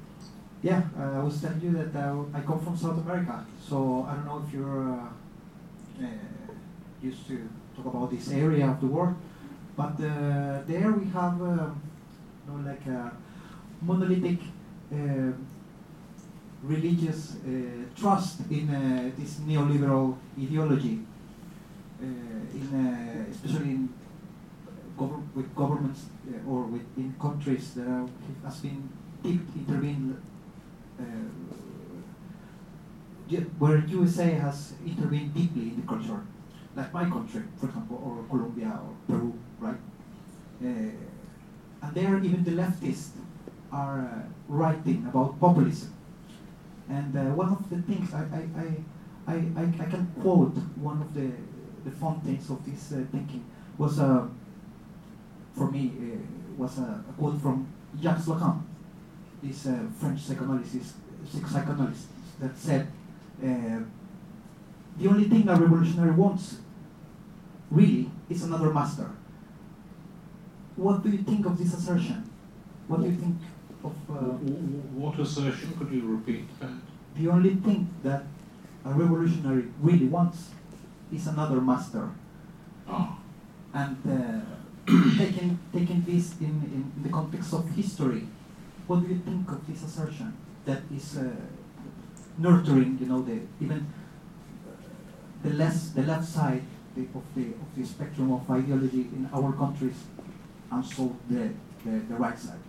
Yeah, 0.64 0.82
uh, 0.98 1.20
I 1.20 1.24
was 1.24 1.40
telling 1.40 1.62
you 1.62 1.72
that 1.72 1.96
uh, 1.96 2.24
I 2.34 2.42
come 2.42 2.60
from 2.60 2.76
South 2.76 2.98
America, 3.00 3.46
so 3.62 4.08
I 4.10 4.16
don't 4.16 4.26
know 4.26 4.44
if 4.46 4.54
you're 4.54 4.90
uh, 4.92 6.04
uh, 6.04 6.08
used 7.02 7.28
to 7.28 7.48
talk 7.78 7.94
about 7.94 8.12
this 8.12 8.32
area 8.32 8.68
of 8.68 8.82
the 8.82 8.88
world. 8.88 9.16
But 9.76 9.94
uh, 10.02 10.62
there 10.66 10.92
we 10.92 11.06
have 11.12 11.42
um, 11.42 11.82
you 12.46 12.54
know, 12.54 12.70
like 12.70 12.86
a 12.88 13.12
monolithic 13.82 14.40
uh, 14.92 15.32
religious 16.64 17.36
uh, 17.36 17.50
trust 17.96 18.40
in 18.50 18.70
uh, 18.70 19.12
this 19.18 19.36
neoliberal 19.48 20.18
ideology, 20.40 21.00
uh, 22.02 22.06
in, 22.06 23.28
especially 23.32 23.70
in 23.70 23.90
with 25.36 25.56
governments 25.56 26.06
or 26.50 26.64
with 26.64 26.82
in 26.98 27.14
countries 27.22 27.76
that 27.76 27.86
are, 27.86 28.08
has 28.44 28.58
been 28.58 28.90
deep 29.22 29.42
intervened 29.56 30.20
where 33.60 33.78
USA 33.78 34.32
has 34.32 34.74
intervened 34.84 35.36
deeply 35.36 35.70
in 35.70 35.82
the 35.82 35.88
culture 35.88 36.22
like 36.78 36.94
my 36.94 37.06
country, 37.10 37.42
for 37.60 37.66
example, 37.66 37.98
or 38.06 38.24
Colombia 38.30 38.80
or 38.86 38.94
Peru, 39.08 39.34
right? 39.60 39.82
Uh, 40.64 40.92
and 41.82 41.94
there, 41.96 42.18
even 42.20 42.44
the 42.44 42.52
leftists 42.52 43.10
are 43.72 44.00
uh, 44.02 44.22
writing 44.48 45.06
about 45.10 45.40
populism. 45.40 45.92
And 46.88 47.18
uh, 47.18 47.24
one 47.34 47.50
of 47.50 47.68
the 47.70 47.82
things 47.82 48.14
I, 48.14 48.22
I, 48.40 48.42
I, 48.62 49.34
I, 49.34 49.64
I 49.80 49.86
can 49.90 50.08
quote 50.22 50.56
one 50.78 51.02
of 51.02 51.14
the, 51.14 51.32
the 51.84 51.92
fountains 51.92 52.50
of 52.50 52.64
this 52.64 52.94
uh, 52.94 53.04
thinking 53.12 53.44
was, 53.78 54.00
uh, 54.00 54.28
for 55.56 55.72
me, 55.72 55.92
uh, 56.00 56.18
was 56.58 56.78
a, 56.78 57.04
a, 57.10 57.14
quote 57.18 57.42
from 57.42 57.68
Jacques 58.00 58.20
Lacan, 58.20 58.62
this 59.42 59.66
uh, 59.66 59.80
French 60.00 60.22
psychoanalyst, 60.22 60.94
psychoanalyst 61.26 62.08
that 62.40 62.56
said, 62.56 62.88
the 63.40 65.08
only 65.08 65.26
thing 65.26 65.48
a 65.48 65.56
revolutionary 65.56 66.12
wants, 66.12 66.58
really, 67.70 68.10
is 68.30 68.44
another 68.44 68.74
master. 68.74 69.10
What 70.76 71.04
do 71.04 71.10
you 71.10 71.20
think 71.20 71.46
of 71.46 71.58
this 71.58 71.74
assertion? 71.74 72.30
What 72.88 73.02
do 73.02 73.08
you 73.08 73.16
think 73.16 73.38
of... 73.84 73.94
Uh, 74.10 74.38
what 74.94 75.20
assertion? 75.20 75.74
Could 75.78 75.92
you 75.92 76.02
repeat 76.02 76.48
that? 76.60 76.72
The 77.16 77.28
only 77.30 77.56
thing 77.56 77.90
that 78.04 78.24
a 78.86 78.94
revolutionary 78.94 79.66
really 79.82 80.06
wants 80.06 80.50
is 81.12 81.28
another 81.28 81.60
master. 81.60 82.10
Ah. 82.88 83.18
And 83.74 83.98
uh, 84.06 84.42
taking, 85.18 85.60
taking 85.74 86.04
this 86.04 86.36
in, 86.40 86.48
in 86.48 87.04
the 87.04 87.10
context 87.10 87.54
of 87.54 87.70
history, 87.72 88.28
what 88.86 89.02
do 89.02 89.14
you 89.14 89.20
think 89.20 89.50
of 89.52 89.66
this 89.68 89.84
assertion 89.84 90.34
that 90.66 90.82
is 90.96 91.18
uh, 91.18 91.30
nurturing, 92.38 92.98
you 93.00 93.08
know, 93.08 93.22
the 93.22 93.40
even 93.60 93.86
the 95.44 95.50
less 95.52 95.90
the 95.90 96.04
left 96.04 96.26
side 96.26 96.64
the, 96.98 97.04
of 97.18 97.24
the 97.36 97.46
of 97.64 97.70
the 97.76 97.86
spectrum 97.86 98.32
of 98.32 98.50
ideology 98.50 99.02
in 99.16 99.30
our 99.34 99.54
countries, 99.54 99.96
and 100.72 100.86
so 100.86 101.16
the, 101.30 101.50
the, 101.86 102.00
the 102.10 102.16
right 102.16 102.38
side. 102.38 102.60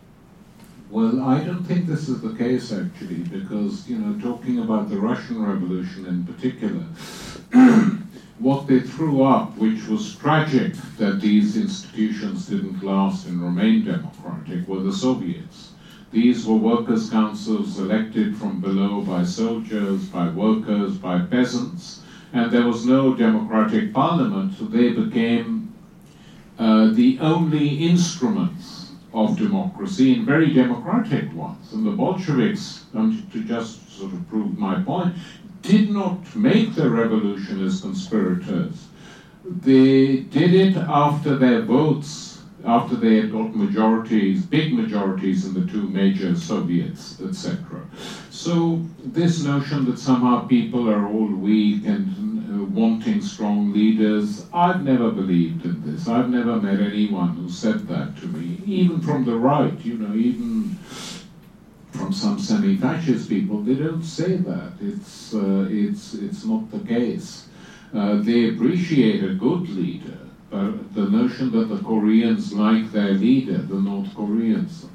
Well, 0.91 1.23
I 1.23 1.45
don't 1.45 1.65
think 1.65 1.87
this 1.87 2.09
is 2.09 2.21
the 2.21 2.35
case 2.35 2.73
actually, 2.73 3.23
because 3.39 3.89
you 3.89 3.99
know, 3.99 4.21
talking 4.21 4.61
about 4.61 4.89
the 4.91 4.99
Russian 4.99 5.43
Revolution 5.43 6.07
in 6.07 6.25
particular, 6.25 6.85
what 8.39 8.67
they 8.67 8.81
threw 8.81 9.23
up, 9.23 9.57
which 9.59 9.87
was 9.87 10.17
tragic 10.17 10.75
that 10.99 11.21
these 11.21 11.57
institutions 11.57 12.47
didn't 12.47 12.83
last 12.83 13.27
and 13.27 13.43
remain 13.43 13.85
democratic, 13.85 14.67
were 14.69 14.81
the 14.81 14.93
Soviets. 14.93 15.73
These 16.11 16.47
were 16.47 16.57
workers' 16.57 17.11
councils 17.11 17.79
elected 17.79 18.35
from 18.35 18.63
below 18.63 19.03
by 19.03 19.25
soldiers, 19.25 20.07
by 20.07 20.31
workers, 20.31 20.97
by 20.97 21.21
peasants, 21.21 22.01
and 22.33 22.51
there 22.53 22.65
was 22.65 22.87
no 22.87 23.15
democratic 23.15 23.93
parliament, 23.93 24.55
so 24.55 24.65
they 24.65 24.93
became 24.93 25.75
uh, 26.59 26.91
the 26.91 27.19
only 27.21 27.77
instruments 27.87 28.93
of 29.15 29.37
democracy 29.39 30.15
and 30.15 30.27
very 30.27 30.53
democratic 30.53 31.33
ones. 31.35 31.73
And 31.73 31.87
the 31.87 31.93
Bolsheviks, 31.93 32.85
to 32.93 33.45
just 33.45 33.91
sort 33.99 34.13
of 34.13 34.29
prove 34.29 34.59
my 34.59 34.83
point, 34.83 35.17
did 35.63 35.91
not 35.91 36.37
make 36.37 36.75
the 36.75 36.91
revolution 36.91 37.65
as 37.65 37.81
conspirators. 37.81 38.89
They 39.45 40.19
did 40.19 40.55
it 40.55 40.77
after 40.77 41.37
their 41.37 41.63
votes 41.63 42.28
after 42.69 42.97
they 42.97 43.17
had 43.17 43.33
got 43.33 43.57
majorities, 43.57 44.45
big 44.45 44.75
majorities 44.75 45.47
in 45.47 45.55
the 45.55 45.65
two 45.73 45.89
major 45.89 46.37
Soviets, 46.37 47.19
etc. 47.23 47.81
So 48.31 48.83
this 49.03 49.43
notion 49.43 49.87
that 49.87 49.99
somehow 49.99 50.47
people 50.47 50.91
are 50.91 51.07
all 51.07 51.35
weak 51.35 51.87
and 51.87 52.05
uh, 52.51 52.65
wanting 52.65 53.23
strong 53.23 53.73
leaders, 53.73 54.45
I've 54.53 54.83
never 54.83 55.11
believed 55.11 55.65
in 55.65 55.77
this. 55.85 56.09
I've 56.09 56.29
never 56.29 56.57
met 56.57 56.81
anyone 56.81 57.37
who 57.37 57.49
said 57.49 57.89
that 57.89 58.17
to 58.19 58.27
me, 58.27 58.61
even 58.67 59.01
from 59.01 59.25
the 59.25 59.37
right, 59.37 59.79
you 59.81 59.97
know, 59.97 60.15
even 60.15 60.77
from 61.91 62.13
some 62.13 62.39
semi-fascist 62.39 63.31
people, 63.31 63.63
they 63.63 63.75
don't 63.77 64.03
say 64.03 64.37
that. 64.37 64.73
It's, 64.81 65.35
uh, 65.35 65.67
it's, 65.71 66.15
it's 66.15 66.45
not 66.45 66.71
the 66.71 66.81
case. 66.81 67.49
Uh, 67.95 68.17
they 68.17 68.51
appreciate 68.51 69.25
a 69.25 69.35
good 69.35 69.69
leader, 69.71 70.18
uh, 70.51 70.73
the 70.95 71.05
notion 71.05 71.51
that 71.53 71.67
the 71.67 71.83
Koreans 71.83 72.53
like 72.55 72.91
their 72.91 73.13
leader, 73.13 73.59
the 73.59 73.81
North 73.81 74.15
Koreans. 74.15 74.87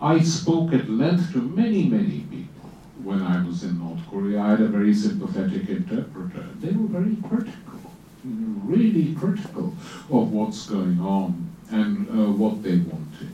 I 0.00 0.20
spoke 0.20 0.74
at 0.74 0.90
length 0.90 1.32
to 1.32 1.40
many, 1.40 1.84
many 1.84 2.20
people 2.30 2.70
when 3.02 3.22
I 3.22 3.42
was 3.42 3.62
in 3.62 3.78
North 3.78 4.06
Korea. 4.10 4.42
I 4.42 4.50
had 4.50 4.60
a 4.60 4.68
very 4.68 4.92
sympathetic 4.92 5.68
interpreter. 5.68 6.46
They 6.60 6.72
were 6.72 7.00
very 7.00 7.16
critical, 7.26 7.80
really 8.24 9.14
critical 9.14 9.74
of 10.10 10.32
what's 10.32 10.66
going 10.66 11.00
on 11.00 11.50
and 11.70 12.08
uh, 12.10 12.30
what 12.32 12.62
they 12.62 12.76
wanted. 12.76 13.32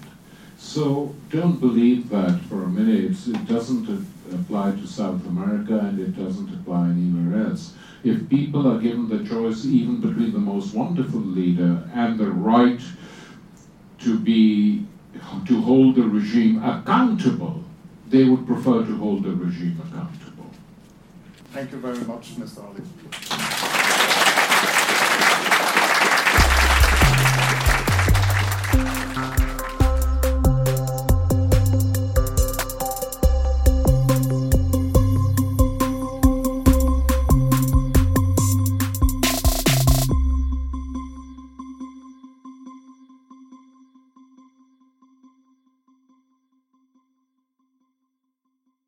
So 0.59 1.13
don't 1.31 1.59
believe 1.59 2.09
that 2.11 2.41
for 2.43 2.63
a 2.63 2.69
minute. 2.69 3.17
It 3.27 3.49
doesn't 3.49 4.07
apply 4.33 4.73
to 4.73 4.87
South 4.87 5.27
America 5.27 5.77
and 5.77 5.99
it 5.99 6.17
doesn't 6.17 6.55
apply 6.55 6.91
anywhere 6.91 7.49
else 7.49 7.75
if 8.05 8.29
people 8.29 8.67
are 8.71 8.79
given 8.79 9.09
the 9.09 9.25
choice 9.29 9.65
even 9.65 10.01
between 10.01 10.33
the 10.33 10.39
most 10.39 10.75
wonderful 10.75 11.21
leader 11.21 11.89
and 11.95 12.19
the 12.19 12.31
right 12.31 12.81
to 14.01 14.19
be 14.19 14.87
to 15.47 15.61
hold 15.63 15.95
the 15.95 16.03
regime 16.03 16.63
accountable, 16.63 17.63
they 18.09 18.25
would 18.25 18.47
prefer 18.47 18.85
to 18.85 18.97
hold 18.97 19.23
the 19.23 19.31
regime 19.31 19.81
accountable. 19.87 20.51
Thank 21.53 21.73
you 21.73 21.79
very 21.79 22.01
much, 22.05 22.37
Mr. 22.37 22.65
Ali. 22.65 23.72